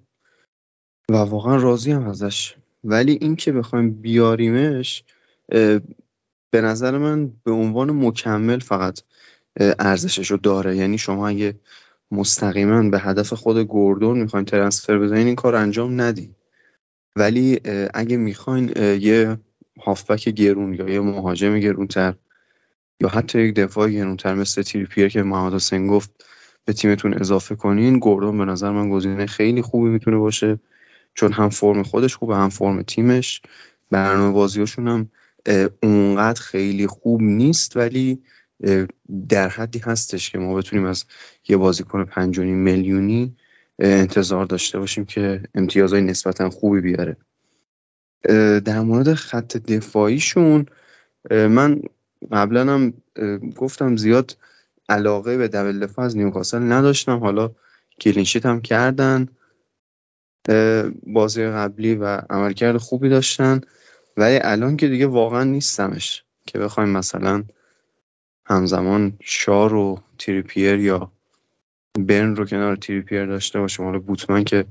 و 1.12 1.16
واقعا 1.16 1.56
راضی 1.56 1.92
هم 1.92 2.08
ازش. 2.08 2.56
ولی 2.84 3.18
اینکه 3.22 3.52
بخوایم 3.52 3.92
بیاریمش 3.92 5.04
به 6.52 6.62
نظر 6.62 6.98
من 6.98 7.34
به 7.44 7.52
عنوان 7.52 8.06
مکمل 8.06 8.60
فقط 8.60 9.00
ارزشش 9.60 10.32
رو 10.32 10.38
داره. 10.38 10.78
یعنی 10.78 10.98
شما 10.98 11.28
اگه 11.28 11.56
مستقیما 12.12 12.90
به 12.90 13.00
هدف 13.00 13.34
خود 13.34 13.58
گوردون 13.58 14.20
می‌خواین 14.20 14.46
ترنسفر 14.46 15.00
بزنین 15.00 15.28
این 15.28 15.36
کار 15.36 15.56
انجام 15.56 16.02
ندی 16.02 16.36
ولی 17.16 17.60
اگه 17.94 18.18
می‌خواین 18.18 18.72
یه 19.02 19.38
هافبک 19.80 20.30
گرون 20.30 20.74
یا 20.74 20.90
یه 20.90 21.00
مهاجم 21.00 21.60
گرونتر 21.60 22.14
یا 23.02 23.10
حتی 23.10 23.42
یک 23.42 23.56
دفاع 23.56 23.90
گرونتر 23.90 24.36
مثل 24.36 24.62
تریپیر 24.62 25.08
که 25.08 25.24
محمد 25.24 25.54
حسین 25.54 25.88
گفت 25.88 26.26
به 26.66 26.74
تیمتون 26.74 27.14
اضافه 27.14 27.56
کنین 27.56 28.00
گوردون 28.00 28.38
به 28.38 28.46
نظر 28.46 28.72
من 28.72 28.90
گزینه 28.90 29.26
خیلی 29.26 29.62
خوبی 29.62 29.90
می‌تونه 29.90 30.18
باشه 30.18 30.60
چون 31.14 31.32
هم 31.32 31.50
فرم 31.50 31.84
خودش 31.84 32.16
خوبه 32.16 32.36
هم 32.36 32.50
فرم 32.50 32.82
تیمش. 32.82 33.42
برنامه 33.92 34.34
بازیاشون 34.34 34.88
هم 34.88 35.10
اونقدر 35.84 36.42
خیلی 36.42 36.88
خوب 36.88 37.22
نیست 37.22 37.78
ولی 37.78 38.22
در 39.30 39.50
حدی 39.50 39.80
هستش 39.80 40.30
که 40.30 40.38
ما 40.38 40.54
بتونیم 40.54 40.86
از 40.86 41.06
یه 41.48 41.58
بازیکن 41.58 42.06
پنج 42.06 42.40
میلیونی 42.40 43.36
انتظار 43.80 44.46
داشته 44.46 44.80
باشیم 44.80 45.06
که 45.06 45.44
امتیازهای 45.56 46.02
نسبتا 46.02 46.50
خوبی 46.50 46.82
بیاره. 46.82 47.18
در 48.60 48.80
مورد 48.80 49.14
خط 49.14 49.58
دفاعیشون 49.58 50.66
من 51.32 51.82
قبلا 52.32 52.74
هم 52.74 52.94
گفتم 53.56 53.98
زیاد 53.98 54.38
علاقه 54.90 55.38
به 55.38 55.48
دبل 55.48 55.80
دفاع 55.80 56.06
از 56.06 56.18
نیوکاسل 56.18 56.72
نداشتم. 56.72 57.20
حالا 57.20 57.52
کلینشیت 58.02 58.46
هم 58.46 58.62
کردن. 58.62 59.28
بازی 61.04 61.46
قبلی 61.46 61.96
و 61.96 62.06
عملکرد 62.30 62.78
خوبی 62.78 63.10
داشتن. 63.10 63.62
ولی 64.18 64.40
الان 64.42 64.78
که 64.78 64.88
دیگه 64.88 65.08
واقعا 65.08 65.44
نیستمش 65.44 66.24
که 66.46 66.60
بخوایم 66.60 66.90
مثلا 66.90 67.44
همزمان 68.48 69.14
شار 69.20 69.74
و 69.74 70.00
تریپیر 70.18 70.80
یا 70.80 71.12
برن 72.00 72.36
رو 72.36 72.46
کنار 72.46 72.76
تریپیر 72.76 73.26
داشته 73.26 73.60
باشیم 73.60 73.86
حالا 73.86 74.00
بوتمن 74.00 74.44
که 74.44 74.66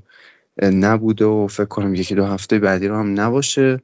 نبوده 0.63 1.25
و 1.25 1.47
فکر 1.47 1.65
کنم 1.65 1.95
یکی 1.95 2.15
دو 2.15 2.25
هفته 2.25 2.59
بعدی 2.59 2.87
رو 2.87 2.95
هم 2.95 3.19
نباشه. 3.19 3.81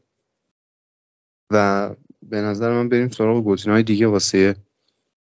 و 1.52 1.90
به 2.30 2.42
نظر 2.42 2.74
من 2.74 2.90
بریم 2.90 3.10
سراغ 3.10 3.44
گزینه‌های 3.44 3.84
دیگه 3.84 4.08
واسه 4.08 4.56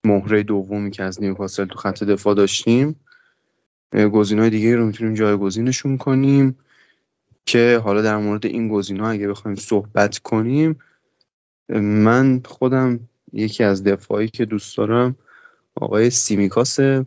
مهره 0.04 0.42
دومی 0.42 0.90
که 0.90 1.02
از 1.02 1.22
نیوکاسل 1.22 1.64
تو 1.64 1.78
خط 1.78 2.04
دفاع 2.04 2.34
داشتیم. 2.34 2.96
های 3.92 4.50
دیگه 4.50 4.76
رو 4.76 4.86
می‌تونیم 4.86 5.14
جایگزینشون 5.14 5.98
کنیم 5.98 6.58
که 7.46 7.80
حالا 7.84 8.02
در 8.02 8.16
مورد 8.16 8.46
این 8.46 9.00
ها 9.00 9.10
اگه 9.10 9.28
بخوایم 9.28 9.56
صحبت 9.56 10.18
کنیم 10.18 10.78
من 11.68 12.40
خودم 12.44 13.00
یکی 13.32 13.64
از 13.64 13.84
دفاعی 13.84 14.28
که 14.28 14.44
دوست 14.44 14.76
دارم 14.76 15.16
آقای 15.74 16.10
سیمیکاسه 16.10 17.06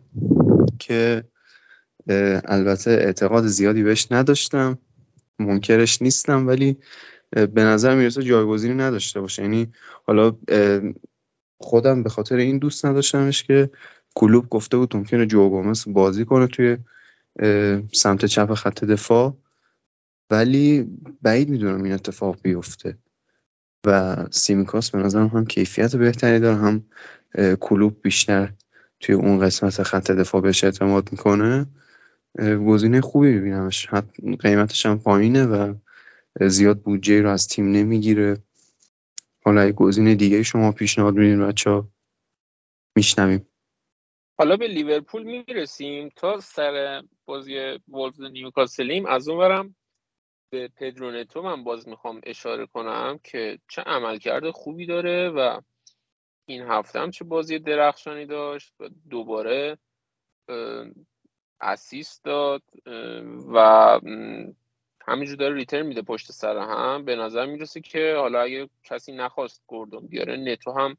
که 0.78 1.24
البته 2.44 2.90
اعتقاد 2.90 3.46
زیادی 3.46 3.82
بهش 3.82 4.06
نداشتم 4.10 4.78
منکرش 5.38 6.02
نیستم 6.02 6.46
ولی 6.46 6.76
به 7.30 7.64
نظر 7.64 7.94
می‌رسه 7.94 8.22
جایگزینی 8.22 8.74
نداشته 8.74 9.20
باشه. 9.20 9.42
یعنی 9.42 9.72
حالا 10.06 10.36
خودم 11.60 12.02
به 12.02 12.10
خاطر 12.10 12.36
این 12.36 12.58
دوست 12.58 12.86
نداشتمش 12.86 13.42
که 13.42 13.70
کلوب 14.14 14.48
گفته 14.48 14.76
بود 14.76 14.96
ممکنه 14.96 15.26
جو 15.26 15.48
گومز 15.48 15.84
بازی 15.86 16.24
کنه 16.24 16.46
توی 16.46 16.76
سمت 17.92 18.24
چپ 18.24 18.54
خط 18.54 18.84
دفاع. 18.84 19.36
ولی 20.30 20.86
بعید 21.22 21.48
می‌دونم 21.48 21.82
این 21.82 21.92
اتفاق 21.92 22.38
بیفته. 22.42 22.98
و 23.86 24.16
سیمیکاس 24.30 24.90
به 24.90 24.98
نظرم 24.98 25.26
هم 25.26 25.46
کیفیت 25.46 25.96
بهتری 25.96 26.40
داره 26.40 26.56
هم 26.56 26.84
کلوب 27.60 28.02
بیشتر 28.02 28.52
توی 29.00 29.14
اون 29.14 29.40
قسمت 29.40 29.82
خط 29.82 30.10
دفاع 30.10 30.40
بهش 30.40 30.64
اعتماد 30.64 31.12
می‌کنه. 31.12 31.66
گزینه 32.66 33.00
خوبی 33.00 33.38
ببینمش 33.38 33.88
قیمتش 34.40 34.86
هم 34.86 34.98
پایینه 34.98 35.46
و 35.46 35.74
زیاد 36.40 36.80
بودجه 36.80 37.22
رو 37.22 37.30
از 37.30 37.48
تیم 37.48 37.70
نمی‌گیره. 37.70 38.38
حالا 39.44 39.70
گزینه 39.70 40.14
دیگه 40.14 40.42
شما 40.42 40.72
پیشنهاد 40.72 41.14
میدین 41.14 41.46
بچه 41.46 41.70
ها 41.70 41.88
میشنویم. 42.96 43.48
حالا 44.38 44.56
به 44.56 44.66
لیورپول 44.66 45.22
می‌رسیم. 45.22 46.10
تا 46.16 46.40
سر 46.40 47.02
بازی 47.24 47.78
وولفز 47.88 48.22
نیوکاسلیم 48.22 49.06
از 49.06 49.28
اونورم 49.28 49.74
به 50.50 50.68
پدرونتو 50.68 51.42
من 51.42 51.64
باز 51.64 51.88
می‌خوام 51.88 52.20
اشاره 52.24 52.66
کنم 52.66 53.20
که 53.24 53.58
چه 53.68 53.82
عملکرد 53.82 54.50
خوبی 54.50 54.86
داره 54.86 55.28
و 55.28 55.60
این 56.46 56.62
هفته 56.62 57.00
هم 57.00 57.10
چه 57.10 57.24
بازی 57.24 57.58
درخشانی 57.58 58.26
داشت 58.26 58.74
و 58.80 58.88
دوباره 59.10 59.78
اسیست 61.60 62.24
داد 62.24 62.62
و 63.54 64.00
همینجور 65.06 65.36
داره 65.36 65.54
ریترن 65.54 65.86
میده 65.86 66.02
پشت 66.02 66.32
سر 66.32 66.58
هم. 66.58 67.04
به 67.04 67.16
نظر 67.16 67.46
می‌رسه 67.46 67.80
که 67.80 68.14
حالا 68.16 68.40
اگه 68.40 68.68
کسی 68.84 69.12
نخواست 69.12 69.62
گردون 69.68 70.06
بیاره 70.06 70.36
نتو 70.36 70.72
هم 70.72 70.96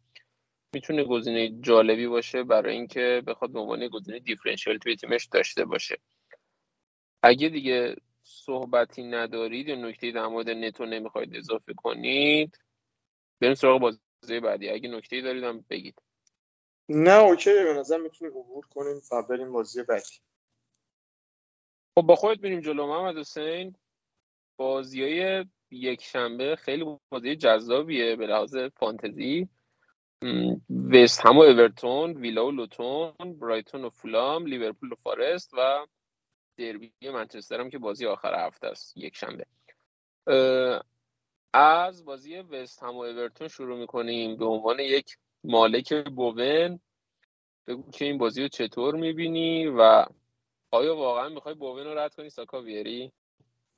می‌تونه 0.74 1.04
گزینه 1.04 1.50
جالبی 1.62 2.08
باشه 2.08 2.44
برای 2.44 2.74
اینکه 2.74 3.24
بخواد 3.28 3.52
به 3.52 3.60
عنوان 3.60 3.88
گزینه 3.88 4.20
دیفرنشیال 4.20 4.78
توی 4.78 4.96
تیمش 4.96 5.26
داشته 5.26 5.66
باشه. 5.66 5.98
اگه 7.24 7.50
دیگه 7.50 7.96
صحبتی 8.30 9.04
ندارید 9.04 9.68
یا 9.68 9.76
نکته 9.76 10.12
در 10.12 10.28
مورد 10.28 10.50
نتو 10.50 10.86
نمی‌خواید 10.86 11.36
اضافه 11.36 11.74
کنید 11.74 12.60
بریم 13.42 13.54
سراغ 13.54 13.82
بازی 13.82 14.40
بعدی. 14.40 14.70
اگه 14.70 14.90
نکته 14.90 15.22
دارید 15.22 15.44
هم 15.44 15.66
بگید. 15.70 16.02
نه 16.90 17.20
اوکی. 17.20 17.54
به 17.54 17.74
نظر 17.74 17.98
می‌تونیم 17.98 18.38
عبور 18.38 18.66
کنیم 18.66 19.02
و 19.12 19.24
بریم 19.24 19.52
بازی 19.52 19.84
بعدی. 19.84 20.20
خب 21.96 22.02
با 22.02 22.16
خودت 22.16 22.44
میریم 22.44 22.62
جلو 22.62 22.88
محمد 22.88 23.18
حسین. 23.18 23.76
بازی 24.58 25.04
های 25.04 25.46
یک 25.72 26.04
شنبه 26.04 26.56
خیلی 26.56 26.98
بازی 27.10 27.36
جذابیه 27.36 28.16
به 28.16 28.28
لحاظ 28.28 28.56
فانتزی. 28.56 29.48
وست 30.92 31.26
هم 31.26 31.38
و 31.38 31.42
اورتون 31.42 32.18
ویلا 32.18 32.48
و 32.48 32.52
لوتون 32.52 33.14
برایتون 33.40 33.86
و 33.86 33.90
فولام 33.90 34.46
لیورپول 34.46 34.92
و 34.92 34.96
فارست 34.96 35.54
و 35.54 35.88
دربی 36.58 36.92
منچستر 37.14 37.60
هم 37.60 37.70
که 37.70 37.78
بازی 37.78 38.06
آخر 38.06 38.48
هفته 38.48 38.68
است 38.68 38.98
یک 38.98 39.16
شنبه. 39.16 39.46
از 41.54 42.06
بازی 42.06 42.38
وست 42.38 42.84
هم 42.84 42.96
و 42.96 43.00
اورتون 43.00 43.48
شروع 43.48 43.80
می‌کنیم. 43.80 44.38
به 44.38 44.46
عنوان 44.46 44.80
یک 44.80 45.18
مالک 45.44 46.06
بوون 46.10 46.80
بگو 47.68 47.92
که 47.92 48.06
این 48.06 48.18
بازی 48.18 48.42
رو 48.42 48.48
چطور 48.48 48.96
می‌بینی 48.96 49.68
و 49.68 50.06
آیا 50.72 50.96
واقعا 50.96 51.30
می‌خوای 51.30 51.56
بوون 51.56 51.84
رو 51.84 51.98
رد 51.98 52.16
کنی 52.16 52.30
ساکا 52.30 52.62
ویری 52.62 53.12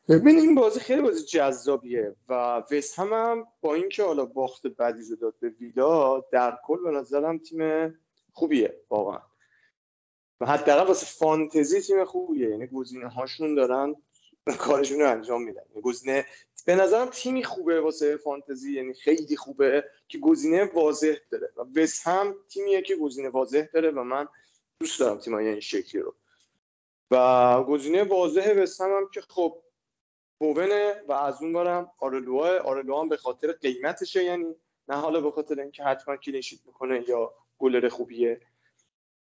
ببین 0.10 0.40
این 0.40 0.56
بازی 0.56 0.80
خیلی 0.80 1.02
بازی 1.02 1.26
جذابیه 1.26 2.16
و 2.30 2.64
وست 2.72 3.00
هم, 3.00 3.14
هم 3.14 3.48
با 3.62 3.76
اینکه 3.76 4.04
حالا 4.04 4.26
باخت 4.26 4.68
بدی 4.68 5.16
داد 5.22 5.36
به 5.40 5.50
ویلا 5.50 6.20
در 6.32 6.60
کل 6.64 6.84
به 6.84 6.92
نظرم 6.92 7.38
تیم 7.38 7.94
خوبیه 8.34 8.82
واقعا. 8.90 9.22
و 10.42 10.46
حداقل 10.46 10.88
واسه 10.88 11.06
فانتزی 11.06 11.82
تیم 11.82 12.06
خوبیه. 12.06 12.50
یعنی 12.50 12.68
گزینه 12.68 13.08
هاشون 13.08 13.56
دارن 13.56 13.96
کارشون 14.60 15.00
رو 15.00 15.12
انجام 15.12 15.44
میدن. 15.44 15.62
یعنی 15.70 15.82
گزینه 15.82 16.26
به 16.66 16.76
نظرم 16.76 17.10
تیمی 17.12 17.44
خوبه 17.44 17.82
واسه 17.82 18.18
فانتزی. 18.18 18.74
یعنی 18.74 18.94
خیلی 18.94 19.38
خوبه 19.38 19.84
که 20.08 20.18
گزینه 20.18 20.64
واضح 20.64 21.16
داره. 21.32 21.50
و 21.58 21.80
وست 21.80 22.08
هم 22.08 22.36
تیمیه 22.50 22.82
که 22.82 22.96
گزینه 22.96 23.30
واضح 23.30 23.66
داره 23.74 23.92
و 23.92 24.04
من 24.04 24.28
دوست 24.80 25.00
دارم 25.00 25.18
تیمای 25.18 25.48
این 25.48 25.60
شکلی 25.60 26.02
رو. 26.02 26.16
و 27.12 27.64
گزینه 27.64 28.04
واضح 28.04 28.54
وست 28.54 28.82
هم, 28.82 28.90
هم 28.90 29.10
که 29.14 29.22
خب 29.22 29.62
بوونه 30.40 31.04
و 31.08 31.12
از 31.14 31.42
اون 31.42 31.54
برم 31.54 31.92
آرلوها 32.00 33.02
هم 33.02 33.10
به 33.10 33.18
خاطر 33.18 33.52
قیمتشه. 33.52 34.24
یعنی 34.24 34.56
نه 34.88 34.96
حالا 34.96 35.22
به 35.22 35.32
خاطر 35.32 35.60
اینکه 35.60 35.84
حتما 35.84 36.18
clean 36.18 36.39
sheet 36.39 36.60
می‌کنه 36.66 37.10
یا 37.10 37.34
گلر 37.60 37.90
خوبیه. 37.90 38.42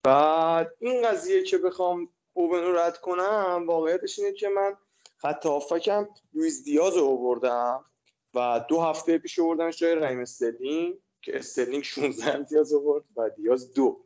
بعد 0.06 0.74
این 0.80 1.08
قضیه 1.08 1.44
که 1.44 1.58
بخوام 1.58 2.10
بوون 2.34 2.64
رو 2.64 2.76
رد 2.76 2.98
کنم 2.98 3.64
واقعیتش 3.68 4.20
اینه 4.20 4.34
که 4.34 4.50
من 4.50 4.78
خط 5.18 5.46
هافبکم 5.46 6.08
لویز 6.34 6.64
دیاز 6.64 6.98
رو 6.98 7.06
آوردم 7.06 7.86
و 8.34 8.66
دو 8.70 8.82
هفته 8.82 9.18
پیش 9.18 9.40
آوردمش 9.40 9.78
جای 9.78 9.96
رایم 9.96 10.20
استرلینگ 10.20 10.96
که 11.22 11.38
استرلینگ 11.38 11.84
16 11.84 12.36
امتیاز 12.36 12.74
آورد 12.74 13.04
و 13.16 13.30
دیاز 13.30 13.74
دو. 13.74 14.02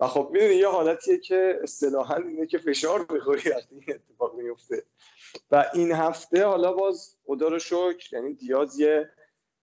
و 0.00 0.06
خب 0.06 0.28
می‌دونی 0.32 0.54
یه 0.54 0.68
حالتیه 0.68 1.18
که 1.18 1.58
اصطلاحا 1.62 2.16
اینه 2.16 2.46
که 2.46 2.58
فشار 2.58 3.06
می‌خوری 3.10 3.50
وقتی 3.50 3.74
این 3.74 3.84
اتفاق 3.88 4.34
میفته 4.34 4.82
و 5.50 5.70
این 5.74 5.92
هفته 5.92 6.44
حالا 6.46 6.72
باز 6.72 7.16
خدا 7.26 7.48
رو 7.48 7.58
شکر 7.58 8.08
یعنی 8.12 8.34
دیاز 8.34 8.80
یه 8.80 9.10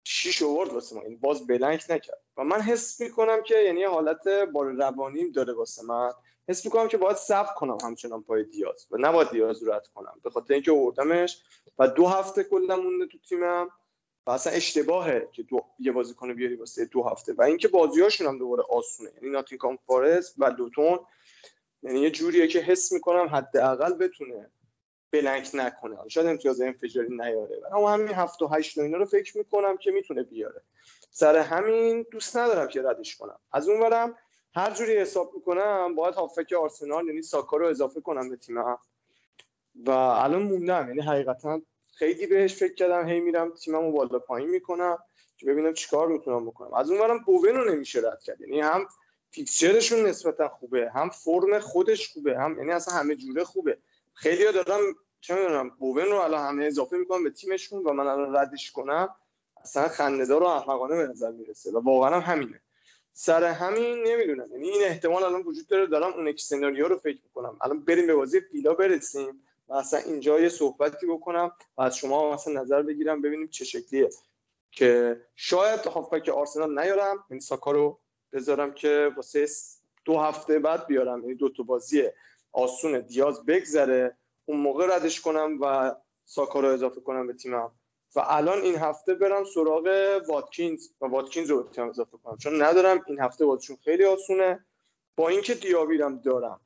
شیش 0.04 0.42
اوورد 0.42 0.74
واسه 0.74 0.96
ما. 0.96 1.02
این 1.02 1.18
باز 1.18 1.48
بلنک 1.48 1.86
نکرد. 1.90 2.22
و 2.38 2.44
من 2.44 2.62
حس 2.62 3.02
می‌کنم 3.02 3.44
که 3.44 3.56
یعنی 3.56 3.84
حالت 3.84 4.28
بار 4.28 4.72
روانیم 4.72 5.32
داره 5.32 5.54
واسه 5.54 5.86
من. 5.86 6.12
حس 6.50 6.66
می‌کنم 6.66 6.88
که 6.88 6.98
باید 6.98 7.18
صبر 7.18 7.54
کنم 7.54 7.78
همچنان 7.84 8.24
پای 8.24 8.44
دیاز 8.44 8.88
و 8.92 8.98
نباید 9.00 9.30
دیاز 9.30 9.64
رو 9.64 9.74
رد 9.74 9.88
کنم. 9.88 10.20
به 10.24 10.30
خاطر 10.30 10.54
اینکه 10.54 10.72
آوردمش 10.72 11.44
و 11.80 11.88
دو 11.88 12.08
هفته 12.08 12.44
کلا 12.44 12.76
مونده 12.78 13.06
تو 13.06 13.18
تیمم 13.18 13.70
و 14.28 14.32
اصلا 14.32 14.54
اشتباهه 14.54 15.30
که 15.32 15.44
دو... 15.44 15.66
یه 15.80 15.92
بازیکن 15.92 16.34
بیاری 16.34 16.56
واسه 16.56 16.86
دو 16.86 17.04
هفته. 17.04 17.34
و 17.34 17.42
اینکه 17.42 17.68
بازیاشون 17.68 18.28
هم 18.28 18.38
دوباره 18.38 18.64
آسونه. 18.70 19.12
یعنی 19.16 19.30
ناتینگهام 19.30 19.78
فارست 19.88 20.36
و 20.38 20.46
لوتون 20.46 21.00
یعنی 21.84 22.00
یه 22.00 22.12
جوریه 22.12 22.48
که 22.48 22.60
حس 22.60 22.92
می‌کنم 22.92 23.28
حداقل 23.28 23.94
بتونه 23.94 24.52
بلنک 25.12 25.50
نکنه. 25.54 25.98
شاید 26.08 26.28
امتیاز 26.28 26.62
انفجاری 26.62 27.10
نیاره. 27.10 27.62
اما 27.72 27.92
همین 27.92 28.08
هفت 28.08 28.42
و 28.42 28.48
هشت 28.48 28.78
و 28.78 28.82
اینا 28.82 28.98
رو 28.98 29.06
فکر 29.06 29.38
می‌کنم 29.38 29.78
که 29.78 29.92
می‌تونه 29.92 30.24
بیاره. 30.24 30.62
سر 31.12 31.38
همین 31.38 32.06
دوست 32.12 32.38
ندارم 32.38 32.68
که 32.68 32.82
ردش 32.82 33.16
کنم. 33.16 33.40
از 33.52 33.70
اون 33.70 33.80
برم 33.80 34.18
هر 34.56 34.72
جوری 34.72 34.98
حساب 34.98 35.32
می‌کنم 35.36 35.96
باید 35.96 36.16
هافک 36.16 36.54
آرسنال 36.54 37.08
یعنی 37.08 37.22
ساکا 37.22 37.58
رو 37.58 37.68
اضافه 37.68 38.02
کنم 38.02 38.30
به 38.30 38.36
تیمم 38.36 38.78
و 39.76 39.92
الان 39.92 40.42
موندم. 40.42 40.88
یعنی 40.88 41.02
حقیقتا 41.02 41.62
خیلی 41.94 42.28
بهش 42.28 42.56
فکر 42.56 42.74
کردم. 42.74 43.08
هی 43.08 43.20
میرم 43.20 43.54
تیممو 43.56 43.92
بالا 43.92 44.20
پایین 44.20 44.50
می‌کنم 44.50 44.98
که 45.38 45.46
ببینم 45.46 45.74
چیکار 45.74 46.08
می‌تونم 46.08 46.46
بکنم. 46.46 46.74
از 46.74 46.92
اون 46.92 47.00
برم 47.00 47.20
بوون 47.20 47.56
رو 47.56 47.74
نمیشه 47.74 48.00
رد 48.00 48.24
کرد. 48.24 48.42
یعنی 48.42 48.62
هم 48.62 48.88
فیکسچرشون 49.32 50.06
نسبتا 50.06 50.48
خوبه 50.48 50.92
هم 50.96 51.10
فرم 51.10 51.60
خودش 51.60 52.14
خوبه 52.14 52.38
هم 52.40 52.58
یعنی 52.58 52.72
اصلا 52.72 52.94
همه 52.94 53.16
جوره 53.16 53.44
خوبه. 53.44 53.78
خیلی 54.20 54.52
دارم 54.52 54.82
چه 55.22 55.36
می‌دونم 55.36 55.70
بوون 55.70 56.06
رو 56.06 56.16
الان 56.16 56.48
همه 56.48 56.66
اضافه 56.66 56.98
می‌کنم 56.98 57.24
به 57.24 57.30
تیمشون 57.30 57.84
و 57.84 57.94
من 57.94 58.08
الان 58.08 58.36
ردش 58.36 58.72
کنم 58.72 59.10
اصلا 59.64 59.88
خنده‌دار 59.88 60.44
و 60.44 60.46
احمقانه 60.46 60.96
به 60.96 61.08
نظر 61.08 61.32
می‌رسه 61.32 61.72
و 61.72 61.80
واقعا 61.80 62.20
هم 62.20 62.34
همینه. 62.34 62.62
سر 63.14 63.44
همین 63.44 64.04
نمی‌دونم 64.08 64.52
یعنی 64.52 64.70
این 64.70 64.84
احتمال 64.84 65.24
الان 65.24 65.42
وجود 65.42 65.68
داره 65.68 65.88
دارم 65.88 66.14
اون 66.14 66.28
یک 66.28 66.42
سناریو 66.42 66.88
رو 66.88 66.98
فکر 66.98 67.20
می‌کنم. 67.24 67.58
الان 67.62 67.80
بریم 67.80 68.08
به 68.08 68.16
بازی 68.16 68.42
فیلا 68.42 68.74
برسیم 68.74 69.42
و 69.70 69.74
اصلا 69.74 70.00
اینجا 70.00 70.40
یه 70.40 70.50
صحبتی 70.50 71.08
بکنم 71.08 71.52
و 71.78 71.82
از 71.82 71.98
شما 71.98 72.34
مثلا 72.34 72.62
نظر 72.62 72.82
بگیرم 72.82 73.22
ببینیم 73.22 73.48
چه 73.48 73.66
شکلیه. 73.66 74.10
که 74.72 75.22
شاید 75.36 75.80
هافبک 75.80 76.30
آرسنال 76.30 76.80
نیارم 76.80 77.24
این 77.30 77.40
ساکا 77.40 77.72
رو 77.72 78.00
بذارم 78.34 78.74
که 78.74 79.12
واسه 79.16 79.48
دو 80.06 80.18
هفته 80.18 80.60
بعد 80.60 80.88
بیارم 80.88 81.22
یعنی 81.22 81.36
دو 81.36 81.50
تا 81.50 81.64
بازی 81.64 82.04
آسون 82.52 83.00
دیاز 83.00 83.46
بگذره 83.46 84.18
اون 84.46 84.60
موقع 84.60 84.96
ردش 84.96 85.22
کنم 85.22 85.58
و 85.62 85.96
ساکا 86.26 86.60
رو 86.60 86.68
اضافه 86.68 87.02
کنم 87.02 87.28
به 87.28 87.34
تیمم. 87.34 87.72
و 88.16 88.24
الان 88.28 88.62
این 88.62 88.76
هفته 88.76 89.14
برم 89.14 89.44
سراغ 89.44 89.88
واتکینز 90.28 90.90
و 91.02 91.06
واتکینز 91.06 91.50
رو 91.50 91.64
تیم 91.64 91.90
اضافه 91.90 92.18
کنم. 92.24 92.38
چون 92.38 92.62
ندارم 92.62 93.04
این 93.08 93.20
هفته 93.20 93.46
بازیشون 93.46 93.78
خیلی 93.84 94.06
آسونه. 94.06 94.66
با 95.16 95.30
اینکه 95.30 95.54
دیابیرم 95.54 96.18
دارم 96.18 96.60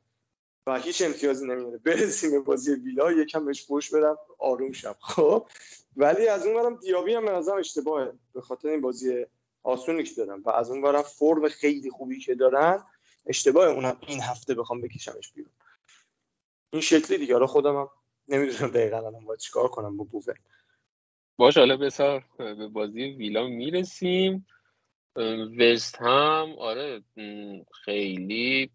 و 0.68 0.80
هیچ 0.80 1.02
امتیازی 1.02 1.48
نمیاره. 1.48 1.78
برسیم 1.78 2.32
به 2.32 2.40
بازی 2.40 2.74
ویلا 2.74 3.12
یکم 3.12 3.46
بهش 3.46 3.68
پوش 3.68 3.94
بدم 3.94 4.18
آروم 4.40 4.72
شم. 4.72 4.96
خب 5.00 5.48
ولی 5.98 6.28
از 6.28 6.46
اون 6.46 6.56
برم 6.56 6.76
دیابی 6.76 7.14
هم 7.14 7.26
به 7.26 7.52
اشتباهه. 7.52 8.14
به 8.34 8.42
خاطر 8.42 8.68
این 8.68 8.82
بازی 8.82 9.26
آسونی 9.64 10.04
که 10.04 10.26
دارم. 10.26 10.42
و 10.44 10.50
از 10.50 10.70
اون 10.70 10.82
برم 10.82 11.02
فرم 11.02 11.50
خیلی 11.50 11.90
خوبی 11.90 12.20
که 12.20 12.36
دارن 12.36 12.84
اشتباه 13.26 13.68
اونم 13.68 13.98
این 14.08 14.22
هفته 14.22 14.54
بخوام 14.54 14.82
بکشمش 14.82 15.32
بیرون. 15.32 15.52
این 16.74 16.82
شکلی 16.82 17.18
دیگه. 17.18 17.34
حالا 17.34 17.48
خودم 17.48 17.76
هم 17.76 17.90
نمی‌دونم 18.28 18.72
دقیقا 18.72 18.98
الان 18.98 19.26
باید 19.26 19.40
چیکار 19.40 19.68
کنم 19.68 19.98
با 19.98 20.04
بوون 20.04 20.36
باش 21.38 21.58
حالا 21.58 21.78
بسار 21.78 22.26
به 22.38 22.68
بازی 22.68 23.02
ویلا 23.04 23.48
می‌رسیم. 23.48 24.48
وست 25.60 26.02
هم 26.02 26.56
آره 26.58 27.04
خیلی 27.86 28.72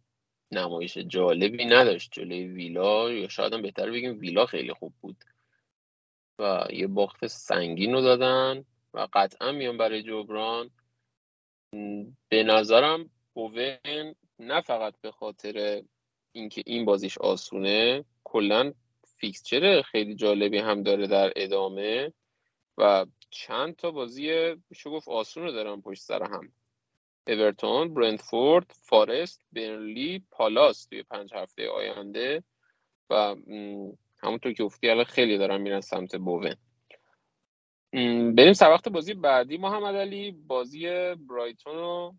نمایش 0.52 0.98
جالبی 0.98 1.64
نداشت 1.64 2.10
جلوی 2.12 2.44
ویلا. 2.44 3.12
یا 3.12 3.28
شاید 3.28 3.52
هم 3.52 3.62
بهتر 3.62 3.90
بگیم 3.90 4.18
ویلا 4.18 4.46
خیلی 4.46 4.72
خوب 4.72 4.94
بود. 5.00 5.24
و 6.38 6.66
یه 6.70 6.86
باخت 6.86 7.26
سنگین 7.26 7.92
رو 7.92 8.00
دادن 8.00 8.64
و 8.94 9.08
قطعا 9.12 9.52
میان 9.52 9.78
برای 9.78 10.02
جبران. 10.02 10.70
به 12.28 12.42
نظرم 12.42 13.10
بوون 13.34 14.14
نه 14.38 14.60
فقط 14.60 14.94
به 15.00 15.10
خاطر 15.10 15.82
اینکه 16.32 16.62
این 16.66 16.84
بازیش 16.84 17.18
آسونه 17.18 18.04
کلا 18.24 18.72
فیکسچر 19.16 19.82
خیلی 19.82 20.14
جالبی 20.14 20.58
هم 20.58 20.82
داره 20.82 21.06
در 21.06 21.32
ادامه 21.36 22.12
و 22.78 23.06
چند 23.30 23.76
تا 23.76 23.90
بازی 23.90 24.54
میشه 24.70 24.90
گفت 24.90 25.08
آسون 25.08 25.42
رو 25.42 25.52
دارن 25.52 25.80
پشت 25.80 26.02
سر 26.02 26.22
هم. 26.22 26.52
اورتون، 27.26 27.94
برنتفورد، 27.94 28.72
فارست، 28.82 29.42
برنلی، 29.52 30.24
پالاس 30.30 30.86
توی 30.86 31.02
پنج 31.02 31.34
هفته 31.34 31.68
آینده 31.68 32.42
و 33.10 33.36
همونطور 34.22 34.52
که 34.52 34.64
افتی 34.64 34.88
الان 34.88 35.04
خیلی 35.04 35.38
دارن 35.38 35.60
میرن 35.60 35.80
سمت 35.80 36.16
بوون. 36.16 36.54
بریم 38.36 38.52
سر 38.52 38.70
وقت 38.70 38.88
بازی 38.88 39.14
بعدی. 39.14 39.56
محمد 39.56 39.94
علی 39.94 40.32
بازی 40.32 40.86
برایتون 41.14 41.76
و 41.76 42.12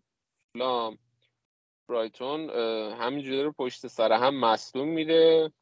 فلام 0.52 0.98
برایتون 1.90 2.50
همینجوری 2.90 3.42
رو 3.42 3.52
پشت 3.52 3.86
سر 3.86 4.12
هم 4.12 4.40
مصدوم 4.40 4.88
میره 4.88 5.52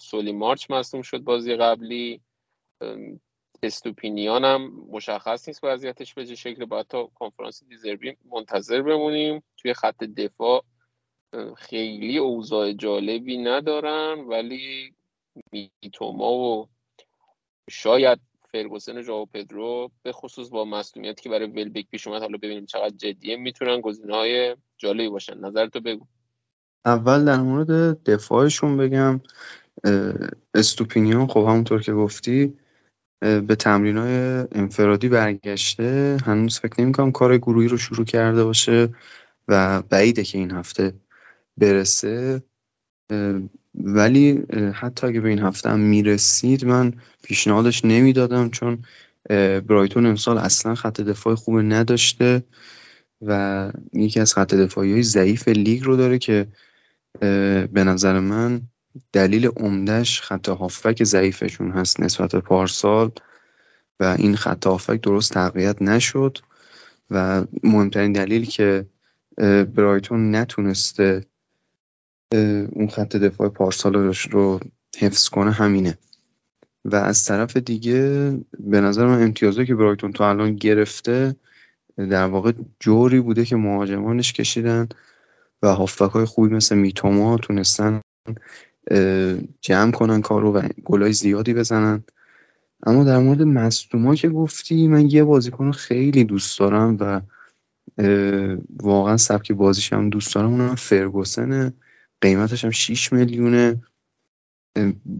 سولی 0.00 0.32
مارچ 0.32 0.70
مصدوم 0.70 1.02
شد 1.02 1.18
بازی 1.18 1.56
قبلی. 1.56 2.20
استوپینیان 3.62 4.44
هم 4.44 4.86
مشخص 4.90 5.48
نیست 5.48 5.64
وضعیتش 5.64 6.14
به 6.14 6.26
چه 6.26 6.34
شکل 6.34 6.64
باید 6.64 6.86
تا 6.86 7.04
کنفرانس 7.14 7.64
دیزربی 7.64 8.16
منتظر 8.24 8.82
بمونیم. 8.82 9.42
توی 9.56 9.74
خط 9.74 10.04
دفاع 10.04 10.64
خیلی 11.56 12.18
اوضاع 12.18 12.72
جالبی 12.72 13.38
ندارن 13.38 14.20
ولی 14.20 14.94
میتوما 15.52 16.32
و 16.32 16.68
شاید 17.70 18.20
فرگوسن 18.52 18.98
و 19.10 19.26
پدرو 19.26 19.90
به 20.02 20.12
خصوص 20.12 20.48
با 20.48 20.64
مسئولیتی 20.64 21.22
که 21.22 21.28
برای 21.28 21.46
ولبک 21.46 21.86
پیش 21.90 22.06
اومد 22.06 22.22
حالا 22.22 22.38
ببینیم 22.38 22.66
چقدر 22.66 22.96
جدیه. 22.96 23.36
می‌تونن 23.36 23.80
گزینه‌های 23.80 24.56
جالبی 24.78 25.08
باشن. 25.08 25.38
نظر 25.38 25.66
تو 25.66 25.80
بگو. 25.80 26.06
اول 26.84 27.24
در 27.24 27.40
مورد 27.40 28.02
دفاعشون 28.02 28.76
بگم. 28.76 29.20
استوپینیان 30.54 31.26
خب 31.26 31.40
همونطور 31.40 31.82
که 31.82 31.92
گفتی 31.92 32.58
به 33.20 33.56
تمرین 33.58 33.96
های 33.96 34.44
انفرادی 34.52 35.08
برگشته. 35.08 36.16
هنوز 36.24 36.60
فکر 36.60 36.80
نمی 36.80 36.92
کنم 36.92 37.12
کار 37.12 37.38
گروهی 37.38 37.68
رو 37.68 37.76
شروع 37.76 38.04
کرده 38.04 38.44
باشه 38.44 38.88
و 39.48 39.82
بعیده 39.82 40.24
که 40.24 40.38
این 40.38 40.50
هفته 40.50 40.94
برسه. 41.56 42.42
ولی 43.74 44.42
حتی 44.74 45.06
اگه 45.06 45.20
به 45.20 45.28
این 45.28 45.38
هفته 45.38 45.70
هم 45.70 45.80
می‌رسید 45.80 46.64
من 46.64 46.92
پیشنهادش 47.22 47.84
نمی‌دادم 47.84 48.50
چون 48.50 48.84
برایتون 49.68 50.06
امسال 50.06 50.38
اصلا 50.38 50.74
خط 50.74 51.00
دفاع 51.00 51.34
خوب 51.34 51.58
نداشته 51.58 52.42
و 53.22 53.72
یکی 53.92 54.20
از 54.20 54.34
خط 54.34 54.54
دفاعی 54.54 54.92
های 54.92 55.02
ضعیف 55.02 55.48
لیگ 55.48 55.84
رو 55.84 55.96
داره 55.96 56.18
که 56.18 56.46
به 57.72 57.84
نظر 57.84 58.20
من 58.20 58.60
دلیل 59.12 59.46
عمدهش 59.46 60.20
خط 60.20 60.48
هافک 60.48 61.04
ضعیفشون 61.04 61.70
هست 61.70 62.00
نسبت 62.00 62.32
به 62.32 62.40
پارسال 62.40 63.10
و 64.00 64.04
این 64.04 64.36
خط 64.36 64.66
هافک 64.66 65.00
درست 65.00 65.32
تقویت 65.32 65.82
نشد 65.82 66.38
و 67.10 67.44
مهمترین 67.62 68.12
دلیل 68.12 68.44
که 68.44 68.86
برایتون 69.74 70.34
نتونسته 70.36 71.26
اون 72.34 72.88
خط 72.88 73.16
دفاع 73.16 73.48
پارسال 73.48 74.14
رو 74.30 74.60
حفظ 74.98 75.28
کنه 75.28 75.50
همینه. 75.50 75.98
و 76.84 76.96
از 76.96 77.24
طرف 77.24 77.56
دیگه 77.56 78.30
به 78.58 78.80
نظر 78.80 79.06
من 79.06 79.22
امتیازه 79.22 79.66
که 79.66 79.74
برایتون 79.74 80.12
تا 80.12 80.28
الان 80.28 80.56
گرفته 80.56 81.36
در 81.96 82.26
واقع 82.26 82.52
جوری 82.80 83.20
بوده 83.20 83.44
که 83.44 83.56
مهاجمانش 83.56 84.32
کشیدن 84.32 84.88
و 85.62 85.66
هافبک 85.66 86.10
های 86.10 86.24
خوبی 86.24 86.54
مثل 86.54 86.76
میتوما 86.76 87.38
تونستن 87.38 88.00
جمع 89.60 89.90
کنن 89.90 90.22
کارو 90.22 90.52
و 90.52 90.68
گلای 90.84 91.12
زیادی 91.12 91.54
بزنن. 91.54 92.04
اما 92.86 93.04
در 93.04 93.18
مورد 93.18 93.42
مصدوما 93.42 94.14
که 94.14 94.28
گفتی 94.28 94.88
من 94.88 95.10
یه 95.10 95.24
بازیکن 95.24 95.72
خیلی 95.72 96.24
دوست 96.24 96.58
دارم 96.58 96.96
و 97.00 97.20
واقعا 98.82 99.16
سبک 99.16 99.52
بازیش 99.52 99.92
هم 99.92 100.10
دوست 100.10 100.34
دارم 100.34 100.50
اونم 100.50 100.74
فرگوسنه. 100.74 101.72
قیمتش 102.22 102.64
هم 102.64 102.70
6 102.70 103.12
میلیونه. 103.12 103.82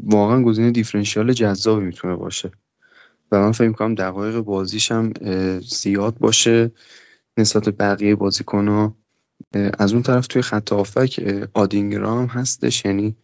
واقعا 0.04 0.42
گزینه 0.42 0.70
دیفرنشیال 0.70 1.32
جذابی 1.32 1.84
می‌تونه 1.84 2.16
باشه. 2.16 2.50
و 3.32 3.40
من 3.40 3.52
فکر 3.52 3.68
می‌کنم 3.68 3.94
دقایق 3.94 4.40
بازیش 4.40 4.92
هم 4.92 5.12
زیاد 5.60 6.18
باشه 6.18 6.70
نسبت 7.36 7.68
بقیه 7.68 8.14
بازیکن 8.14 8.94
از 9.78 9.92
اون 9.92 10.02
طرف 10.02 10.26
توی 10.26 10.42
خط 10.42 10.72
آفک 10.72 11.20
آدینگرام 11.54 12.26
هستش 12.26 12.84
یعنی 12.84 13.16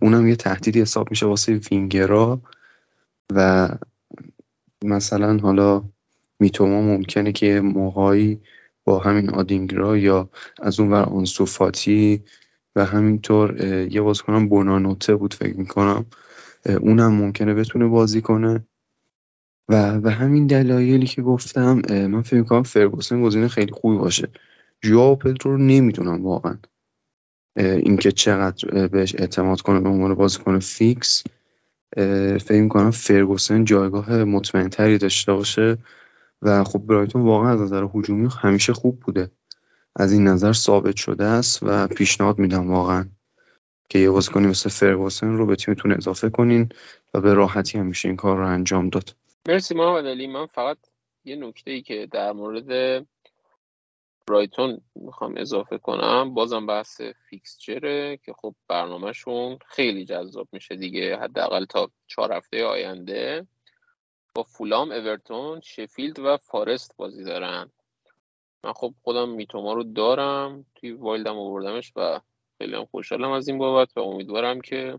اونم 0.00 0.26
یه 0.28 0.36
تهدیدی 0.36 0.80
حساب 0.80 1.10
میشه 1.10 1.26
واسه 1.26 1.60
وینگرا. 1.70 2.42
و 3.34 3.68
مثلا 4.84 5.38
حالا 5.38 5.84
میتوما 6.40 6.82
ممکنه 6.82 7.32
که 7.32 7.60
موقعی 7.60 8.40
با 8.84 8.98
همین 8.98 9.30
آدینگرا 9.30 9.96
یا 9.96 10.30
از 10.62 10.80
اون 10.80 10.90
ور 10.90 11.02
آنسوفاتی 11.02 12.22
و 12.76 12.84
همینطور 12.84 13.60
یه 13.90 14.00
بازیکنم 14.00 14.48
بونانوته 14.48 15.16
بود 15.16 15.34
فکر 15.34 15.56
می‌کنم. 15.56 16.06
اونم 16.80 17.12
ممکنه 17.14 17.54
بتونه 17.54 17.86
بازی 17.86 18.20
کنه. 18.20 18.66
و 19.68 20.00
به 20.00 20.10
همین 20.10 20.46
دلایلی 20.46 21.06
که 21.06 21.22
گفتم 21.22 21.82
من 21.90 22.22
فکر 22.22 22.40
می‌کنم 22.40 22.62
فرگوسن 22.62 23.22
گزینه 23.22 23.48
خیلی 23.48 23.72
خوبی 23.72 23.98
باشه. 23.98 24.28
جوا 24.80 25.12
و 25.12 25.16
پدرو 25.16 25.50
رو 25.52 25.58
نمی‌دونم 25.58 26.24
واقعا. 26.24 26.58
اینکه 27.56 28.12
چقدر 28.12 28.88
بهش 28.88 29.14
اعتماد 29.18 29.60
کنه 29.60 29.80
به 29.80 29.88
عنوان 29.88 30.14
بازیکن 30.14 30.58
فیکس. 30.58 31.22
فکر 32.40 32.62
می‌کنم 32.62 32.90
فرگوسن 32.90 33.64
جایگاه 33.64 34.24
مطمئنتری 34.24 34.98
داشته 34.98 35.32
باشه. 35.32 35.78
و 36.42 36.64
خب 36.64 36.78
برایتون 36.78 37.22
واقعا 37.22 37.50
از 37.50 37.60
نظر 37.60 37.86
هجومی 37.94 38.28
همیشه 38.40 38.72
خوب 38.72 39.00
بوده. 39.00 39.30
از 39.96 40.12
این 40.12 40.28
نظر 40.28 40.52
ثابت 40.52 40.96
شده 40.96 41.24
است 41.24 41.58
و 41.62 41.86
پیشنهاد 41.86 42.38
میدم 42.38 42.70
واقعا 42.70 43.08
که 43.88 43.98
یه 43.98 44.10
بازیکنی 44.10 44.46
مثل 44.46 44.70
فرگوسن 44.70 45.36
رو 45.36 45.46
به 45.46 45.56
تیمتون 45.56 45.92
اضافه 45.92 46.30
کنین 46.30 46.68
و 47.14 47.20
به 47.20 47.34
راحتی 47.34 47.78
هم 47.78 47.86
میشه 47.86 48.08
این 48.08 48.16
کار 48.16 48.36
رو 48.36 48.46
انجام 48.46 48.88
داد. 48.88 49.16
مرسی 49.48 49.74
محمد 49.74 50.06
علی. 50.06 50.26
من 50.26 50.46
فقط 50.46 50.78
یه 51.24 51.36
نکته 51.36 51.70
ای 51.70 51.82
که 51.82 52.08
در 52.12 52.32
مورد 52.32 53.06
برایتون 54.26 54.80
می‌خوام 54.94 55.34
اضافه 55.36 55.78
کنم 55.78 56.34
بازم 56.34 56.66
بحث 56.66 57.00
فیکسچره 57.00 58.16
که 58.16 58.32
خب 58.32 58.54
برنامهشون 58.68 59.58
خیلی 59.66 60.04
جذاب 60.04 60.48
میشه 60.52 60.76
دیگه 60.76 61.16
حداقل 61.16 61.64
تا 61.64 61.90
چهار 62.06 62.32
هفته 62.32 62.64
آینده. 62.64 63.46
با 64.34 64.42
فولام 64.42 64.92
اورتون 64.92 65.60
شفیلد 65.60 66.18
و 66.18 66.36
فارست 66.36 66.96
بازی 66.96 67.24
دارن. 67.24 67.70
من 68.64 68.72
خب 68.72 68.94
خودم 69.02 69.28
میتوما 69.28 69.72
رو 69.72 69.82
دارم 69.82 70.66
توی 70.74 70.92
وایلدم 70.92 71.38
آوردمش 71.38 71.92
و 71.96 72.20
خیلی 72.58 72.74
هم 72.74 72.84
خوشحالم 72.84 73.30
از 73.30 73.48
این 73.48 73.58
بابت 73.58 73.96
و 73.96 74.00
امیدوارم 74.00 74.60
که 74.60 74.98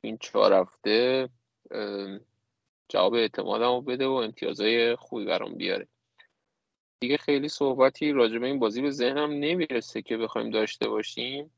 این 0.00 0.18
چهار 0.18 0.52
هفته 0.52 1.28
جواب 2.88 3.14
اعتمادم 3.14 3.74
رو 3.74 3.80
بده 3.80 4.06
و 4.06 4.12
امتیازهای 4.12 4.96
خوبی 4.96 5.24
برام 5.24 5.54
بیاره. 5.54 5.88
دیگه 7.00 7.16
خیلی 7.16 7.48
صحبتی 7.48 8.12
راجع 8.12 8.38
به 8.38 8.46
این 8.46 8.58
بازی 8.58 8.82
به 8.82 8.90
ذهنم 8.90 9.30
نمی‌رسه 9.30 10.02
که 10.02 10.16
بخوایم 10.16 10.50
داشته 10.50 10.88
باشیم. 10.88 11.50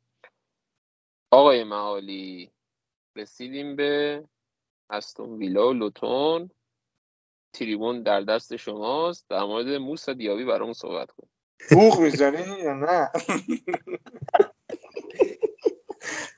آقای 1.31 1.65
معالی 1.65 2.51
رسیدیم 3.17 3.77
به 3.77 4.25
استون 4.91 5.39
ویلا 5.39 5.69
و 5.69 5.73
لوتون 5.73 6.51
تریبون 7.53 8.03
در 8.03 8.21
دست 8.21 8.57
شماست. 8.57 9.27
در 9.29 9.45
مورد 9.45 9.69
موسا 9.69 10.13
دیابی 10.13 10.45
برامون 10.45 10.73
صحبت 10.73 11.11
کن. 11.11 11.29
بوخ 11.71 11.99
می‌زنی 11.99 12.59
یا 12.59 12.75
نه؟ 12.75 13.11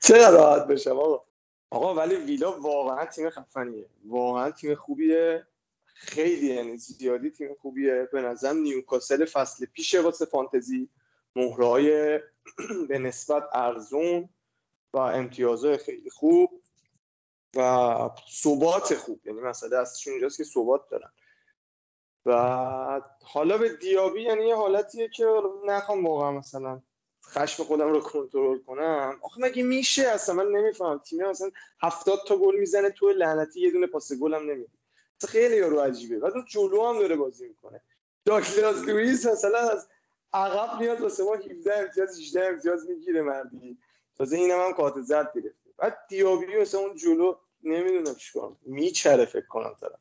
چرا 0.03 0.29
راحت 0.29 0.67
بشم 0.67 0.99
آقا 0.99 1.23
آقا 1.69 1.95
ولی 1.95 2.15
ویلا 2.15 2.59
واقعا 2.59 3.05
تیم 3.05 3.29
خفنیه. 3.29 3.85
واقعا 4.05 4.51
تیم 4.51 4.75
خوبیه. 4.75 5.47
خیلی 5.85 6.55
یعنی 6.55 6.77
زیادی 6.77 7.29
تیم 7.29 7.55
خوبیه. 7.61 8.09
به 8.13 8.21
نظرم 8.21 8.57
نیوکاسل 8.57 9.25
فصل 9.25 9.65
پیش 9.65 9.95
واسه 9.95 10.25
فانتزی 10.25 10.89
مهرهای 11.35 12.19
به 12.89 12.99
نسبت 12.99 13.43
ارزون 13.53 14.29
و 14.93 14.97
امتیازهای 14.97 15.77
خیلی 15.77 16.09
خوب. 16.09 16.61
و 17.55 18.09
ثبات 18.31 18.95
خوب. 18.95 19.27
یعنی 19.27 19.41
مسئله 19.41 19.77
اصلش 19.77 20.07
اونجاست 20.07 20.37
که 20.37 20.43
ثبات 20.43 20.89
دارن. 20.89 21.11
و 22.25 23.01
حالا 23.23 23.57
به 23.57 23.69
دیابی 23.69 24.21
یعنی 24.21 24.47
یه 24.47 24.55
حالتیه 24.55 25.09
که 25.09 25.25
نخوام 25.65 26.05
واقعا 26.05 26.31
مثلا 26.31 26.81
خشم 27.25 27.63
خودم 27.63 27.89
رو 27.89 28.01
کنترل 28.01 28.59
کنم. 28.59 29.19
آخه 29.21 29.41
مگه 29.41 29.63
میشه 29.63 30.07
اصلا؟ 30.07 30.35
من 30.35 30.47
نمیفهم 30.47 30.97
تیم 30.97 31.27
مثلا 31.27 31.51
هفتاد 31.81 32.19
تا 32.27 32.37
گل 32.37 32.55
می‌زنه 32.55 32.89
تو 32.89 33.09
لعنتی 33.09 33.61
یه 33.61 33.71
دونه 33.71 33.87
پاس 33.87 34.13
گل 34.13 34.33
هم 34.33 34.41
نمیده 34.41 34.69
خیلی 35.27 35.55
یارو 35.57 35.79
عجیبه. 35.79 36.19
بعد 36.19 36.33
جلو 36.47 36.85
هم 36.85 36.99
داره 36.99 37.15
بازی 37.15 37.47
می‌کنه. 37.47 37.81
داکلاس 38.25 38.83
لوئیس 38.83 39.25
مثلا 39.25 39.59
از 39.59 39.87
عقب 40.33 40.79
میاد 40.79 41.01
واسه 41.01 41.23
ما 41.23 41.35
17 41.35 41.77
امتیاز 41.77 42.19
18 42.19 42.45
امتیاز 42.45 42.89
می‌گیره 42.89 43.21
مردی. 43.21 43.77
تازه 44.17 44.37
اینم 44.37 44.59
هم 44.59 44.73
کارت 44.73 45.01
زرد 45.01 45.31
گرفته. 45.35 45.69
بعد 45.77 45.97
دیابی 46.09 46.57
مثلا 46.57 46.81
اون 46.81 46.95
جلو 46.95 47.35
نمی‌دونم 47.65 48.15
چیکار 48.15 48.55
میچره 48.61 49.25
فکر 49.25 49.45
کنم 49.45 49.75
طرف. 49.81 49.99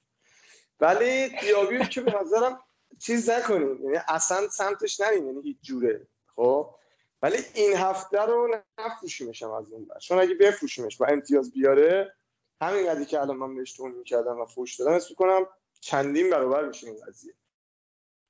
ولی 0.80 1.28
دیابی 1.28 1.86
که 1.86 2.00
به 2.00 2.20
نظرم 2.20 2.60
چیز 2.98 3.30
نکنیم. 3.30 3.84
یعنی 3.84 3.98
اصلا 4.08 4.48
سمتش 4.48 5.00
نریم 5.00 5.26
یعنی 5.26 5.42
هیچ 5.42 5.56
جوره. 5.62 6.06
خب؟ 6.36 6.74
ولی 7.22 7.38
این 7.54 7.76
هفته 7.76 8.20
رو 8.20 8.60
نفروشیمش 8.78 9.42
از 9.42 9.72
اون 9.72 9.88
چون 10.00 10.18
اگه 10.18 10.34
بفروشیمش 10.34 10.96
با 10.96 11.06
امتیاز 11.06 11.50
بیاره 11.50 12.14
همین 12.60 12.90
قضیه 12.90 13.06
که 13.06 13.20
الان 13.20 13.36
من 13.36 13.54
بهش 13.54 13.72
تون 13.72 13.90
می‌کردم 13.90 14.40
و 14.40 14.46
فوش 14.46 14.76
دادم 14.76 14.92
اسم 14.92 15.14
کنم 15.14 15.46
چندین 15.80 16.30
برابر 16.30 16.64
میشه 16.68 16.86
این 16.86 16.96
قضیه. 17.06 17.34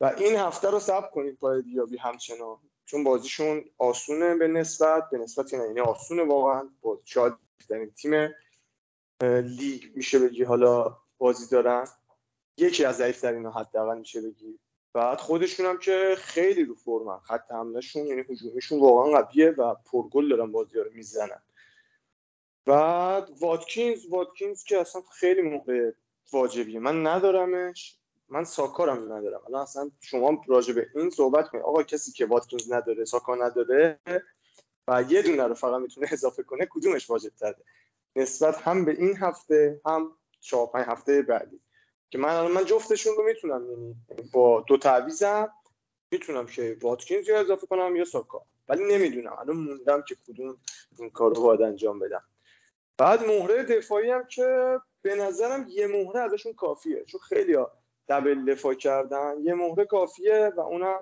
و 0.01 0.13
این 0.19 0.37
هفته 0.37 0.71
رو 0.71 0.81
صبر 0.81 1.09
کنید 1.09 1.39
پای 1.39 1.63
دیابی 1.63 1.97
همچنان. 1.97 2.59
چون 2.85 3.05
بازیشون 3.05 3.65
آسونه 3.79 4.35
به 4.35 4.49
نسبت 4.49 5.11
به 5.11 5.19
نسبت 5.19 5.53
یعنی 5.53 5.81
آسونه 5.81 6.25
واقعا. 6.25 6.69
با 6.83 7.01
شاید 7.05 7.35
تیم 7.97 8.35
لیگ 9.23 9.97
میشه 9.97 10.19
بگی 10.19 10.43
حالا 10.43 10.97
بازی 11.19 11.47
دارن. 11.51 11.89
یکی 12.59 12.85
از 12.85 12.97
ضعیف 12.97 13.21
ترین 13.21 13.47
حداقل 13.47 13.99
میشه 13.99 14.21
بگی. 14.21 14.59
بعد 14.93 15.19
خودشون 15.19 15.67
هم 15.67 15.79
که 15.79 16.15
خیلی 16.19 16.65
رو 16.65 16.75
فرمن 16.75 17.19
خط 17.19 17.53
حملهشون 17.53 18.07
یعنی 18.07 18.21
هجومیشون 18.21 18.81
واقعا 18.81 19.23
قویه 19.23 19.51
و 19.51 19.75
پرگل 19.75 20.29
دارن 20.29 20.53
بازی 20.53 20.79
رو 20.79 20.91
می‌زنن. 20.95 21.43
بعد 22.67 23.31
واتکینز 23.41 24.07
واتکینز 24.07 24.65
که 24.65 24.81
اصلا 24.81 25.03
خیلی 25.13 25.43
موقع 25.43 25.91
واجبیه. 26.33 26.81
من 26.81 27.07
ندارمش. 27.07 27.99
من 28.29 28.45
ساکارم 28.45 29.13
ندارم. 29.13 29.41
الان 29.47 29.63
اصلا 29.63 29.91
شما 30.01 30.45
راجع 30.47 30.75
به 30.75 30.87
این 30.95 31.11
صحبت 31.11 31.49
کنید. 31.49 31.65
آقا 31.65 31.83
کسی 31.83 32.13
که 32.13 32.27
واتکینز 32.27 32.73
نداره 32.73 33.05
ساکا 33.05 33.35
نداره 33.35 34.01
و 34.89 35.05
یه 35.09 35.23
دونه 35.23 35.43
رو 35.43 35.55
فقط 35.55 35.81
می‌تونه 35.81 36.09
اضافه 36.13 36.43
کنه 36.43 36.69
کدومش 36.71 37.11
واجب 37.11 37.31
تره 37.31 37.65
نسبت 38.17 38.59
هم 38.59 38.85
به 38.85 38.93
این 38.93 39.17
هفته 39.17 39.81
هم 39.87 40.17
چهار 40.41 40.67
پنج 40.67 40.85
هفته 40.89 41.23
بعدی. 41.23 41.61
که 42.11 42.19
من 42.19 42.47
من 42.47 42.65
جفتشون 42.65 43.15
رو 43.17 43.25
می‌تونم 43.25 43.71
یعنی 43.71 43.97
با 44.33 44.61
دو 44.61 44.77
تعویزم 44.77 45.53
می‌تونم 46.11 46.47
که 46.47 46.77
واتکینز 46.83 47.29
یا 47.29 47.41
اضافه 47.41 47.67
کنم 47.67 47.97
یا 47.97 48.05
ساکا. 48.05 48.43
ولی 48.69 48.85
نمی‌دونم. 48.85 49.33
الان 49.33 49.57
موندم 49.57 50.03
که 50.09 50.17
کدوم 50.29 50.57
این 50.99 51.11
کار 51.11 51.35
رو 51.35 51.43
باید 51.43 51.63
انجام 51.63 51.99
بدم. 51.99 52.23
بعد 52.99 53.27
مهره 53.27 53.63
دفاعی 53.63 54.11
هم 54.11 54.27
که 54.27 54.79
به 55.03 55.15
نظرم 55.15 55.67
یه 55.69 55.87
مهره 55.87 56.21
ازشون 56.21 56.53
کافیه. 56.53 57.05
چون 57.05 57.21
خیلی 57.21 57.55
ها 57.55 57.73
دبل 58.09 58.45
دفاع 58.45 58.75
کردن. 58.75 59.35
یه 59.43 59.55
مهره 59.55 59.85
کافیه 59.85 60.53
و 60.57 60.61
اونم 60.61 61.01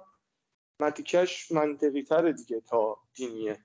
متیکش 0.80 1.52
منطقی 1.52 2.02
تره 2.02 2.32
دیگه 2.32 2.60
تا 2.60 2.98
دینیه 3.14 3.64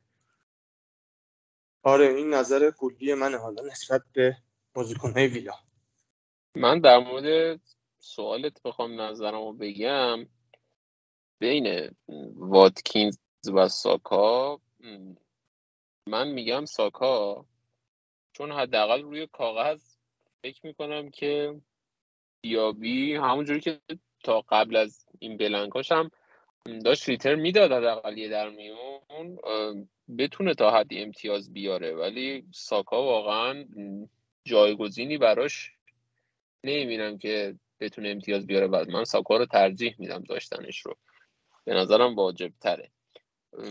آره 1.88 2.06
این 2.06 2.34
نظر 2.34 2.72
کلی 2.72 3.14
منه. 3.14 3.38
حالا 3.38 3.64
نسبت 3.64 4.02
به 4.14 4.38
بازیکنهای 4.74 5.28
ویلا. 5.28 5.54
من 6.56 6.80
در 6.80 6.98
مورد 6.98 7.60
سوالت 8.00 8.62
بخوام 8.64 9.02
نظرم 9.02 9.42
رو 9.42 9.54
بگم. 9.54 10.28
بین 11.40 11.96
واتکینز 12.36 13.18
و 13.54 13.68
ساکا 13.68 14.60
من 16.08 16.28
میگم 16.28 16.66
ساکا 16.66 17.46
چون 18.32 18.52
حداقل 18.52 19.02
روی 19.02 19.28
کاغذ 19.28 19.84
فکر 20.42 20.66
می‌کنم 20.66 21.10
که 21.10 21.62
دیابی 22.42 23.16
همونجوری 23.16 23.60
که 23.60 23.82
تا 24.24 24.42
قبل 24.42 24.76
از 24.76 25.06
این 25.20 25.38
بلنکاش 25.38 25.92
هم 25.92 26.12
داشت 26.86 27.10
ریتر 27.10 27.36
می‌داد 27.36 27.72
حداقل 27.72 28.18
یه 28.18 28.30
در 28.30 28.50
میون 28.50 29.40
بتونه 30.18 30.54
تا 30.54 30.72
حدی 30.72 31.00
امتیاز 31.00 31.54
بیاره 31.54 31.96
ولی 31.96 32.46
ساکا 32.54 33.04
واقعا 33.04 33.66
جایگزینی 34.46 35.18
براش 35.18 35.72
نمی‌بینم 36.64 37.18
که 37.18 37.56
بتونه 37.80 38.10
امتیاز 38.10 38.48
بیاره. 38.48 38.68
بعد 38.68 38.90
من 38.90 39.04
ساکا 39.04 39.38
رو 39.38 39.46
ترجیح 39.46 39.96
میدم 40.00 40.24
داشتنش 40.24 40.86
رو. 40.86 40.96
به 41.66 41.74
نظرم 41.74 42.16
واجب 42.16 42.52
تره 42.62 42.92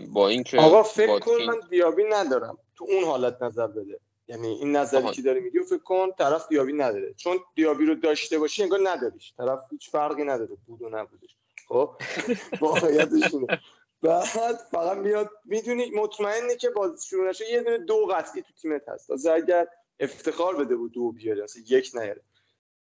با 0.09 0.28
اینکه 0.28 0.59
آقا 0.59 0.82
فکر 0.82 1.18
کن 1.18 1.43
من 1.47 1.61
دیابی 1.70 2.05
ندارم. 2.05 2.59
تو 2.76 2.87
اون 2.89 3.05
حالت 3.05 3.43
نظر 3.43 3.66
بده. 3.66 4.01
یعنی 4.28 4.49
این 4.49 4.76
نظری 4.76 5.11
که 5.11 5.22
داری 5.22 5.41
میگی 5.41 5.59
فکر 5.59 5.78
کن 5.78 6.12
طرف 6.18 6.49
دیابی 6.49 6.72
نداره. 6.72 7.14
چون 7.14 7.39
دیابی 7.55 7.84
رو 7.84 7.95
داشته 7.95 8.39
باشی 8.39 8.62
انگار 8.62 8.80
نداریش. 8.84 9.34
طرف 9.37 9.59
هیچ 9.70 9.91
فرقی 9.91 10.24
نداره 10.24 10.57
بود 10.66 10.82
و 10.82 10.89
نبودش. 10.89 11.37
خب؟ 11.68 11.91
واقعیتش 12.61 13.34
اینه. 13.34 13.61
بعد 14.07 14.57
فقط 14.57 14.99
میاد 14.99 15.31
می‌دونی 15.45 15.91
مطمئنه 15.91 16.57
که 16.57 16.71
باز 16.71 17.07
شروع 17.07 17.29
نشه 17.29 17.51
یه 17.51 17.63
دونه 17.63 17.79
دو 17.79 18.07
قطعی 18.07 18.43
تو 18.43 18.53
تیمت 18.53 18.89
هست. 18.89 19.11
از 19.11 19.27
اگر 19.27 19.69
افتخار 20.01 20.57
بده 20.57 20.77
بود 20.77 20.93
دو 20.93 21.13
بیاره 21.13 21.43
مثلا 21.43 21.63
یک 21.67 21.91
نیاره. 21.95 22.23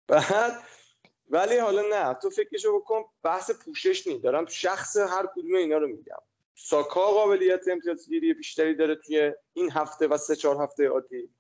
بعد 0.09 0.62
ولی 1.31 1.57
حالا 1.57 1.83
نه 1.83 2.14
تو 2.14 2.31
فکرشو 2.31 2.81
بکن 2.81 3.05
بحث 3.23 3.51
پوشش 3.51 4.07
نی 4.07 4.19
دارم 4.19 4.47
شخص 4.47 4.97
هر 4.97 5.27
کدوم 5.27 5.55
اینا 5.55 5.79
رو 5.79 5.89
میگم. 5.89 6.19
ساکا 6.55 7.07
قابلیت 7.07 7.69
امتیازگیری 7.69 8.35
بیشتری 8.35 8.75
داره 8.75 8.95
توی 8.95 9.33
این 9.53 9.71
هفته 9.71 10.07
و 10.07 10.16
سه 10.16 10.37
چهار 10.37 10.62
هفته 10.62 10.89
عادی 10.89 11.31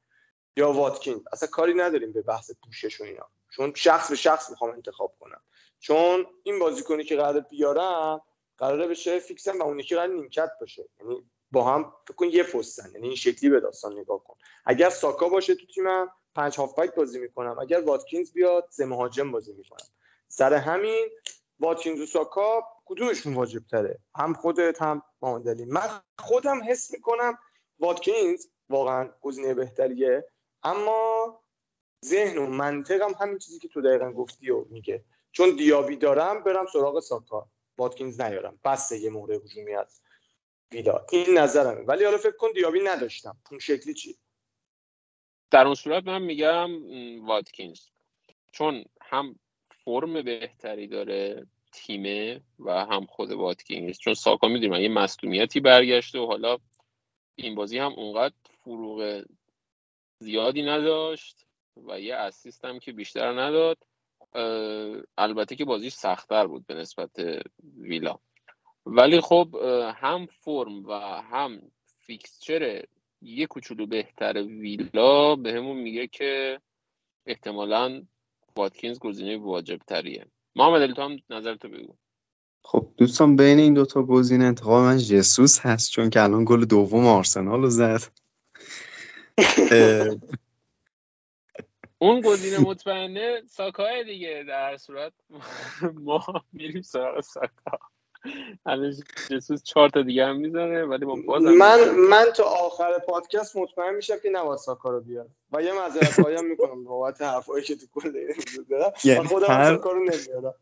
یا 0.56 0.72
واتکین 0.72 1.24
اصلا 1.32 1.48
کاری 1.48 1.74
نداریم 1.74 2.12
به 2.12 2.22
بحث 2.22 2.50
پوشش 2.64 3.00
و 3.00 3.04
اینا. 3.04 3.28
چون 3.50 3.72
شخص 3.74 4.10
به 4.10 4.16
شخص 4.16 4.50
می‌خوام 4.50 4.70
انتخاب 4.70 5.14
کنم. 5.20 5.40
چون 5.78 6.26
این 6.42 6.58
بازیکنی 6.58 7.04
که 7.04 7.16
قرار 7.16 7.40
بیارم 7.40 8.22
قراره 8.58 8.86
بشه 8.86 9.18
فیکسن 9.18 9.58
و 9.58 9.62
اون 9.62 9.80
یکی 9.80 9.94
قرار 9.94 10.08
نیمکت 10.08 10.50
باشه. 10.60 10.88
یعنی 11.00 11.30
با 11.52 11.64
هم 11.64 11.94
کن 12.16 12.26
یه 12.26 12.42
پستن. 12.42 12.90
یعنی 12.92 13.06
این 13.06 13.16
شکلی 13.16 13.50
به 13.50 13.60
داستان 13.60 13.98
نگاه 13.98 14.24
کن. 14.24 14.36
اگر 14.64 14.90
ساکا 14.90 15.28
باشه 15.28 15.54
تو 15.54 15.66
تیمم 15.66 16.10
پنج 16.34 16.56
هافبک 16.56 16.94
بازی 16.94 17.18
می‌کنم. 17.18 17.58
اگر 17.58 17.80
واتکینز 17.80 18.32
بیاد 18.32 18.68
سه 18.70 18.86
مهاجم 18.86 19.32
بازی 19.32 19.52
می‌کنم. 19.52 19.86
سر 20.28 20.54
همین 20.54 21.08
واتکینز 21.60 22.00
و 22.00 22.06
ساکا 22.06 22.62
کدومشون 22.84 23.34
واجب 23.34 23.62
تره 23.70 23.98
هم 24.16 24.34
خودت 24.34 24.82
هم 24.82 25.02
ماندلی. 25.22 25.64
من 25.64 25.88
خودم 26.18 26.60
حس 26.68 26.90
می‌کنم 26.90 27.38
واتکینز 27.78 28.46
واقعا 28.68 29.10
گزینه 29.20 29.54
بهتریه. 29.54 30.24
اما 30.62 31.40
ذهن 32.04 32.38
و 32.38 32.46
منطقم 32.46 33.12
همین 33.20 33.38
چیزی 33.38 33.58
که 33.58 33.68
تو 33.68 33.82
دقیقا 33.82 34.12
گفتی 34.12 34.50
و 34.50 34.64
میگه. 34.70 35.04
چون 35.32 35.56
دیابی 35.56 35.96
دارم 35.96 36.42
برم 36.42 36.66
سراغ 36.66 37.00
ساکا. 37.00 37.46
واتکینز 37.78 38.20
نیارم. 38.20 38.60
بس 38.64 38.92
یه 38.92 39.10
مهره 39.10 39.36
هجومی 39.36 39.74
از 39.74 40.00
ویلا. 40.72 41.06
این 41.12 41.38
نظرمه. 41.38 41.80
ولی 41.80 42.04
حالا 42.04 42.18
فکر 42.18 42.36
کن 42.36 42.52
دیابی 42.52 42.80
نداشتم. 42.80 43.36
اون 43.50 43.60
شکلی 43.60 43.94
چی؟ 43.94 44.18
در 45.50 45.66
اون 45.66 45.74
صورت 45.74 46.04
من 46.04 46.22
میگم 46.22 46.70
واتکینز. 47.26 47.80
چون 48.52 48.84
هم 49.02 49.38
فرم 49.84 50.22
بهتری 50.22 50.86
داره 50.86 51.46
تیمه 51.72 52.40
و 52.58 52.84
هم 52.84 53.06
خود 53.06 53.32
واتکینز. 53.32 53.98
چون 53.98 54.14
ساکا 54.14 54.48
می‌دونیم 54.48 54.82
یه 54.82 54.88
مصدومیتی 54.88 55.60
برگشته 55.60 56.18
و 56.18 56.26
حالا 56.26 56.58
این 57.34 57.54
بازی 57.54 57.78
هم 57.78 57.92
اونقدر 57.92 58.34
فروغ 58.64 59.24
زیادی 60.18 60.62
نداشت 60.62 61.46
و 61.76 62.00
یه 62.00 62.14
اسیست 62.14 62.64
هم 62.64 62.78
که 62.78 62.92
بیشتر 62.92 63.40
نداد. 63.40 63.78
البته 65.18 65.56
که 65.56 65.64
بازیش 65.64 65.94
سختتر 65.94 66.46
بود 66.46 66.66
به 66.66 66.74
نسبت 66.74 67.10
ویلا. 67.76 68.18
ولی 68.86 69.20
خب 69.20 69.54
هم 69.96 70.26
فرم 70.26 70.86
و 70.86 70.92
هم 71.22 71.62
فیکسچر 71.98 72.84
یه 73.22 73.46
کوچولو 73.46 73.86
بهتر 73.86 74.42
ویلا 74.42 75.36
به 75.36 75.52
همون 75.52 75.76
میگه 75.76 76.06
که 76.06 76.60
احتمالا 77.26 78.02
واتکینز 78.56 78.98
گزینه 78.98 79.36
واجب 79.36 79.78
تریه 79.86 80.26
محمد 80.56 80.82
علی 80.82 80.94
تو 80.94 81.02
هم 81.02 81.16
نظرتو 81.30 81.68
بگو. 81.68 81.94
خب 82.62 82.88
دوستان 82.96 83.36
بین 83.36 83.58
این 83.58 83.74
دوتا 83.74 84.02
گزینه 84.02 84.44
انتخاب 84.44 84.84
من 84.84 84.98
جسوس 84.98 85.60
هست 85.60 85.90
چون 85.90 86.10
که 86.10 86.22
الان 86.22 86.44
گل 86.44 86.64
دوم 86.64 87.06
آرسنال 87.06 87.62
رو 87.62 87.70
زد. 87.70 88.02
اون 91.98 92.20
گزینه 92.20 92.58
مطمئنه 92.58 93.42
ساکای 93.50 94.04
دیگه 94.04 94.44
در 94.48 94.76
صورت 94.76 95.12
ما 95.94 96.26
میریم 96.52 96.82
سراغ 96.82 97.20
ساکا. 97.20 97.78
الان 98.66 98.94
جسوس 99.30 99.62
چهار 99.62 99.88
تا 99.88 100.02
دیگه 100.02 100.26
هم 100.26 100.36
می‌زنه 100.36 100.84
ولی 100.84 101.04
با 101.04 101.16
باز 101.26 101.42
من 101.42 101.90
من 102.10 102.26
تا 102.36 102.44
آخر 102.44 102.98
پادکست 102.98 103.56
مطمئن 103.56 103.94
میشم 103.94 104.18
که 104.22 104.30
نباید 104.30 104.58
ساکا 104.58 104.90
رو 104.90 105.00
بیارم. 105.00 105.34
و 105.52 105.62
یه 105.62 105.72
معذرت 105.72 106.20
خواهی 106.20 106.42
می‌کنم 106.42 106.84
بابت 106.84 107.22
حرفایی 107.22 107.64
که 107.64 107.76
تو 107.76 107.86
کل 107.92 108.12
دارم. 108.70 108.92
خودم. 109.26 109.46
ساکا 109.46 109.92
رو 109.92 110.04
نمیارم. 110.04 110.54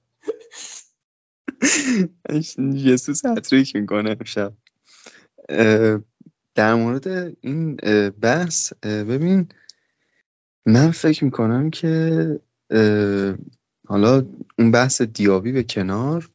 جسوس 2.85 3.27
هتریک 3.27 3.77
می‌کنه 3.77 4.11
امشب. 4.11 4.53
در 6.55 6.75
مورد 6.75 7.07
این 7.41 7.77
بحث 8.11 8.73
ببین 8.83 9.49
من 10.67 10.91
فکر 10.91 11.25
می‌کنم 11.25 11.71
که 11.71 12.41
حالا 13.89 14.27
اون 14.59 14.71
بحث 14.71 15.03
دیابی 15.03 15.53
به 15.53 15.63
کنار 15.63 16.31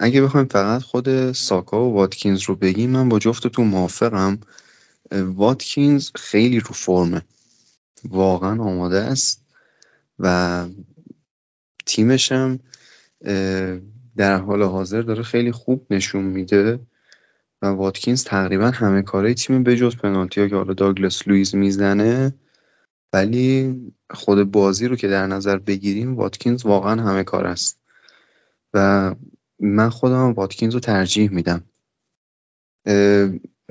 اگه 0.00 0.22
بخوایم 0.22 0.46
فقط 0.46 0.82
خود 0.82 1.32
ساکا 1.32 1.90
و 1.90 1.94
واتکینز 1.94 2.42
رو 2.42 2.56
بگیم 2.56 2.90
من 2.90 3.08
با 3.08 3.18
جفتتون 3.18 3.66
موافقم. 3.66 4.38
واتکینز 5.12 6.10
خیلی 6.14 6.60
رو 6.60 6.72
فرمه. 6.72 7.22
واقعا 8.04 8.62
آماده 8.62 9.00
است 9.00 9.44
و 10.18 10.66
تیمشم 11.86 12.58
در 14.16 14.38
حال 14.38 14.62
حاضر 14.62 15.02
داره 15.02 15.22
خیلی 15.22 15.52
خوب 15.52 15.86
نشون 15.90 16.24
میده 16.24 16.80
و 17.62 17.66
واتکینز 17.66 18.24
تقریبا 18.24 18.70
همه 18.70 19.02
کارهای 19.02 19.34
تیم 19.34 19.62
به 19.62 19.76
جز 19.76 19.96
پنالتی 19.96 20.40
ها 20.40 20.48
که 20.48 20.56
حالا 20.56 20.74
داگلس 20.74 21.28
لویز 21.28 21.54
می‌زنه 21.54 22.34
ولی 23.14 23.76
خود 24.10 24.50
بازی 24.50 24.88
رو 24.88 24.96
که 24.96 25.08
در 25.08 25.26
نظر 25.26 25.58
بگیریم 25.58 26.16
واتکینز 26.16 26.66
واقعا 26.66 27.02
همه 27.02 27.24
کار 27.24 27.46
است. 27.46 27.80
و 28.74 29.14
من 29.60 29.90
خودم 29.90 30.32
واتکینز 30.32 30.74
رو 30.74 30.80
ترجیح 30.80 31.30
میدم. 31.30 31.64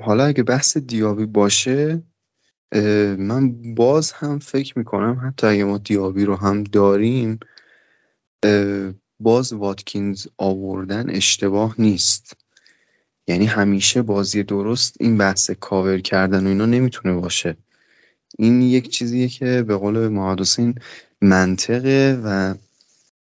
حالا 0.02 0.24
اگه 0.24 0.42
بحث 0.42 0.76
دیابی 0.76 1.26
باشه 1.26 2.02
من 3.18 3.74
باز 3.74 4.12
هم 4.12 4.38
فکر 4.38 4.78
می‌کنم 4.78 5.20
حتی 5.26 5.46
اگه 5.46 5.64
ما 5.64 5.78
دیابی 5.78 6.24
رو 6.24 6.36
هم 6.36 6.64
داریم 6.64 7.40
باز 9.20 9.52
واتکینز 9.52 10.26
آوردن 10.36 11.10
اشتباه 11.10 11.74
نیست. 11.78 12.36
یعنی 13.28 13.46
همیشه 13.46 14.02
بازی 14.02 14.42
درست 14.42 14.96
این 15.00 15.18
بحث 15.18 15.50
کاور 15.50 15.98
کردن 15.98 16.46
و 16.46 16.48
اینا 16.48 16.66
نمی‌تونه 16.66 17.14
باشه. 17.14 17.56
این 18.38 18.62
یک 18.62 18.88
چیزیه 18.88 19.28
که 19.28 19.62
به 19.62 19.76
قول 19.76 20.08
محمد 20.08 20.46
منطقه 21.20 22.20
و 22.24 22.54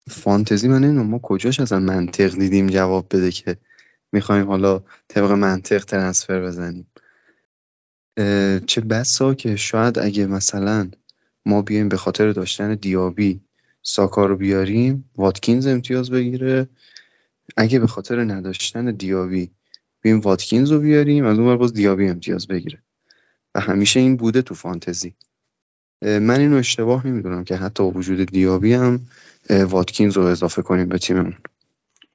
فانتزی 0.09 0.67
من 0.67 0.83
نمی‌دونم 0.83 1.09
ما 1.09 1.19
کجاش 1.19 1.59
اصلا 1.59 1.79
منطق 1.79 2.35
دیدیم 2.35 2.67
جواب 2.67 3.05
بده 3.11 3.31
که 3.31 3.57
می‌خوایم 4.11 4.47
حالا 4.47 4.83
طبق 5.07 5.31
منطق 5.31 5.85
ترنسفر 5.85 6.41
بزنیم. 6.41 6.87
چه 8.65 8.81
بسا 8.81 9.33
که 9.33 9.55
شاید 9.55 9.99
اگه 9.99 10.25
مثلا 10.25 10.91
ما 11.45 11.61
بیایم 11.61 11.89
به 11.89 11.97
خاطر 11.97 12.31
داشتن 12.31 12.75
دیابی 12.75 13.41
ساکا 13.81 14.25
رو 14.25 14.35
بیاریم 14.37 15.09
واتکینز 15.15 15.67
امتیاز 15.67 16.11
بگیره. 16.11 16.67
اگه 17.57 17.79
به 17.79 17.87
خاطر 17.87 18.23
نداشتن 18.23 18.91
دیابی 18.91 19.51
بیایم 20.01 20.19
واتکینز 20.19 20.71
رو 20.71 20.79
بیاریم 20.79 21.25
از 21.25 21.39
اون 21.39 21.57
باز 21.57 21.73
دیابی 21.73 22.07
امتیاز 22.07 22.47
بگیره. 22.47 22.83
و 23.55 23.59
همیشه 23.59 23.99
این 23.99 24.17
بوده 24.17 24.41
تو 24.41 24.55
فانتزی. 24.55 25.13
من 26.01 26.39
اینو 26.39 26.57
اشتباه 26.57 27.07
نمی‌دونم 27.07 27.43
که 27.43 27.55
حتی 27.55 27.83
وجود 27.83 28.25
دیابی 28.25 28.73
هم 28.73 28.99
واتکینز 29.49 30.17
رو 30.17 30.23
اضافه 30.23 30.61
کنیم 30.61 30.89
به 30.89 30.97
تیممون. 30.97 31.37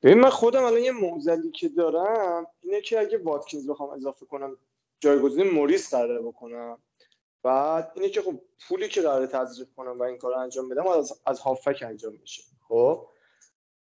ببین 0.02 0.20
من 0.20 0.30
خودم 0.30 0.64
الان 0.64 0.80
یه 0.80 0.92
موزلی 0.92 1.50
که 1.50 1.68
دارم 1.68 2.46
اینه 2.62 2.80
که 2.80 3.00
اگه 3.00 3.18
واتکینز 3.18 3.70
بخوام 3.70 3.90
اضافه 3.90 4.26
کنم 4.26 4.56
جایگزین 5.00 5.50
موریس 5.50 5.94
قراره 5.94 6.22
بکنم. 6.22 6.78
بعد 7.42 7.92
اینه 7.94 8.08
که 8.08 8.22
خب 8.22 8.40
پولی 8.68 8.88
که 8.88 9.02
قراره 9.02 9.26
تزریق 9.26 9.68
کنم 9.76 9.98
و 9.98 10.02
این 10.02 10.18
کار 10.18 10.34
انجام 10.34 10.68
بدم 10.68 10.86
از, 10.86 11.20
از 11.26 11.40
هافک 11.40 11.82
انجام 11.86 12.12
میشه. 12.20 12.42
خب؟ 12.68 13.06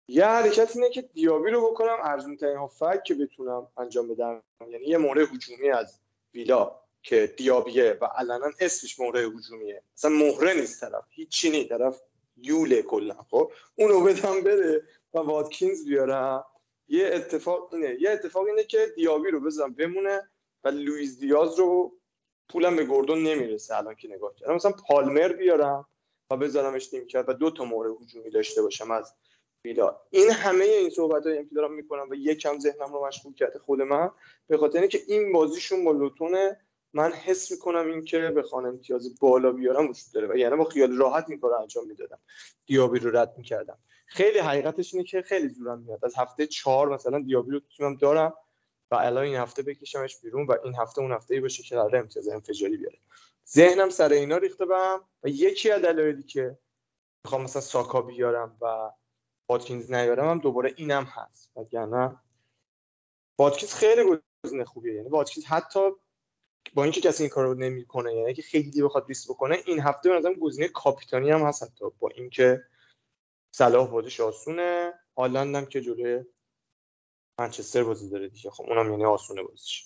یه 0.07 0.25
حرکت 0.25 0.75
اینه 0.75 0.89
که 0.89 1.01
دیابی 1.01 1.51
رو 1.51 1.71
بکنم 1.71 1.97
ارزون 2.03 2.37
ترین 2.37 2.57
هافک 2.57 3.03
که 3.03 3.15
بتونم 3.15 3.67
انجام 3.77 4.07
بدم. 4.07 4.41
یعنی 4.71 4.85
یه 4.85 4.97
مورد 4.97 5.33
هجومی 5.33 5.69
از 5.69 5.99
ویلا. 6.33 6.86
که 7.07 7.33
دیابیه 7.37 7.97
و 8.01 8.05
علنا 8.05 8.51
اسمش 8.59 8.99
مهره 8.99 9.19
هجومیه. 9.19 9.83
اصلا 9.97 10.11
مهره 10.11 10.53
نیست 10.53 10.81
طرف. 10.81 11.03
هیچی 11.09 11.49
نیست. 11.49 11.69
طرف 11.69 12.01
یوله 12.37 12.81
کلا. 12.81 13.15
خب؟ 13.29 13.51
اونو 13.75 14.01
بدم 14.01 14.41
بده 14.41 14.83
و 15.13 15.19
واتکینز 15.19 15.85
بیارم 15.85 16.45
یه 16.87 17.09
اتفاق 17.13 17.73
اینه. 17.73 17.97
یه 17.99 18.11
اتفاق 18.11 18.45
اینه 18.45 18.63
که 18.63 18.93
دیابی 18.95 19.31
رو 19.31 19.39
بزنم 19.39 19.73
بمونه 19.73 20.29
و 20.63 20.67
لوئیس 20.67 21.19
دیاز 21.19 21.59
رو 21.59 21.93
پولم 22.49 22.75
به 22.75 22.85
گردون 22.85 23.23
نمی‌رسه 23.23 23.77
الان 23.77 23.95
که 23.95 24.07
نگاه 24.07 24.35
کردم. 24.35 24.55
مثلا 24.55 24.71
پالمر 24.71 25.33
بیارم 25.33 25.85
و 26.31 26.37
بذارمش 26.37 26.93
نیم 26.93 27.07
کرد 27.07 27.29
و 27.29 27.33
دو 27.33 27.51
تا 27.51 27.65
مورد 27.65 27.91
هجومی 28.01 28.29
داشته 28.29 28.61
باشم 28.61 28.91
از 28.91 29.13
ویلا 29.65 30.01
این 30.09 30.31
همه 30.31 30.65
این 30.65 30.89
صحبت 30.89 31.27
هایی 31.27 31.45
که 31.45 31.55
دارم 31.55 31.73
می‌کنم 31.73 32.09
و 32.09 32.15
یکم 32.15 32.59
ذهنم 32.59 32.93
رو 32.93 33.07
مشغول 33.07 33.33
کرده 33.33 33.59
خود 33.59 33.81
من. 33.81 34.11
به 34.47 34.57
خاطر 34.57 34.79
اینکه 34.79 34.99
این 35.07 35.31
بازیشون 35.31 35.83
با 35.83 35.91
لوتونه 35.91 36.66
من 36.97 37.11
حس 37.11 37.51
می‌کنم 37.51 37.87
این 37.87 38.05
که 38.05 38.19
بخوان 38.19 38.65
امتیاز 38.65 39.19
بالا 39.19 39.51
بیارم 39.51 39.89
وجود 39.89 40.13
داره 40.13 40.27
و 40.27 40.35
یعنی 40.35 40.55
با 40.55 40.63
خیال 40.63 40.97
راحت 40.97 41.25
این 41.29 41.39
کار 41.39 41.53
انجام 41.53 41.87
می‌دادم. 41.87 42.19
دیابی 42.65 42.99
رو 42.99 43.17
رد 43.17 43.33
می‌کردم. 43.37 43.77
خیلی 44.05 44.39
حقیقتش 44.39 44.93
اینه 44.93 45.05
که 45.05 45.21
خیلی 45.21 45.49
زورم 45.49 45.79
میاد. 45.79 46.05
از 46.05 46.15
هفته 46.17 46.47
چهار 46.47 46.93
مثلا 46.93 47.19
دیابی 47.19 47.51
رو 47.51 47.59
تیمم 47.59 47.95
دارم 47.95 48.33
و 48.91 48.95
الان 48.95 49.23
این 49.23 49.35
هفته 49.35 49.61
بکشمش 49.61 50.21
بیرون 50.21 50.45
و 50.47 50.55
این 50.63 50.75
هفته 50.75 51.01
اون 51.01 51.11
هفته 51.11 51.33
ای 51.33 51.41
باشه 51.41 51.63
که 51.63 51.75
قرار 51.75 51.95
امتیاز 51.95 52.27
انفجاری 52.27 52.77
بیاره. 52.77 52.97
ذهنم 53.49 53.89
سر 53.89 54.09
اینا 54.09 54.37
ریخته 54.37 54.65
بهم 54.65 55.01
و 55.23 55.29
یکی 55.29 55.71
از 55.71 55.81
دلایلی 55.81 56.23
که 56.23 56.57
می‌خوام 57.25 57.43
مثلا 57.43 57.61
ساکا 57.61 58.01
بیارم 58.01 58.57
و 58.61 58.91
واتکینز 59.49 59.91
نیارم 59.91 60.29
هم 60.29 60.39
دوباره 60.39 60.73
اینم 60.75 61.03
هست. 61.03 61.51
وگرنه 61.55 62.15
واتکینز 63.39 63.73
خیلی 63.73 64.19
گزینه 64.43 64.65
خوبیه. 64.65 64.93
یعنی 64.93 65.09
واتکینز 65.09 65.45
حتی 65.45 65.79
با 66.73 66.83
اینکه 66.83 67.01
کسی 67.01 67.23
این 67.23 67.29
کارو 67.29 67.53
نمی‌کنه 67.53 68.13
یعنی 68.13 68.33
که 68.33 68.41
خیلی 68.41 68.81
بخواد 68.81 69.05
ریسک 69.07 69.29
بکنه 69.29 69.57
این 69.65 69.79
هفته 69.79 70.09
به 70.09 70.15
نظرم 70.15 70.33
گزینه 70.33 70.67
کاپیتانی 70.67 71.31
هم 71.31 71.41
هست 71.41 71.63
حتی 71.63 71.85
با 71.99 72.09
اینکه 72.15 72.63
صلاح 73.51 73.89
بازیش 73.89 74.19
آسونه 74.19 74.93
هالند 75.17 75.55
هم 75.55 75.65
که 75.65 75.81
جلوی 75.81 76.23
منچستر 77.39 77.83
بازی 77.83 78.09
داره 78.09 78.29
دیگه. 78.29 78.49
خب 78.49 78.65
اونم 78.69 78.91
یعنی 78.91 79.05
آسونه 79.05 79.43
بازیش 79.43 79.85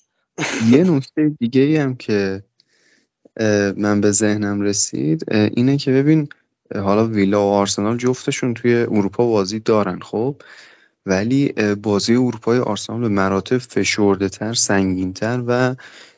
یه 0.72 0.84
نکته 0.84 1.30
دیگه 1.40 1.62
ای 1.62 1.78
هم 1.78 1.96
که 1.96 2.44
من 3.78 4.02
به 4.02 4.12
ذهنم 4.12 4.62
رسید 4.62 5.34
اینه 5.34 5.78
که 5.78 5.92
ببین 5.92 6.30
حالا 6.76 7.08
ویلا 7.08 7.42
و 7.42 7.52
آرسنال 7.52 7.98
جفتشون 7.98 8.54
توی 8.54 8.76
اروپا 8.76 9.28
بازی 9.28 9.60
دارن 9.60 10.00
خب؟ 10.00 10.42
ولی 11.06 11.54
بازی 11.76 12.16
اروپای 12.16 12.60
آرسنال 12.60 13.02
به 13.02 13.08
مراتب 13.08 13.58
فشرده 13.58 14.30
تر 14.30 14.54
سنگین 14.54 15.14
تر 15.14 15.44
و 15.48 15.76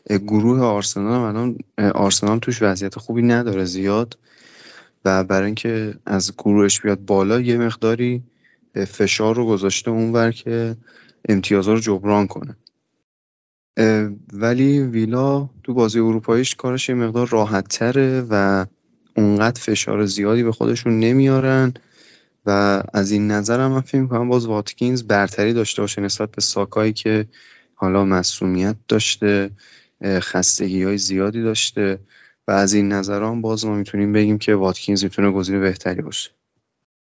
گروه 0.10 0.62
آرسنال 0.62 1.22
الان 1.22 1.58
آرسنال 1.94 2.40
توش 2.40 2.62
وضعیت 2.62 3.00
خوبی 3.00 3.22
نداره 3.22 3.66
زیاد 3.66 4.18
و 5.06 5.24
برای 5.24 5.46
اینکه 5.46 5.96
از 6.06 6.34
گروهش 6.38 6.82
بیاد 6.82 7.06
بالا 7.06 7.40
یه 7.40 7.58
مقداری 7.58 8.24
فشار 8.88 9.36
رو 9.36 9.46
گذاشته 9.46 9.92
اونور 9.92 10.32
که 10.32 10.76
امتیازها 11.30 11.74
رو 11.74 11.80
جبران 11.80 12.28
کنه. 12.28 12.56
ولی 14.34 14.80
ویلا 14.80 15.50
تو 15.64 15.74
بازی 15.74 16.00
اروپاییش 16.00 16.56
کارش 16.56 16.90
یه 16.90 16.96
مقدار 16.96 17.28
راحت 17.28 17.68
تره 17.68 18.26
و 18.30 18.66
اونقدر 19.18 19.62
فشار 19.62 20.06
زیادی 20.06 20.44
به 20.44 20.52
خودشون 20.52 21.00
نمیارن 21.00 21.74
و 22.46 22.84
از 22.94 23.12
این 23.12 23.32
نظر 23.32 23.60
هم 23.60 23.72
من 23.72 23.82
فکر 23.82 24.02
می‌کنم 24.02 24.30
باز 24.30 24.46
واتکینز 24.46 25.04
برتری 25.04 25.54
داشته 25.54 25.82
باشه 25.82 26.02
نسبت 26.02 26.32
به 26.32 26.42
ساکایی 26.42 26.94
که 26.94 27.28
حالا 27.76 28.06
مسئولیت 28.06 28.76
داشته. 28.88 29.50
خستگی 30.06 30.84
های 30.84 30.98
زیادی 30.98 31.42
داشته 31.42 32.00
و 32.48 32.52
از 32.52 32.74
این 32.74 32.88
نظران 32.88 33.42
باز 33.42 33.66
ما 33.66 33.76
می‌تونیم 33.76 34.14
بگیم 34.14 34.38
که 34.38 34.56
واتکینز 34.56 35.04
می‌تونه 35.04 35.32
گزینه 35.32 35.60
بهتری 35.60 36.02
باشه. 36.02 36.32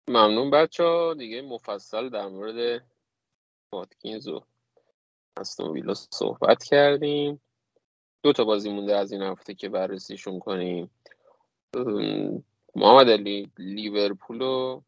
ممنون 0.07 0.51
بچه 0.51 0.83
ها 0.83 1.13
دیگه 1.13 1.41
مفصل 1.41 2.09
در 2.09 2.27
مورد 2.27 2.81
واتکینز 3.73 4.27
و 4.27 4.43
استون 5.37 5.71
ویلا 5.71 5.93
صحبت 5.93 6.63
کردیم. 6.63 7.41
دو 8.23 8.33
تا 8.33 8.43
بازی 8.43 8.69
مونده 8.69 8.95
از 8.95 9.11
این 9.11 9.21
هفته 9.21 9.53
که 9.53 9.69
بررسیشون 9.69 10.39
کنیم. 10.39 10.89
محمد 12.75 13.09
علی 13.09 13.51
لیورپول 13.57 14.41
و 14.41 14.81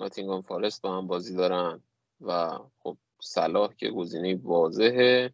ناتینگام 0.00 0.42
فارست 0.42 0.82
با 0.82 0.96
هم 0.98 1.06
بازی 1.06 1.36
دارن 1.36 1.80
و 2.20 2.58
خب 2.78 2.96
صلاح 3.20 3.74
که 3.74 3.90
گزینه 3.90 4.40
واضحه. 4.42 5.32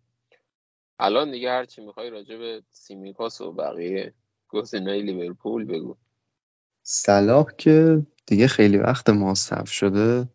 الان 1.01 1.31
دیگه 1.31 1.51
هرچی 1.51 1.81
می‌خوای 1.81 2.11
راجع 2.11 2.37
به 2.37 2.63
سیمیکاس 2.71 3.41
و 3.41 3.53
بقیه 3.53 4.13
گزینه 4.49 5.03
لیورپول 5.03 5.65
بگو. 5.65 5.97
صلاح 6.83 7.47
که 7.59 8.03
دیگه 8.27 8.49
خیلی 8.49 8.79
وقت 8.79 9.11
ماستف 9.11 9.71
شده. 9.71 10.29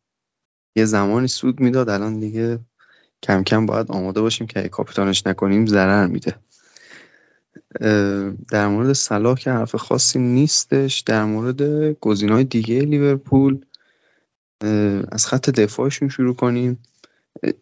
یه 0.76 0.86
زمانی 0.86 1.28
سود 1.28 1.59
می‌داد 1.59 1.89
الان 1.89 2.20
دیگه 2.20 2.59
کم 3.24 3.43
کم 3.43 3.66
باید 3.66 3.91
آماده 3.91 4.22
باشیم 4.22 4.47
که 4.47 4.70
کاپیتانش 4.70 5.28
نکنیم 5.28 5.66
ضرر 5.66 6.07
میده. 6.07 6.36
در 8.51 8.68
مورد 8.68 8.93
صلاح 8.93 9.38
که 9.38 9.51
حرف 9.51 9.76
خاصی 9.76 10.20
نیستش. 10.20 10.99
در 10.99 11.26
مورد 11.26 11.61
های 12.30 12.43
دیگه 12.43 12.80
لیورپول 12.80 13.66
از 15.11 15.28
خط 15.28 15.49
دفاعشون 15.49 16.09
شروع 16.09 16.36
کنیم. 16.36 16.84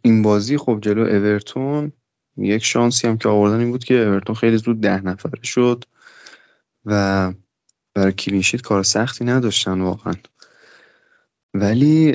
این 0.01 0.21
بازی 0.21 0.57
خب 0.57 0.79
جلو 0.81 1.01
اورتون 1.01 1.91
یک 2.37 2.63
شانسی 2.65 3.07
هم 3.07 3.17
که 3.17 3.29
آوردن 3.29 3.59
این 3.59 3.71
بود 3.71 3.83
که 3.83 3.93
اورتون 3.93 4.35
خیلی 4.35 4.57
زود 4.57 4.81
ده 4.81 5.01
نفره 5.01 5.43
شد 5.43 5.83
و 6.85 7.33
برای 7.93 8.13
clean 8.13 8.37
sheet 8.37 8.61
کار 8.61 8.83
سختی 8.83 9.25
نداشتن 9.25 9.81
واقعا. 9.81 10.13
ولی 11.53 12.11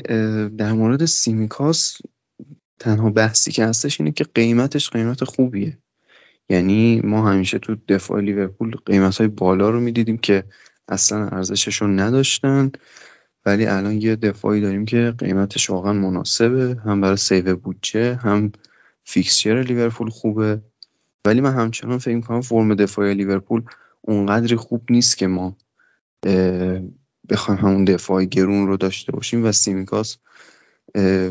در 0.57 0.73
مورد 0.73 1.05
سیمیکاس 1.05 1.97
تنها 2.79 3.09
بحثی 3.09 3.51
که 3.51 3.65
هستش 3.65 4.01
اینه 4.01 4.11
که 4.11 4.23
قیمتش 4.23 4.89
قیمت 4.89 5.23
خوبیه. 5.23 5.77
یعنی 6.49 7.01
ما 7.01 7.31
همیشه 7.31 7.59
تو 7.59 7.75
دفاع 7.87 8.21
لیورپول 8.21 8.75
قیمت 8.85 9.17
های 9.17 9.27
بالا 9.27 9.69
رو 9.69 9.79
می‌دیدیم 9.79 10.17
که 10.17 10.43
اصلا 10.87 11.27
ارزششون 11.27 11.99
نداشتن 11.99 12.71
ولی 13.45 13.65
الان 13.65 14.01
یه 14.01 14.15
دفاعی 14.15 14.61
داریم 14.61 14.85
که 14.85 15.13
قیمتش 15.17 15.69
واقعا 15.69 15.93
مناسبه 15.93 16.77
هم 16.85 17.01
برای 17.01 17.17
save 17.17 17.55
بودجه 17.55 18.15
هم 18.15 18.51
fixture 19.09 19.61
لیورپول 19.61 20.09
خوبه. 20.09 20.61
ولی 21.25 21.41
من 21.41 21.53
همچنان 21.53 21.97
فکر 21.97 22.15
می‌کنم 22.15 22.41
فرم 22.41 22.75
دفاعی 22.75 23.13
لیورپول 23.13 23.61
اونقدری 24.01 24.55
خوب 24.55 24.81
نیست 24.89 25.17
که 25.17 25.27
ما 25.27 25.57
بخوایم 27.29 27.59
همون 27.61 27.85
دفاع 27.85 28.25
گرون 28.25 28.67
رو 28.67 28.77
داشته 28.77 29.11
باشیم 29.11 29.45
و 29.45 29.51
سیمیکاس 29.51 30.17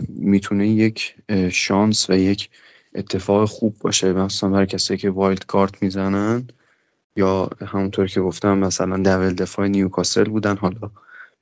می‌تونه 0.08 0.68
یک 0.68 1.14
شانس 1.52 2.10
و 2.10 2.12
یک 2.12 2.50
اتفاق 2.94 3.48
خوب 3.48 3.76
باشه. 3.80 4.12
مثلا 4.12 4.50
برای 4.50 4.66
کسایی 4.66 4.98
که 4.98 5.10
wild 5.11 5.46
card 5.46 5.82
می‌زنن 5.82 6.48
یا 7.16 7.50
همونطور 7.66 8.06
که 8.06 8.20
گفتم 8.20 8.58
مثلا 8.58 8.96
دبل 8.96 9.34
دفاع 9.34 9.68
نیوکاسل 9.68 10.24
بودن 10.24 10.56
حالا 10.56 10.90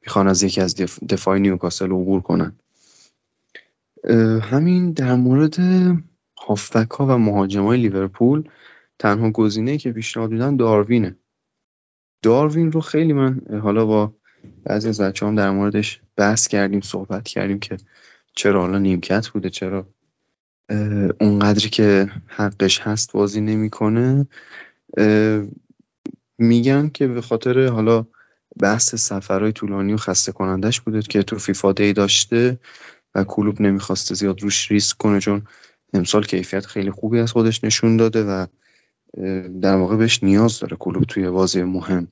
می‌خوان 0.02 0.28
از 0.28 0.42
یکی 0.42 0.60
از 0.60 0.74
دفاع 1.08 1.38
نیوکاسل 1.38 1.86
عبور 1.86 2.20
کنن. 2.20 2.56
همین 4.42 4.92
در 4.92 5.14
مورد 5.14 5.56
هافبک 6.46 6.90
ها 6.90 7.06
و 7.06 7.18
مهاجم 7.18 7.64
های 7.64 7.80
لیورپول 7.80 8.48
تنها 8.98 9.30
گزینه 9.30 9.78
که 9.78 9.92
پیشنهاد 9.92 10.30
دیدن 10.30 10.56
داروینه. 10.56 11.16
داروین 12.22 12.72
رو 12.72 12.80
خیلی 12.80 13.12
من 13.12 13.40
حالا 13.62 13.86
با 13.86 14.14
بعضی 14.64 14.88
از 14.88 15.00
بچه 15.00 15.26
هم 15.26 15.34
در 15.34 15.50
موردش 15.50 16.00
بحث 16.16 16.48
کردیم 16.48 16.80
صحبت 16.80 17.24
کردیم 17.24 17.58
که 17.58 17.76
چرا 18.36 18.60
حالا 18.60 18.78
نیمکت 18.78 19.28
بوده 19.28 19.50
چرا 19.50 19.88
اونقدری 21.20 21.68
که 21.68 22.10
حقش 22.26 22.80
هست 22.80 23.12
بازی 23.12 23.40
نمی‌کنه. 23.40 24.26
میگن 26.38 26.88
که 26.88 27.06
به 27.06 27.20
خاطر 27.20 27.66
حالا 27.66 28.06
بحث 28.60 28.94
سفرهای 28.94 29.52
طولانی 29.52 29.94
و 29.94 29.96
خسته 29.96 30.32
کنندش 30.32 30.80
بوده 30.80 31.02
که 31.02 31.22
تو 31.22 31.38
فیفا 31.38 31.72
دی 31.72 31.92
داشته 31.92 32.58
و 33.14 33.24
کلوب 33.24 33.60
نمی‌خواسته 33.60 34.14
زیاد 34.14 34.42
روش 34.42 34.70
ریسک 34.70 34.96
کنه 34.96 35.20
چون 35.20 35.42
امسال 35.94 36.24
کیفیت 36.24 36.66
خیلی 36.66 36.90
خوبی 36.90 37.18
از 37.18 37.32
خودش 37.32 37.64
نشون 37.64 37.96
داده 37.96 38.24
و 38.24 38.46
در 39.60 39.76
واقع 39.76 39.96
بهش 39.96 40.22
نیاز 40.22 40.58
داره 40.58 40.76
کلوب 40.76 41.04
توی 41.04 41.30
بازی 41.30 41.62
مهم. 41.62 42.08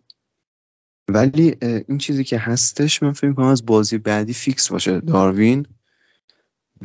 ولی 1.09 1.57
این 1.89 1.99
چیزی 1.99 2.24
که 2.24 2.39
هستش 2.39 3.03
من 3.03 3.12
فکر 3.12 3.33
کنم 3.33 3.47
از 3.47 3.66
بازی 3.66 3.99
بعدی 3.99 4.33
فیکس 4.33 4.68
باشه 4.68 5.01
داروین 5.01 5.66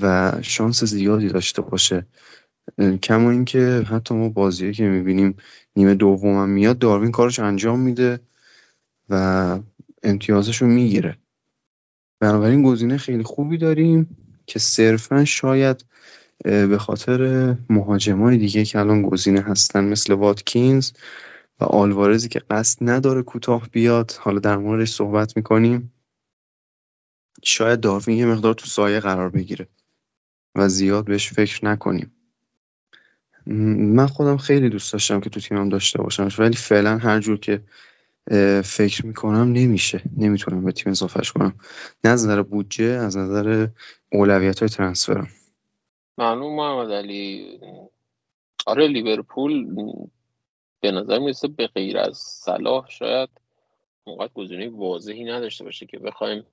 و 0.01 0.33
شانس 0.41 0.83
زیادی 0.83 1.27
داشته 1.27 1.61
باشه. 1.61 2.05
کما 3.03 3.31
اینکه 3.31 3.85
حتی 3.89 4.15
ما 4.15 4.29
بازی 4.29 4.73
که 4.73 4.83
می‌بینیم 4.83 5.35
نیمه 5.75 5.95
دوم 5.95 6.49
میاد 6.49 6.79
داروین 6.79 7.11
کارش 7.11 7.39
انجام 7.39 7.79
میده 7.79 8.19
و 9.09 9.59
امتیازش 10.03 10.61
رو 10.61 10.67
می‌گیره. 10.67 11.17
بنابراین 12.19 12.63
گزینه 12.63 12.97
خیلی 12.97 13.23
خوبی 13.23 13.57
داریم 13.57 14.17
که 14.45 14.59
صرفا 14.59 15.25
شاید 15.25 15.85
به 16.43 16.77
خاطر 16.77 17.55
مهاجمای 17.69 18.37
دیگه 18.37 18.65
که 18.65 18.79
الان 18.79 19.01
گزینه 19.01 19.41
هستن 19.41 19.85
مثل 19.85 20.13
واتکینز 20.13 20.91
و 21.59 21.63
آلوارزی 21.63 22.29
که 22.29 22.39
قصد 22.39 22.89
نداره 22.89 23.21
کوتاه 23.23 23.69
بیاد. 23.71 24.11
حالا 24.19 24.39
در 24.39 24.57
موردش 24.57 24.93
صحبت 24.93 25.37
می‌کنیم. 25.37 25.93
شاید 27.43 27.79
داروین 27.79 28.17
یه 28.17 28.25
مقدار 28.25 28.53
تو 28.53 28.65
سایه 28.65 28.99
قرار 28.99 29.29
بگیره 29.29 29.67
و 30.55 30.69
زیاد 30.69 31.05
بهش 31.05 31.33
فکر 31.33 31.65
نکنیم. 31.65 32.11
من 33.95 34.07
خودم 34.07 34.37
خیلی 34.37 34.69
دوست 34.69 34.93
داشتم 34.93 35.19
که 35.19 35.29
تو 35.29 35.39
تیمم 35.39 35.69
داشته 35.69 36.01
باشم 36.01 36.29
ولی 36.39 36.55
فعلا 36.55 36.97
هر 36.97 37.19
جور 37.19 37.39
که 37.39 37.63
فکر 38.63 39.05
می‌کنم 39.05 39.51
نمیشه. 39.53 40.01
نمی‌تونم 40.17 40.65
به 40.65 40.71
تیم 40.71 40.91
اضافهش 40.91 41.31
کنم. 41.31 41.53
نه 42.03 42.11
از 42.11 42.23
نظر 42.23 42.41
بودجه 42.41 42.85
از 42.85 43.17
نظر 43.17 43.67
اولویت 44.11 44.59
های 44.59 44.69
ترنسفرم 44.69 45.27
معلوم 46.17 46.55
محمد 46.55 46.91
علی 46.91 47.59
آره 48.67 48.87
لیورپول 48.87 49.75
به 50.79 50.91
نظر 50.91 51.19
می‌رسه 51.19 51.47
به 51.47 51.67
غیر 51.67 51.97
از 51.97 52.17
صلاح 52.17 52.89
شاید 52.89 53.29
اونقدر 54.03 54.33
گزینه 54.33 54.69
واضحی 54.69 55.23
نداشته 55.23 55.63
باشه 55.63 55.85
که 55.85 55.99
بخوایم 55.99 56.45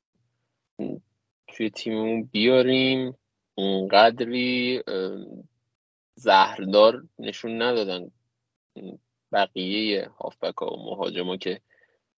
توی 1.48 1.70
تیممون 1.70 2.22
بیاریم. 2.22 3.16
اونقدری 3.54 4.82
زهردار 6.14 7.04
نشون 7.18 7.62
ندادن 7.62 8.10
بقیه 9.32 10.10
هافبک 10.18 10.56
ها 10.56 10.66
و 10.66 10.84
مهاجما 10.90 11.36
که 11.36 11.60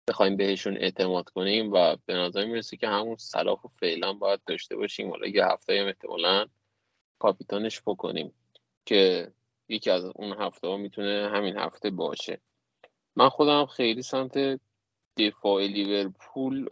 بخوایم 0.08 0.36
بهشون 0.36 0.76
اعتماد 0.76 1.28
کنیم 1.28 1.72
و 1.72 1.96
به 2.06 2.14
نظر 2.14 2.44
می‌رسه 2.44 2.76
که 2.76 2.88
همون 2.88 3.16
صلاح 3.16 3.62
و 3.62 3.68
فعلا 3.68 4.12
باید 4.12 4.40
داشته 4.46 4.76
باشیم. 4.76 5.10
حالا 5.10 5.26
یه 5.26 5.44
هفته 5.46 5.80
هم 5.80 5.86
احتمالا 5.86 6.46
کاپیتانش 7.18 7.82
بکنیم 7.86 8.32
که 8.84 9.30
یکی 9.68 9.90
از 9.90 10.04
اون 10.04 10.32
هفته 10.32 10.68
ها 10.68 10.76
می‌تونه 10.76 11.30
همین 11.32 11.56
هفته 11.56 11.90
باشه. 11.90 12.40
من 13.16 13.28
خودم 13.28 13.66
خیلی 13.66 14.02
سمت 14.02 14.60
دفاع 15.16 15.66
لیورپول 15.66 16.68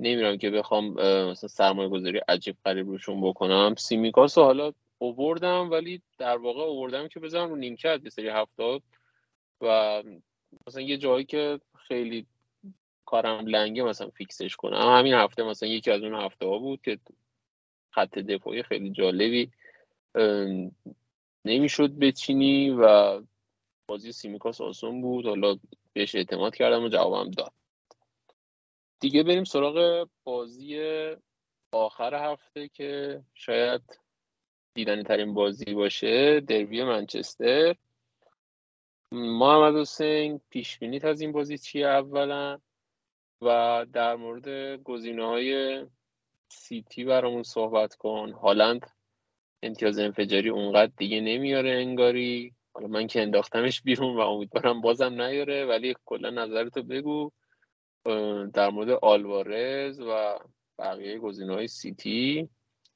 نمیرم 0.00 0.38
که 0.38 0.50
بخوام 0.50 0.92
مثلا 1.30 1.48
سرمایه 1.48 1.88
گذاری 1.88 2.20
عجیب 2.28 2.56
غریب 2.64 2.86
روشون 2.86 3.20
بکنم. 3.20 3.74
سیمیکاس 3.78 4.38
حالا 4.38 4.72
اووردم 4.98 5.70
ولی 5.70 6.02
در 6.18 6.36
واقع 6.36 6.62
اووردم 6.62 7.08
که 7.08 7.20
بزنم 7.20 7.48
رو 7.48 7.56
نیمکت 7.56 8.00
یه 8.04 8.10
سری 8.10 8.28
هفته 8.28 8.80
و 9.60 10.02
مثلا 10.66 10.82
یه 10.82 10.96
جایی 10.96 11.24
که 11.24 11.60
خیلی 11.88 12.26
کارم 13.04 13.46
لنگه 13.46 13.82
مثلا 13.82 14.10
فیکسش 14.10 14.56
کنم. 14.56 14.96
همین 14.98 15.14
هفته 15.14 15.42
مثلا 15.42 15.68
یکی 15.68 15.90
از 15.90 16.02
اون 16.02 16.14
هفته 16.14 16.46
ها 16.46 16.58
بود 16.58 16.82
که 16.82 16.98
خط 17.94 18.18
دفاعی 18.18 18.62
خیلی 18.62 18.90
جالبی 18.90 19.50
نمی‌شد 21.44 21.98
بچینی 21.98 22.70
و 22.70 23.20
بازی 23.86 24.12
سیمیکاس 24.12 24.60
آسون 24.60 25.02
بود. 25.02 25.26
حالا 25.26 25.56
بهش 25.92 26.14
اعتماد 26.14 26.54
کردم 26.54 26.82
و 26.82 26.88
جوابم 26.88 27.30
داد. 27.30 27.52
دیگه 29.00 29.22
بریم 29.22 29.44
سراغ 29.44 30.08
بازی 30.24 30.80
آخر 31.72 32.32
هفته 32.32 32.68
که 32.68 33.22
شاید 33.34 33.82
دیدنی 34.74 35.02
ترین 35.02 35.34
بازی 35.34 35.74
باشه 35.74 36.40
دربی 36.40 36.82
منچستر. 36.82 37.76
محمد 39.12 39.76
حسین 39.76 40.40
پیش 40.50 40.78
بینیت 40.78 41.04
از 41.04 41.20
این 41.20 41.32
بازی 41.32 41.58
چیه 41.58 41.86
اولا؟ 41.86 42.58
و 43.42 43.86
در 43.92 44.16
مورد 44.16 44.78
گزینه 44.82 45.26
های 45.26 45.80
سیتی 46.52 47.04
برامون 47.04 47.42
صحبت 47.42 47.94
کن. 47.94 48.32
هالند 48.32 48.86
امتیاز 49.62 49.98
انفجاری 49.98 50.48
اونقدر 50.48 50.92
دیگه 50.96 51.20
نمیاره 51.20 51.70
انگاری. 51.70 52.54
حالا 52.72 52.86
من 52.86 53.06
که 53.06 53.22
انداختمش 53.22 53.82
بیرون 53.82 54.16
و 54.16 54.20
امیدوارم 54.20 54.80
بازم 54.80 55.22
نیاره 55.22 55.66
ولی 55.66 55.94
کلا 56.04 56.30
نظرتو 56.30 56.82
بگو. 56.82 57.30
در 58.54 58.70
مورد 58.70 58.90
آلوارز 58.90 60.00
و 60.00 60.38
بقیه 60.78 61.18
گزینه 61.18 61.54
های 61.54 61.68
سیتی 61.68 62.48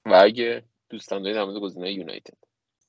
و 0.07 0.15
اگه 0.15 0.65
دوستان 0.91 1.23
دارید 1.23 1.37
در 1.37 1.45
مورد 1.45 1.63
گزینه 1.63 1.93
یونایتد. 1.93 2.39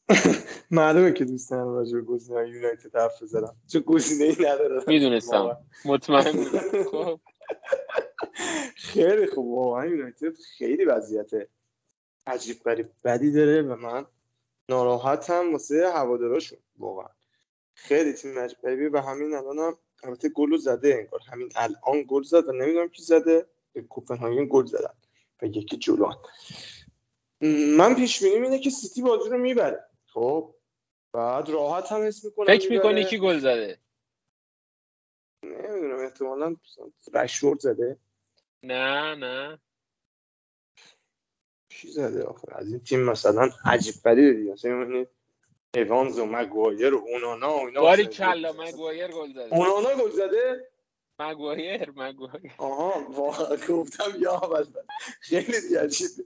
معلومه 0.71 1.13
که 1.13 1.25
دوستان 1.25 1.67
راجع 1.67 1.97
به 1.97 2.01
گزینه 2.01 2.49
یونایتد 2.49 2.95
حرف 2.95 3.23
بزنم 3.23 3.55
چون 3.71 3.81
گزینه 3.81 4.29
ای 4.29 4.45
نداره 4.45 4.83
می‌دونستم 4.87 5.57
مطمئن 5.85 6.43
خب. 6.91 7.19
خیلی 8.75 9.27
خوب. 9.27 9.47
واقعا 9.47 9.85
یونایتد 9.85 10.35
خیلی 10.57 10.85
وضعیت 10.85 11.31
عجیب 12.27 12.59
غریب. 12.65 12.89
بدی 13.03 13.31
داره 13.31 13.61
و 13.61 13.75
من 13.75 14.05
ناراحتم 14.69 15.51
واسه 15.51 15.91
هواداراشون. 15.95 16.59
واقعا. 16.77 17.09
خیلی 17.73 18.13
تیم 18.13 18.39
عجیب 18.39 18.57
غریبی 18.63 18.85
و 18.85 19.01
همین 19.01 19.35
الان 19.35 19.57
هم 19.57 19.77
البته 20.03 20.29
گل 20.29 20.57
زده 20.57 20.95
انگار. 20.95 21.19
همین 21.31 21.49
الان 21.55 22.05
گل 22.07 22.23
زد 22.23 22.47
و 22.47 22.51
نمی‌دونم 22.51 22.89
کی 22.89 23.03
زده. 23.03 23.45
به 23.73 23.81
کوپنهاگن 23.81 24.47
گل 24.49 24.65
زدن. 24.65 24.93
و 25.41 25.45
یکی 25.45 25.77
جلوان 25.77 26.15
من 27.77 27.95
پیش 27.95 28.23
بینی 28.23 28.35
اینه 28.35 28.59
که 28.59 28.69
سیتی 28.69 29.01
بازی 29.01 29.29
رو 29.29 29.37
می‌بره. 29.37 29.83
خب؟ 30.05 30.55
بعد 31.13 31.49
راحت 31.49 31.91
هم 31.91 32.01
حس 32.01 32.25
می‌کنم 32.25 32.47
فکر 32.47 32.71
می‌کنی 32.71 33.05
کی 33.05 33.19
گل 33.19 33.39
زده؟ 33.39 33.79
احتمالا 36.07 36.55
رشورد 37.13 37.59
زده؟ 37.59 37.97
نه 38.63 39.15
نه. 39.15 39.59
کی 41.69 41.91
زده 41.91 42.23
آخر 42.23 42.53
از 42.53 42.67
این 42.67 42.79
تیم 42.79 42.99
مثلا 42.99 43.49
عجیب 43.65 43.95
بدی 44.05 44.33
دیگه. 44.33 44.51
مثلا 44.51 45.05
ایوانز 45.73 46.19
و 46.19 46.25
مگوایر 46.25 46.93
و 46.93 46.97
اونانا 46.97 47.57
و 47.57 47.67
اینا 47.67 47.81
باری 47.81 48.05
کلا 48.05 48.53
مگوایر 48.53 49.11
گل 49.11 49.33
زده. 49.33 49.55
اونانا 49.55 50.03
گل 50.03 50.11
زده؟ 50.11 50.69
مگوایر 51.19 51.91
مگوایر 51.95 52.51
آها 52.57 53.11
واقعا 53.11 53.57
گفتم 53.69 54.11
یا 54.19 54.65
خیلی 55.19 55.75
عجیبه 55.75 56.23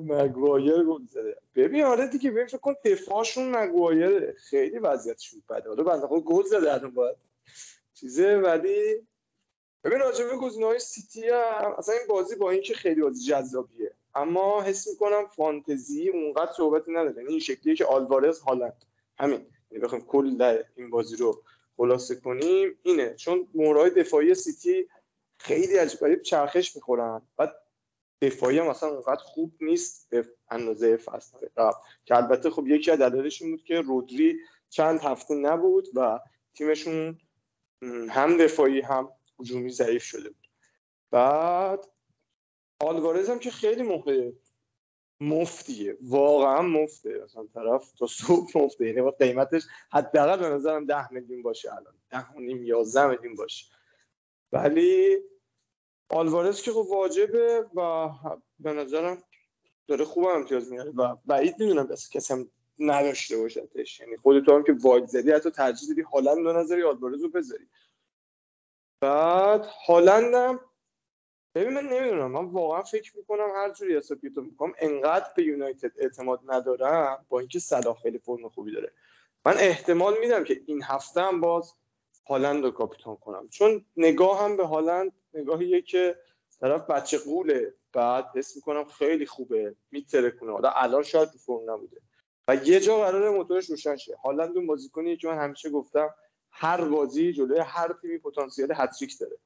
مگوایر 0.00 0.82
گل 0.84 1.06
زده. 1.06 1.40
ببین 1.54 1.84
آره 1.84 2.06
دیگه 2.06 2.30
ببین 2.30 2.46
فکر 2.46 2.58
کن 2.58 2.74
دفاعشون 2.84 3.56
مگوایر 3.56 4.32
خیلی 4.32 4.78
وضعیتشون 4.78 5.42
بده. 5.50 5.68
حالا 5.68 5.82
بنده 5.82 6.06
خود 6.06 6.24
گل 6.24 6.44
زده 6.44 6.74
الان 6.74 6.94
باید. 6.94 7.16
چیزه 8.00 8.36
ولی 8.36 9.06
ببین 9.84 9.98
راجبه 9.98 10.36
گزینه‌های 10.36 10.78
سیتی 10.78 11.28
هم 11.28 11.74
اصلا 11.78 11.94
این 11.94 12.06
بازی 12.08 12.36
با 12.36 12.50
اینکه 12.50 12.74
خیلی 12.74 13.00
بازی 13.00 13.24
جذابیه 13.24 13.92
اما 14.14 14.62
حس 14.62 14.88
می‌کنم 14.88 15.26
فانتزی 15.26 16.08
اونقدر 16.08 16.52
صحبتی 16.52 16.90
نداره. 16.90 17.16
یعنی 17.16 17.28
این 17.28 17.40
شکلیه 17.40 17.76
که 17.76 17.84
آلوارز 17.84 18.40
هالند. 18.40 18.84
همین. 19.18 19.46
یعنی 19.70 19.84
بخوایم 19.84 20.04
کل 20.04 20.62
این 20.76 20.90
بازی 20.90 21.16
رو 21.16 21.42
خلاصه 21.76 22.16
کنیم. 22.16 22.78
اینه. 22.82 23.14
چون 23.14 23.48
مورای 23.54 23.90
دفاعی 23.90 24.34
سیتی 24.34 24.88
خیلی 25.38 25.76
عجیب 25.76 26.22
چرخش 26.22 26.76
می‌خورن. 26.76 27.22
بعد 27.36 27.54
دفاعی 28.22 28.58
هم 28.58 28.68
اصلا 28.68 28.88
اونقدر 28.88 29.22
خوب 29.22 29.52
نیست 29.60 30.06
به 30.10 30.28
اندازه 30.50 30.96
فصل 30.96 31.38
قبل. 31.56 31.76
که 32.04 32.16
البته 32.16 32.50
خب 32.50 32.66
یکی 32.66 32.90
از 32.90 32.98
دلایلش 32.98 33.42
این 33.42 33.50
بود 33.50 33.64
که 33.64 33.80
رودری 33.80 34.40
چند 34.68 35.00
هفته 35.00 35.34
نبود 35.34 35.88
و 35.94 36.20
تیمشون 36.54 37.18
هم 38.10 38.36
دفاعی 38.36 38.80
هم 38.80 39.08
هجومی 39.40 39.70
ضعیف 39.70 40.02
شده 40.02 40.28
بود. 40.28 40.48
بعد 41.10 41.86
آلوارز 42.80 43.30
هم 43.30 43.38
که 43.38 43.50
خیلی 43.50 43.82
موقع 43.82 44.32
مفتیه 45.20 45.98
واقعا 46.00 46.62
مفته. 46.62 47.20
اصلا 47.24 47.46
طرف 47.54 47.92
تا 47.92 48.06
صبح 48.06 48.50
مفته. 48.54 48.86
یعنی 48.86 49.10
قیمتش 49.10 49.62
حداقل 49.92 50.36
به 50.36 50.48
نظرم 50.48 50.86
ده 50.86 51.12
میلیون 51.12 51.42
باشه 51.42 51.72
الان. 51.72 51.94
ده 52.10 52.26
و 52.36 52.40
نیم 52.40 52.64
یازده 52.64 53.06
میلیون 53.06 53.34
باشه. 53.34 53.66
ولی 54.52 55.16
آلوارز 56.10 56.62
که 56.62 56.72
خب 56.72 56.86
واجبه 56.90 57.66
و 57.74 58.10
به 58.58 58.72
نظرم 58.72 59.22
داره 59.86 60.04
خوب 60.04 60.24
امتیاز 60.24 60.72
میاره 60.72 60.90
و 60.90 61.16
بعید 61.26 61.54
می‌دونم 61.58 61.86
بس 61.86 62.10
کسی 62.10 62.34
هم 62.34 62.50
نداشته 62.78 63.36
باشدش 63.36 64.00
یعنی 64.00 64.16
خودت 64.16 64.48
هم 64.48 64.62
که 64.62 64.72
واید 64.72 65.06
زدی 65.06 65.30
حتی 65.32 65.50
ترجیح 65.50 65.88
دادی 65.88 66.02
هالند 66.02 66.38
رو 66.38 66.52
نظری 66.52 66.82
آلوارز 66.82 67.22
رو 67.22 67.28
بذاری. 67.28 67.68
بعد 69.00 69.64
هالندم 69.86 70.60
ببین 71.54 71.74
من 71.74 71.84
نمی‌دونم 71.84 72.30
من 72.30 72.44
واقعا 72.44 72.82
فکر 72.82 73.16
می‌کنم 73.16 73.48
هر 73.54 73.72
جوری 73.72 73.96
حساب 73.96 74.18
می‌کنم 74.22 74.72
انقدر 74.78 75.30
به 75.36 75.42
یونایتد 75.42 75.92
اعتماد 75.96 76.40
ندارم 76.46 77.26
با 77.28 77.38
اینکه 77.38 77.58
صلاح 77.58 78.00
خیلی 78.02 78.18
فرم 78.18 78.48
خوبی 78.48 78.72
داره. 78.72 78.92
من 79.44 79.54
احتمال 79.58 80.14
میدم 80.20 80.44
که 80.44 80.60
این 80.66 80.82
هفته 80.82 81.20
هم 81.20 81.40
باز 81.40 81.74
هالند 82.28 82.64
رو 82.64 82.70
کاپیتان 82.70 83.16
کنم. 83.16 83.48
چون 83.48 83.84
نگاه 83.96 84.44
هم 84.44 84.56
به 84.56 84.66
هالند 84.66 85.12
نگاهیه 85.34 85.82
که 85.82 86.18
طرف 86.60 86.90
بچه 86.90 87.18
قوله. 87.18 87.74
بعد 87.92 88.36
حس 88.36 88.56
می‌کنم 88.56 88.84
خیلی 88.84 89.26
خوبه 89.26 89.74
میتره 89.90 90.30
کنه 90.30 90.52
حالا 90.52 90.70
الان 90.70 91.02
شاید 91.02 91.28
فرم 91.28 91.70
نبوده. 91.70 92.00
و 92.48 92.54
یه 92.54 92.80
جا 92.80 92.98
قرار 92.98 93.30
موتورش 93.30 93.70
روشن 93.70 93.96
شه. 93.96 94.16
هالند 94.24 94.56
اون 94.56 94.66
بازیکنیه 94.66 95.16
که 95.16 95.28
من 95.28 95.38
همیشه 95.38 95.70
گفتم 95.70 96.14
هر 96.50 96.84
بازی 96.84 97.32
جلوی 97.32 97.60
هر 97.60 97.92
تیمی 98.02 98.18
پتانسیل 98.18 98.72
هتریک 98.76 99.18
داره. 99.18 99.38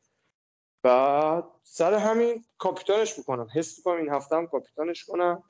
بعد 0.82 1.44
سر 1.62 1.94
همین 1.94 2.44
کاپیتانش 2.58 3.18
می‌کنم. 3.18 3.48
حس 3.54 3.78
می‌کنم 3.78 3.96
این 3.96 4.10
هفته 4.10 4.36
هم 4.36 4.46
کاپیتانش 4.46 5.04
کنم 5.04 5.42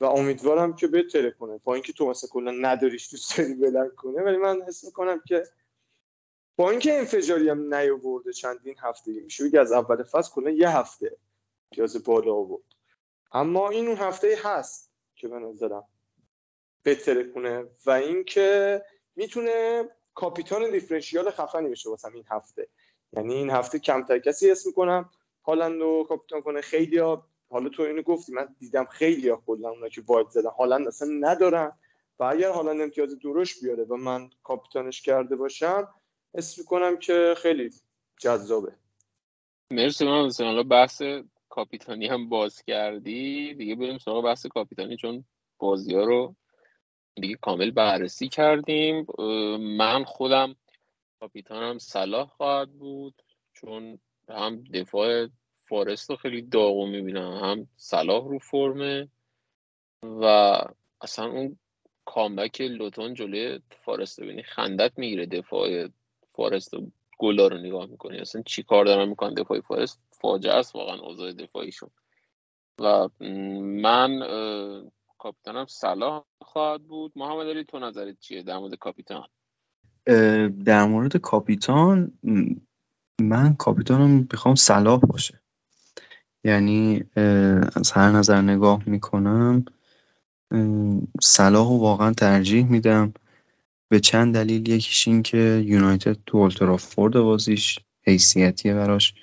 و 0.00 0.04
امیدوارم 0.04 0.76
که 0.76 0.86
بهتره 0.86 1.30
کنه. 1.30 1.60
با 1.64 1.74
اینکه 1.74 1.92
تو 1.92 2.08
مثلا 2.08 2.30
کلا 2.32 2.50
نداریش 2.50 3.10
دوست 3.10 3.38
داری 3.38 3.54
بلند 3.54 3.94
کنه 3.94 4.22
ولی 4.22 4.36
من 4.36 4.62
حس 4.62 4.84
می‌کنم 4.84 5.22
که 5.28 5.44
با 6.56 6.70
اینکه 6.70 6.98
انفجاری 6.98 7.48
هم 7.48 7.74
نیاورده 7.74 8.32
چندین 8.32 8.74
هفته 8.82 9.12
میشه 9.12 9.44
بگه 9.44 9.60
از 9.60 9.72
اول 9.72 10.02
فصل 10.02 10.32
کلا 10.32 10.50
یه 10.50 10.68
هفته 10.68 11.16
پیاز 11.70 12.04
بالا 12.04 12.34
آورد. 12.34 12.64
اما 13.32 13.70
این 13.70 13.88
اون 13.88 13.96
هفته 13.96 14.38
هست 14.42 14.90
که 15.16 15.28
به 15.28 15.38
نظرم 15.38 15.84
بهتره 16.82 17.24
کنه 17.24 17.66
و 17.86 17.90
اینکه 17.90 18.82
می‌تونه 19.16 19.84
کاپیتان 20.14 20.70
دیفرنشیال 20.70 21.30
خفنی 21.30 21.68
بشه 21.68 21.90
واسه 21.90 22.14
این 22.14 22.24
هفته. 22.30 22.68
یعنی 23.12 23.34
این 23.34 23.50
هفته 23.50 23.78
کمتر 23.78 24.18
کسی 24.18 24.50
اسم 24.50 24.68
می‌کنم 24.68 25.10
هالند 25.44 25.80
رو 25.80 26.04
کاپیتان 26.08 26.40
کنه. 26.40 26.60
خیلی 26.60 26.98
ها 26.98 27.26
حالا 27.50 27.68
تو 27.68 27.82
اینو 27.82 28.02
گفتی 28.02 28.32
من 28.32 28.56
دیدم 28.58 28.84
خیلی 28.84 29.28
ها 29.28 29.42
کلا 29.46 29.70
اونا 29.70 29.88
که 29.88 30.02
واید 30.06 30.28
زدن. 30.28 30.50
هالند 30.50 30.86
اصلا 30.88 31.08
ندارن. 31.20 31.72
و 32.18 32.24
اگر 32.24 32.50
هالند 32.50 32.80
امتیاز 32.80 33.18
درش 33.18 33.60
بیاره 33.60 33.84
و 33.84 33.96
من 33.96 34.30
کاپیتانش 34.42 35.02
کرده 35.02 35.36
باشم 35.36 35.88
اسم 36.34 36.62
می‌کنم 36.62 36.96
که 36.96 37.34
خیلی 37.36 37.70
جذابه. 38.20 38.72
مرسی 39.70 40.04
من 40.04 40.30
حالا 40.38 40.62
بحث 40.62 41.02
کاپیتانی 41.48 42.06
هم 42.06 42.28
باز 42.28 42.62
کردی. 42.62 43.54
دیگه 43.54 43.74
بریم 43.74 43.98
سراغ 43.98 44.24
بحث 44.24 44.46
کاپیتانی 44.46 44.96
چون 44.96 45.24
بازی 45.58 45.94
ها 45.94 46.04
رو 46.04 46.34
دیگه 47.14 47.34
کامل 47.34 47.70
بررسی 47.70 48.28
کردیم. 48.28 49.06
من 49.58 50.04
خودم 50.04 50.56
کاپیتانم 51.20 51.78
صلاح 51.78 52.28
خواهد 52.28 52.72
بود 52.72 53.22
چون 53.52 53.98
هم 54.28 54.64
دفاع 54.64 55.28
فارست 55.68 56.10
رو 56.10 56.16
خیلی 56.16 56.42
داغو 56.42 56.86
می‌بینم 56.86 57.32
هم 57.32 57.68
صلاح 57.76 58.28
رو 58.28 58.38
فرمه 58.38 59.08
و 60.02 60.24
اصلا 61.00 61.26
اون 61.26 61.58
کامبک 62.04 62.60
لوتون 62.60 63.14
جلوی 63.14 63.60
فارست 63.84 64.20
ببینی 64.20 64.42
خندت 64.42 64.98
می‌گیره 64.98 65.26
دفاع 65.26 65.88
فارست 66.32 66.74
گلا 67.18 67.48
رو 67.48 67.58
نگاه 67.58 67.86
می‌کنی. 67.86 68.18
اصلا 68.18 68.42
چی 68.42 68.62
کار 68.62 68.84
دارن 68.84 69.08
می‌کنن 69.08 69.34
دفاع 69.34 69.60
فارست؟ 69.60 70.00
فاجعه 70.10 70.54
است 70.54 70.76
واقعا 70.76 71.00
اوضاع 71.00 71.32
دفاعیشون. 71.32 71.90
و 72.80 73.08
من 73.82 74.22
کاپیتانم 75.22 75.66
صلاح 75.66 76.24
خواهد 76.40 76.82
بود. 76.82 77.12
محمد 77.16 77.46
علی 77.46 77.64
تو 77.64 77.78
نظرت 77.78 78.18
چیه 78.20 78.42
در 78.42 78.58
مورد 78.58 78.74
کاپیتان؟ 78.74 79.26
در 80.64 80.84
مورد 80.84 81.16
کاپیتان 81.16 82.12
من 83.20 83.54
کاپیتانم 83.54 84.28
می‌خوام 84.32 84.54
صلاح 84.54 85.00
باشه. 85.00 85.40
یعنی 86.44 87.04
از 87.76 87.92
هر 87.92 88.10
نظر 88.10 88.40
نگاه 88.40 88.82
می‌کنم 88.86 89.64
صلاح 91.22 91.68
واقعا 91.68 92.12
ترجیح 92.12 92.66
میدم. 92.66 93.12
به 93.88 94.00
چند 94.00 94.34
دلیل 94.34 94.68
یکیش 94.68 95.08
این 95.08 95.22
که 95.22 95.62
یونایتد 95.66 96.16
تو 96.26 96.38
اولترافورد 96.38 97.14
بازیش 97.14 97.78
حیثیتیه 98.02 98.74
براش. 98.74 99.14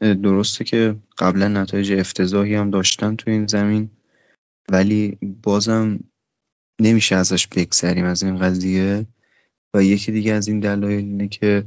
درسته 0.00 0.64
که 0.64 0.96
قبلا 1.18 1.48
نتایج 1.48 1.92
افتضاحی 1.92 2.54
هم 2.54 2.70
داشتن 2.70 3.16
تو 3.16 3.30
این 3.30 3.46
زمین. 3.46 3.90
ولی 4.68 5.18
بازم 5.42 5.98
نمیشه 6.80 7.16
ازش 7.16 7.46
بگذریم 7.46 8.04
از 8.04 8.22
این 8.22 8.38
قضیه. 8.38 9.06
و 9.74 9.82
یکی 9.82 10.12
دیگه 10.12 10.32
از 10.32 10.48
این 10.48 10.60
دلایل 10.60 11.04
اینه 11.04 11.28
که 11.28 11.64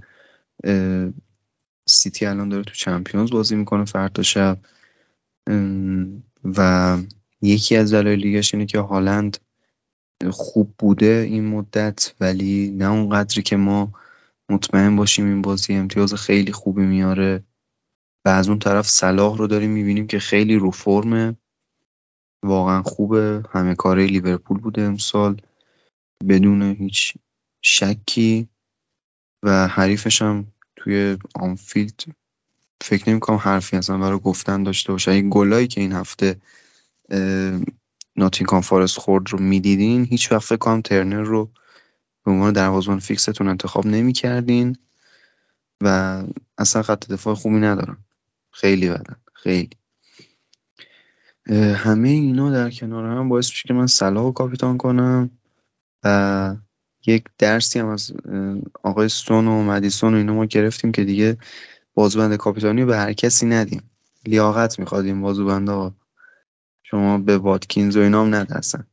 سیتی 1.88 2.26
الان 2.26 2.50
داره 2.50 2.64
تو 2.64 2.74
چمپیونز 2.74 3.30
بازی 3.30 3.56
می‌کنه 3.56 3.86
فردا 3.86 4.24
شب. 4.24 4.60
و 6.44 6.98
یکی 7.42 7.76
از 7.76 7.94
دلایل 7.94 8.22
دیگهش 8.22 8.54
اینه 8.54 8.66
که 8.66 8.80
هالند 8.80 9.38
خوب 10.32 10.74
بوده 10.80 11.26
این 11.30 11.46
مدت 11.46 12.14
ولی 12.20 12.72
نه 12.72 12.92
اون 12.92 13.10
قدری 13.10 13.42
که 13.42 13.56
ما 13.58 13.94
مطمئن 14.50 14.96
باشیم 14.96 15.26
این 15.26 15.42
بازی 15.42 15.74
امتیاز 15.74 16.14
خیلی 16.14 16.52
خوبی 16.52 16.86
میاره. 16.86 17.44
و 18.26 18.30
از 18.30 18.50
اون 18.50 18.60
طرف 18.60 18.88
صلاح 18.88 19.38
رو 19.38 19.48
داریم 19.48 19.72
می‌بینیم 19.72 20.08
که 20.08 20.20
خیلی 20.20 20.56
رو 20.56 20.72
فرمه. 20.72 21.36
واقعا 22.44 22.82
خوبه. 22.82 23.44
همه 23.52 23.76
کاره 23.76 24.06
لیورپول 24.06 24.58
بوده 24.58 24.82
امسال. 24.82 25.42
بدون 26.30 26.62
هیچ 26.62 27.14
شکی. 27.62 28.48
و 29.44 29.68
حریفش 29.68 30.22
هم 30.22 30.48
توی 30.76 31.18
آنفیلد 31.36 32.04
فکر 32.82 33.10
نمی 33.10 33.20
کنم 33.20 33.36
حرفی 33.38 33.78
اصلا 33.78 33.98
برای 33.98 34.20
گفتن 34.20 34.64
داشته 34.64 34.92
باشه. 34.92 35.12
این 35.12 35.30
گلایی 35.30 35.68
که 35.68 35.82
این 35.82 35.92
هفته 35.92 36.42
ناتینگهام 38.16 38.62
فارست 38.62 38.98
خورد 38.98 39.30
رو 39.30 39.40
می‌دیدین 39.40 40.06
هیچ 40.06 40.32
وقت 40.32 40.44
فکر 40.44 40.58
کنم 40.58 40.82
ترنر 40.82 41.22
رو 41.22 41.52
به 42.26 42.32
عنوان 42.32 42.54
دروازه‌بان 42.54 43.00
فیکستون 43.00 43.48
انتخاب 43.48 43.88
نمی‌کردین 43.88 44.78
و 45.84 46.24
اصلا 46.58 46.82
خط 46.84 47.08
دفاع 47.08 47.36
خوبی 47.36 47.56
ندارن. 47.58 47.98
خیلی 48.52 48.90
بدن. 48.90 49.16
خیلی. 49.34 49.70
همه 51.56 52.10
اینا 52.10 52.52
در 52.52 52.70
کنار 52.70 53.06
هم 53.06 53.30
باعث 53.30 53.50
میشه 53.50 53.68
که 53.68 53.74
من 53.74 53.88
صلاح 53.88 54.24
رو 54.24 54.32
کاپیتان 54.32 54.78
کنم 54.78 55.30
و 56.04 56.56
یک 57.06 57.24
درسی 57.38 57.80
هم 57.80 57.88
از 57.88 58.12
آقای 58.84 59.10
سون 59.10 59.48
و 59.48 59.64
مدیسون 59.64 60.14
و 60.14 60.18
اینا 60.18 60.34
ما 60.34 60.46
گرفتیم 60.46 60.92
که 60.92 61.04
دیگه 61.04 61.38
بازوبند 61.94 62.36
کاپیتانی 62.36 62.86
به 62.86 62.98
هر 62.98 63.14
کسی 63.14 63.46
ندیم. 63.46 63.90
لیاقت 64.26 64.80
می‌خواد 64.80 65.06
این 65.06 65.22
بازوبند 65.22 65.70
ها. 65.70 65.96
شما 66.84 67.18
به 67.18 67.38
واتکینز 67.38 67.98
و 67.98 68.00
اینا 68.00 68.22
هم 68.22 68.36
ندستن 68.36 68.88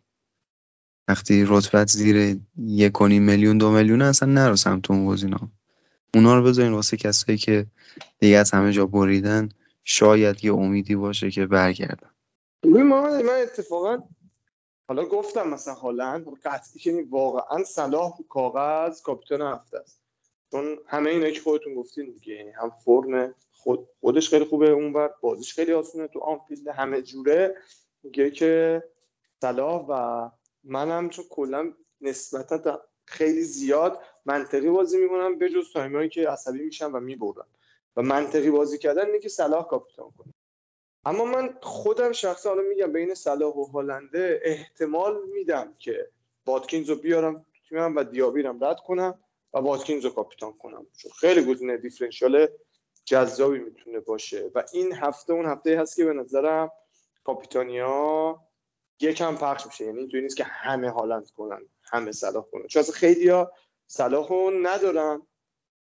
وقتی 1.09 1.45
رتبت 1.49 1.89
زیر 1.89 2.41
یک 2.59 3.03
میلیون 3.03 3.59
دو 3.59 3.71
میلیون 3.71 4.03
اصلا 4.03 4.33
نرو 4.33 4.57
سمت 4.57 4.91
اون 4.91 5.07
گزینا 5.07 5.51
اونا 6.15 6.37
رو 6.37 6.43
بذارین 6.43 6.73
واسه 6.73 6.97
کسایی 6.97 7.39
که 7.39 7.67
دیگه 8.19 8.37
از 8.37 8.51
همه 8.51 8.73
جا 8.73 8.87
بریدن 8.87 9.49
شاید 9.85 10.45
یه 10.45 10.55
امیدی 10.55 10.97
باشه 10.97 11.31
که 11.31 11.47
برگردن. 11.47 12.14
ببین 12.65 12.83
محمد 12.83 13.25
من 13.25 13.43
اتفاقا 13.43 14.03
حالا 14.89 15.05
گفتم 15.05 15.49
مثلا 15.49 15.75
هالند 15.75 16.27
قطعی 16.45 16.81
که 16.81 17.07
واقعا 17.11 17.65
صلاح 17.65 18.19
کاغذ 18.29 19.03
کاپیتان 19.03 19.43
هفته 19.43 19.79
است. 19.79 20.01
چون 20.51 20.79
همه 20.87 21.11
اینا 21.11 21.31
که 21.31 21.41
خودتون 21.41 21.75
گفتین 21.75 22.11
دیگه 22.11 22.35
یعنی 22.35 22.51
هم 22.51 22.71
فرم 22.85 23.35
خود 23.53 23.89
خودش 24.01 24.29
خیلی 24.29 24.45
خوبه 24.45 24.71
اونور 24.71 25.15
بازیش 25.21 25.55
خیلی 25.55 25.73
آسونه 25.73 26.09
تو 26.09 26.21
آنفیلد 26.21 26.69
همه 26.69 27.03
جوره. 27.03 27.57
میگه 28.03 28.31
که 28.31 28.83
صلاح 29.41 29.87
و 29.89 30.31
منم 30.65 31.09
چون 31.09 31.25
کلا 31.31 31.73
نسبتا 32.01 32.83
خیلی 33.05 33.43
زیاد 33.43 34.01
منطقی 34.25 34.71
بازی 34.71 34.99
می‌کنم 34.99 35.39
به 35.39 35.51
جز 35.51 35.73
تایمایی 35.73 36.09
که 36.09 36.29
عصبی 36.29 36.63
میشم 36.63 36.95
و 36.95 37.01
می‌برم 37.01 37.47
و 37.97 38.03
منطقی 38.03 38.51
بازی 38.51 38.79
کردن 38.79 39.07
اینه 39.07 39.19
که 39.19 39.29
صلاح 39.29 39.69
کاپیتان 39.69 40.11
کنه. 40.19 40.34
اما 41.07 41.25
من 41.25 41.59
خودم 41.63 42.13
شخصا 42.13 42.49
حالا 42.49 42.63
میگم 42.63 42.93
بین 42.93 43.15
صلاح 43.15 43.55
و 43.55 43.65
هالنده 43.65 44.41
احتمال 44.45 45.17
میدم 45.35 45.75
که 45.79 46.09
واتکینز 46.47 46.91
رو 46.91 46.97
بیارم 46.97 47.47
تیمم 47.69 47.97
و 47.97 48.05
دیابیرم 48.05 48.65
رد 48.65 48.81
کنم 48.81 49.19
و 49.55 49.59
واتکینز 49.59 50.05
رو 50.05 50.11
کاپیتان 50.11 50.53
کنم. 50.53 50.87
چون 50.97 51.13
خیلی 51.13 51.45
گزینه 51.45 51.77
دیفرنشیال 51.77 52.49
جذابی 53.05 53.59
می‌تونه 53.59 54.01
باشه. 54.01 54.51
و 54.55 54.65
این 54.73 54.93
هفته 54.93 55.33
اون 55.33 55.47
هفته 55.47 55.81
هست 55.81 55.97
که 55.97 56.05
به 56.05 56.13
نظرم 56.13 56.73
کاپیتانیا 57.25 58.41
یکم 59.01 59.37
پخش 59.37 59.67
میشه. 59.67 59.85
یعنی 59.85 59.99
اینطوری 59.99 60.23
نیست 60.23 60.37
که 60.37 60.45
همه 60.45 60.91
هالند 60.91 61.31
کنن 61.31 61.63
همه 61.83 62.13
صلاح 62.13 62.45
کنن. 62.53 62.67
چون 62.67 62.83
خیلی 62.83 63.29
ها 63.29 63.53
صلاح 63.87 64.31
ندارن 64.63 65.23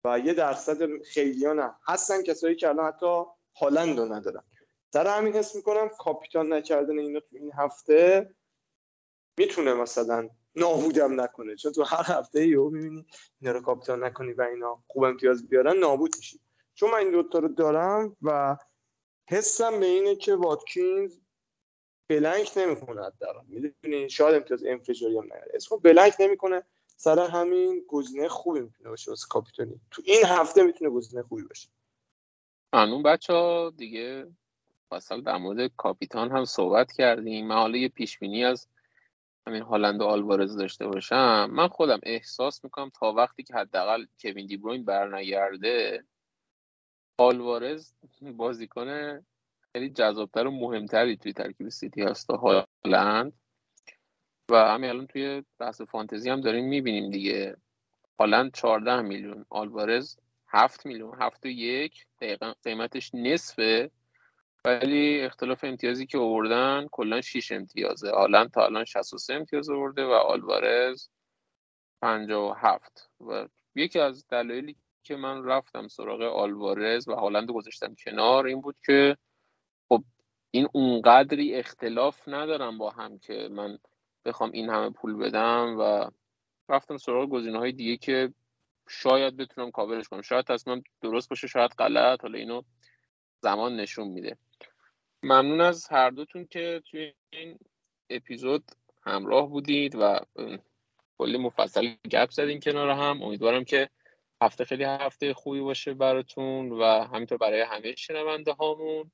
و 0.04 0.18
یه 0.18 0.34
درصد 0.34 1.02
خیلی 1.02 1.46
نه. 1.46 1.74
هستن 1.86 2.22
کسایی 2.22 2.56
که 2.56 2.68
الان 2.68 2.86
حتی 2.86 3.22
هالند 3.60 3.98
رو 3.98 4.12
ندارن. 4.12 4.42
سر 4.92 5.06
همین 5.06 5.34
حس 5.34 5.56
می‌کنم 5.56 5.88
کاپیتان 5.98 6.52
نکردن 6.52 6.98
اینا 6.98 7.20
تو 7.20 7.36
این 7.36 7.52
هفته 7.58 8.30
می‌تونه 9.38 9.74
مثلا 9.74 10.28
نابودم 10.56 11.20
نکنه. 11.20 11.56
چون 11.56 11.72
تو 11.72 11.82
هر 11.82 12.04
هفته 12.18 12.46
یهو 12.46 12.70
می‌بینی 12.70 13.06
اینا 13.40 13.52
رو 13.52 13.60
کاپیتان 13.60 14.04
نکنی 14.04 14.32
و 14.32 14.42
اینا 14.42 14.82
خوب 14.86 15.04
امتیاز 15.04 15.48
بیارن 15.48 15.76
نابود 15.76 16.16
میشی. 16.16 16.40
چون 16.74 16.90
من 16.90 16.98
این 16.98 17.10
دوتا 17.10 17.38
رو 17.38 17.48
دارم 17.48 18.16
و 18.22 18.56
حسم 19.28 19.80
به 19.80 19.86
اینه 19.86 20.16
که 20.16 20.34
واتکینز 20.34 21.18
بلنک 22.10 22.52
نمی‌کنه 22.56 23.06
حداقل. 23.06 23.40
می‌دونی؟ 23.46 24.10
شاید 24.10 24.34
امتیاز 24.34 24.64
انفجاری 24.64 25.18
هم 25.18 25.24
نیاره. 25.24 25.52
اسمو 25.54 25.78
بلنک 25.78 26.14
نمی‌کنه. 26.20 26.62
سر 26.96 27.18
همین 27.18 27.84
گزینه 27.88 28.28
خوبی 28.28 28.60
می‌تونه 28.60 28.90
باشه 28.90 29.10
واسه 29.10 29.26
کاپیتانی. 29.30 29.80
تو 29.90 30.02
این 30.04 30.24
هفته 30.24 30.62
می‌تونه 30.62 30.90
گزینه 30.90 31.22
خوبی 31.22 31.42
باشه. 31.42 31.68
قانون 32.72 33.02
بچه 33.02 33.32
ها 33.32 33.72
دیگه 33.76 34.26
مثلا 34.92 35.20
در 35.20 35.36
مورد 35.36 35.70
کاپیتان 35.76 36.30
هم 36.30 36.44
صحبت 36.44 36.92
کردیم. 36.92 37.46
من 37.46 37.54
حالا 37.54 37.76
یه 37.76 37.88
پیش 37.88 38.18
بینی 38.18 38.44
از 38.44 38.68
همین 39.46 39.62
هالند 39.62 40.00
و 40.00 40.04
آلوارز 40.04 40.56
داشته 40.56 40.86
باشم. 40.86 41.50
من 41.50 41.68
خودم 41.68 42.00
احساس 42.02 42.64
می‌کنم 42.64 42.90
تا 42.90 43.12
وقتی 43.12 43.42
که 43.42 43.54
حداقل 43.54 44.06
کوین 44.20 44.46
دیبروین 44.46 44.84
برنگرده 44.84 46.04
آلوارز 47.18 47.92
بازیکن 48.36 49.20
خیلی 49.72 49.90
جذابتر 49.90 50.46
و 50.46 50.50
مهمتری 50.50 51.16
توی 51.16 51.32
ترکیب 51.32 51.68
سیتی 51.68 52.02
هست 52.02 52.26
تا 52.28 52.36
هالند. 52.84 53.32
و 54.50 54.56
همین 54.56 54.90
الان 54.90 55.06
توی 55.06 55.44
بحث 55.58 55.80
فانتزی 55.80 56.30
هم 56.30 56.40
داریم 56.40 56.68
می‌بینیم 56.68 57.10
دیگه. 57.10 57.56
هالند 58.18 58.54
14 58.54 59.02
میلیون 59.02 59.44
آلوارز 59.50 60.16
7 60.48 60.86
میلیون 60.86 61.22
7 61.22 61.46
و 61.46 61.48
یک 61.48 62.06
قیمتش 62.64 63.10
نصفه. 63.14 63.90
ولی 64.64 65.20
اختلاف 65.20 65.64
امتیازی 65.64 66.06
که 66.06 66.18
آوردن 66.18 66.86
کلا 66.90 67.20
6 67.20 67.52
امتیازه. 67.52 68.10
هالند 68.10 68.50
تا 68.50 68.64
الان 68.64 68.84
63 68.84 69.34
امتیاز 69.34 69.70
آورده 69.70 70.04
و 70.04 70.10
آلوارز 70.10 71.08
57 72.02 73.10
و 73.20 73.48
یکی 73.74 73.98
از 73.98 74.28
دلایلی 74.28 74.76
که 75.02 75.16
من 75.16 75.44
رفتم 75.44 75.88
سراغ 75.88 76.22
آلوارز 76.22 77.08
و 77.08 77.14
هالند 77.14 77.50
گذاشتم 77.50 77.94
کنار 77.94 78.46
این 78.46 78.60
بود 78.60 78.76
که 78.86 79.16
خب 79.88 80.04
این 80.50 80.68
اونقدری 80.72 81.54
اختلاف 81.54 82.28
ندارم 82.28 82.78
با 82.78 82.90
هم 82.90 83.18
که 83.18 83.48
من 83.52 83.78
بخوام 84.24 84.50
این 84.52 84.70
همه 84.70 84.90
پول 84.90 85.16
بدم 85.16 85.76
و 85.78 86.10
رفتم 86.68 86.96
سراغ 86.96 87.30
گزینه 87.30 87.58
های 87.58 87.72
دیگه 87.72 87.96
که 87.96 88.32
شاید 88.88 89.36
بتونم 89.36 89.70
کاورش 89.70 90.08
کنم. 90.08 90.22
شاید 90.22 90.46
تصمیم 90.46 90.82
درست 91.00 91.28
باشه 91.28 91.46
شاید 91.46 91.70
غلط. 91.70 92.22
حالا 92.22 92.38
اینو 92.38 92.62
زمان 93.42 93.76
نشون 93.76 94.08
میده. 94.08 94.38
ممنون 95.22 95.60
از 95.60 95.88
هر 95.88 96.10
دوتون 96.10 96.44
که 96.44 96.82
توی 96.90 97.12
این 97.30 97.58
اپیزود 98.10 98.64
همراه 99.02 99.48
بودید 99.48 99.94
و 99.94 100.20
کلی 101.18 101.38
مفصل 101.38 101.94
گپ 102.10 102.30
زدین 102.30 102.60
کنار 102.60 102.90
هم. 102.90 103.22
امیدوارم 103.22 103.64
که 103.64 103.88
هفته 104.42 104.64
خیلی 104.64 104.84
هفته 104.84 105.34
خوبی 105.34 105.60
باشه 105.60 105.94
براتون 105.94 106.72
و 106.72 106.84
همینطور 106.84 107.38
برای 107.38 107.60
همه 107.60 107.94
شنونده 107.94 108.52
هامون. 108.52 109.10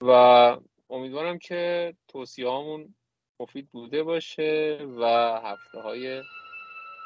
و 0.00 0.10
امیدوارم 0.90 1.38
که 1.38 1.94
توصیه 2.08 2.48
هامون 2.48 2.94
مفید 3.40 3.68
بوده 3.70 4.02
باشه 4.02 4.78
و 4.98 5.04
هفته 5.44 5.80
های 5.80 6.22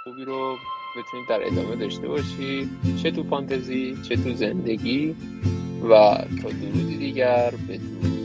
خوبی 0.04 0.24
رو 0.24 0.56
بتونید 0.96 1.28
در 1.28 1.46
ادامه 1.46 1.76
داشته 1.76 2.08
باشید. 2.08 2.68
چه 3.02 3.10
تو 3.10 3.22
فانتزی 3.22 3.96
چه 4.08 4.16
تو 4.16 4.32
زندگی. 4.34 5.16
و 5.83 6.17
تا 6.41 6.49
درودی 6.49 6.97
دیگر 6.97 7.53
بدرود 7.67 8.15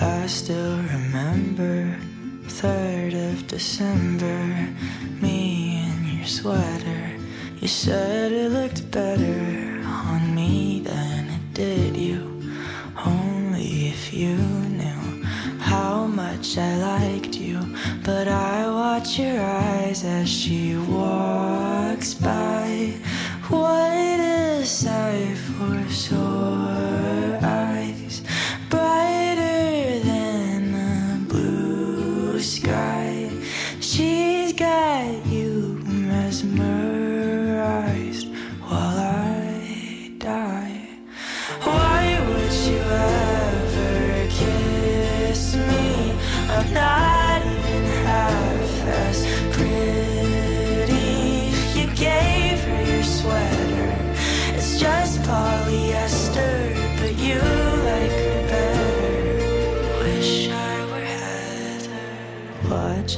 I 0.00 0.26
still 0.26 0.76
remember 0.96 1.96
3rd 2.48 3.14
of 3.32 3.46
December, 3.46 4.68
me 5.22 5.82
in 5.88 6.18
your 6.18 6.26
sweater. 6.26 7.04
You 7.60 7.68
said 7.68 8.32
it 8.32 8.50
looked 8.52 8.90
better 8.90 9.41
But 18.03 18.27
I 18.27 18.69
watch 18.69 19.17
your 19.17 19.41
eyes 19.41 20.03
as 20.03 20.27
she 20.27 20.75
walks 20.75 22.13
by. 22.13 22.52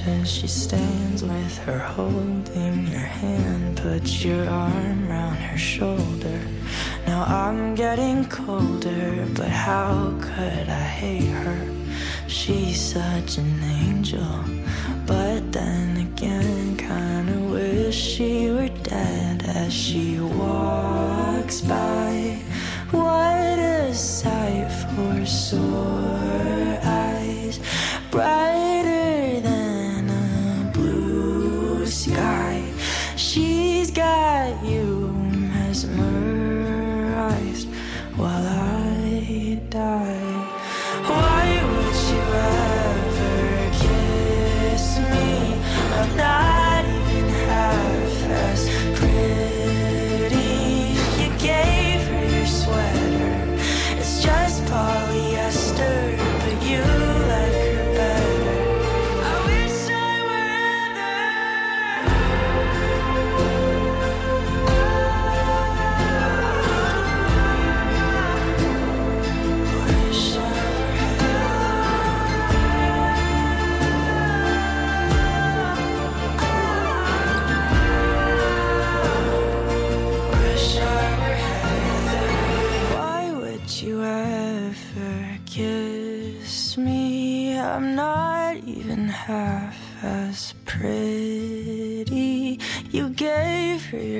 As 0.07 0.31
she 0.31 0.47
stands 0.47 1.23
with 1.23 1.57
her 1.59 1.79
holding 1.79 2.87
your 2.87 2.99
hand. 2.99 3.77
Put 3.77 4.23
your 4.23 4.47
arm 4.47 5.07
round 5.07 5.37
her 5.37 5.57
shoulder. 5.57 6.39
Now 7.07 7.23
I'm 7.23 7.75
getting 7.75 8.25
colder, 8.25 9.25
but 9.35 9.49
how 9.49 10.13
could 10.21 10.69
I 10.69 10.87
hate 11.01 11.31
her? 11.43 11.69
She's 12.27 12.79
such 12.79 13.37
an 13.37 13.63
angel, 13.63 14.43
but 15.05 15.51
then 15.51 15.97
again, 15.97 16.77
kinda 16.77 17.39
wish 17.53 17.95
she 17.95 18.49
were 18.51 18.69
dead 18.83 19.43
as 19.43 19.73
she 19.73 20.19
walks 20.19 21.61
by. 21.61 22.39
What 22.91 23.59
a 23.59 23.93
sight 23.93 24.69
for 24.69 25.25
sore 25.25 26.24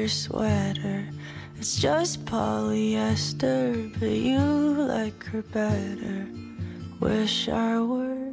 your 0.06 0.10
sweater. 0.10 1.04
It's 1.58 1.78
just 1.78 2.26
polyester, 2.26 3.92
but 4.00 4.12
you 4.12 4.38
like 4.38 5.24
her 5.26 5.42
better. 5.42 6.28
Wish 7.00 7.50
I 7.50 7.80
were 7.80 8.25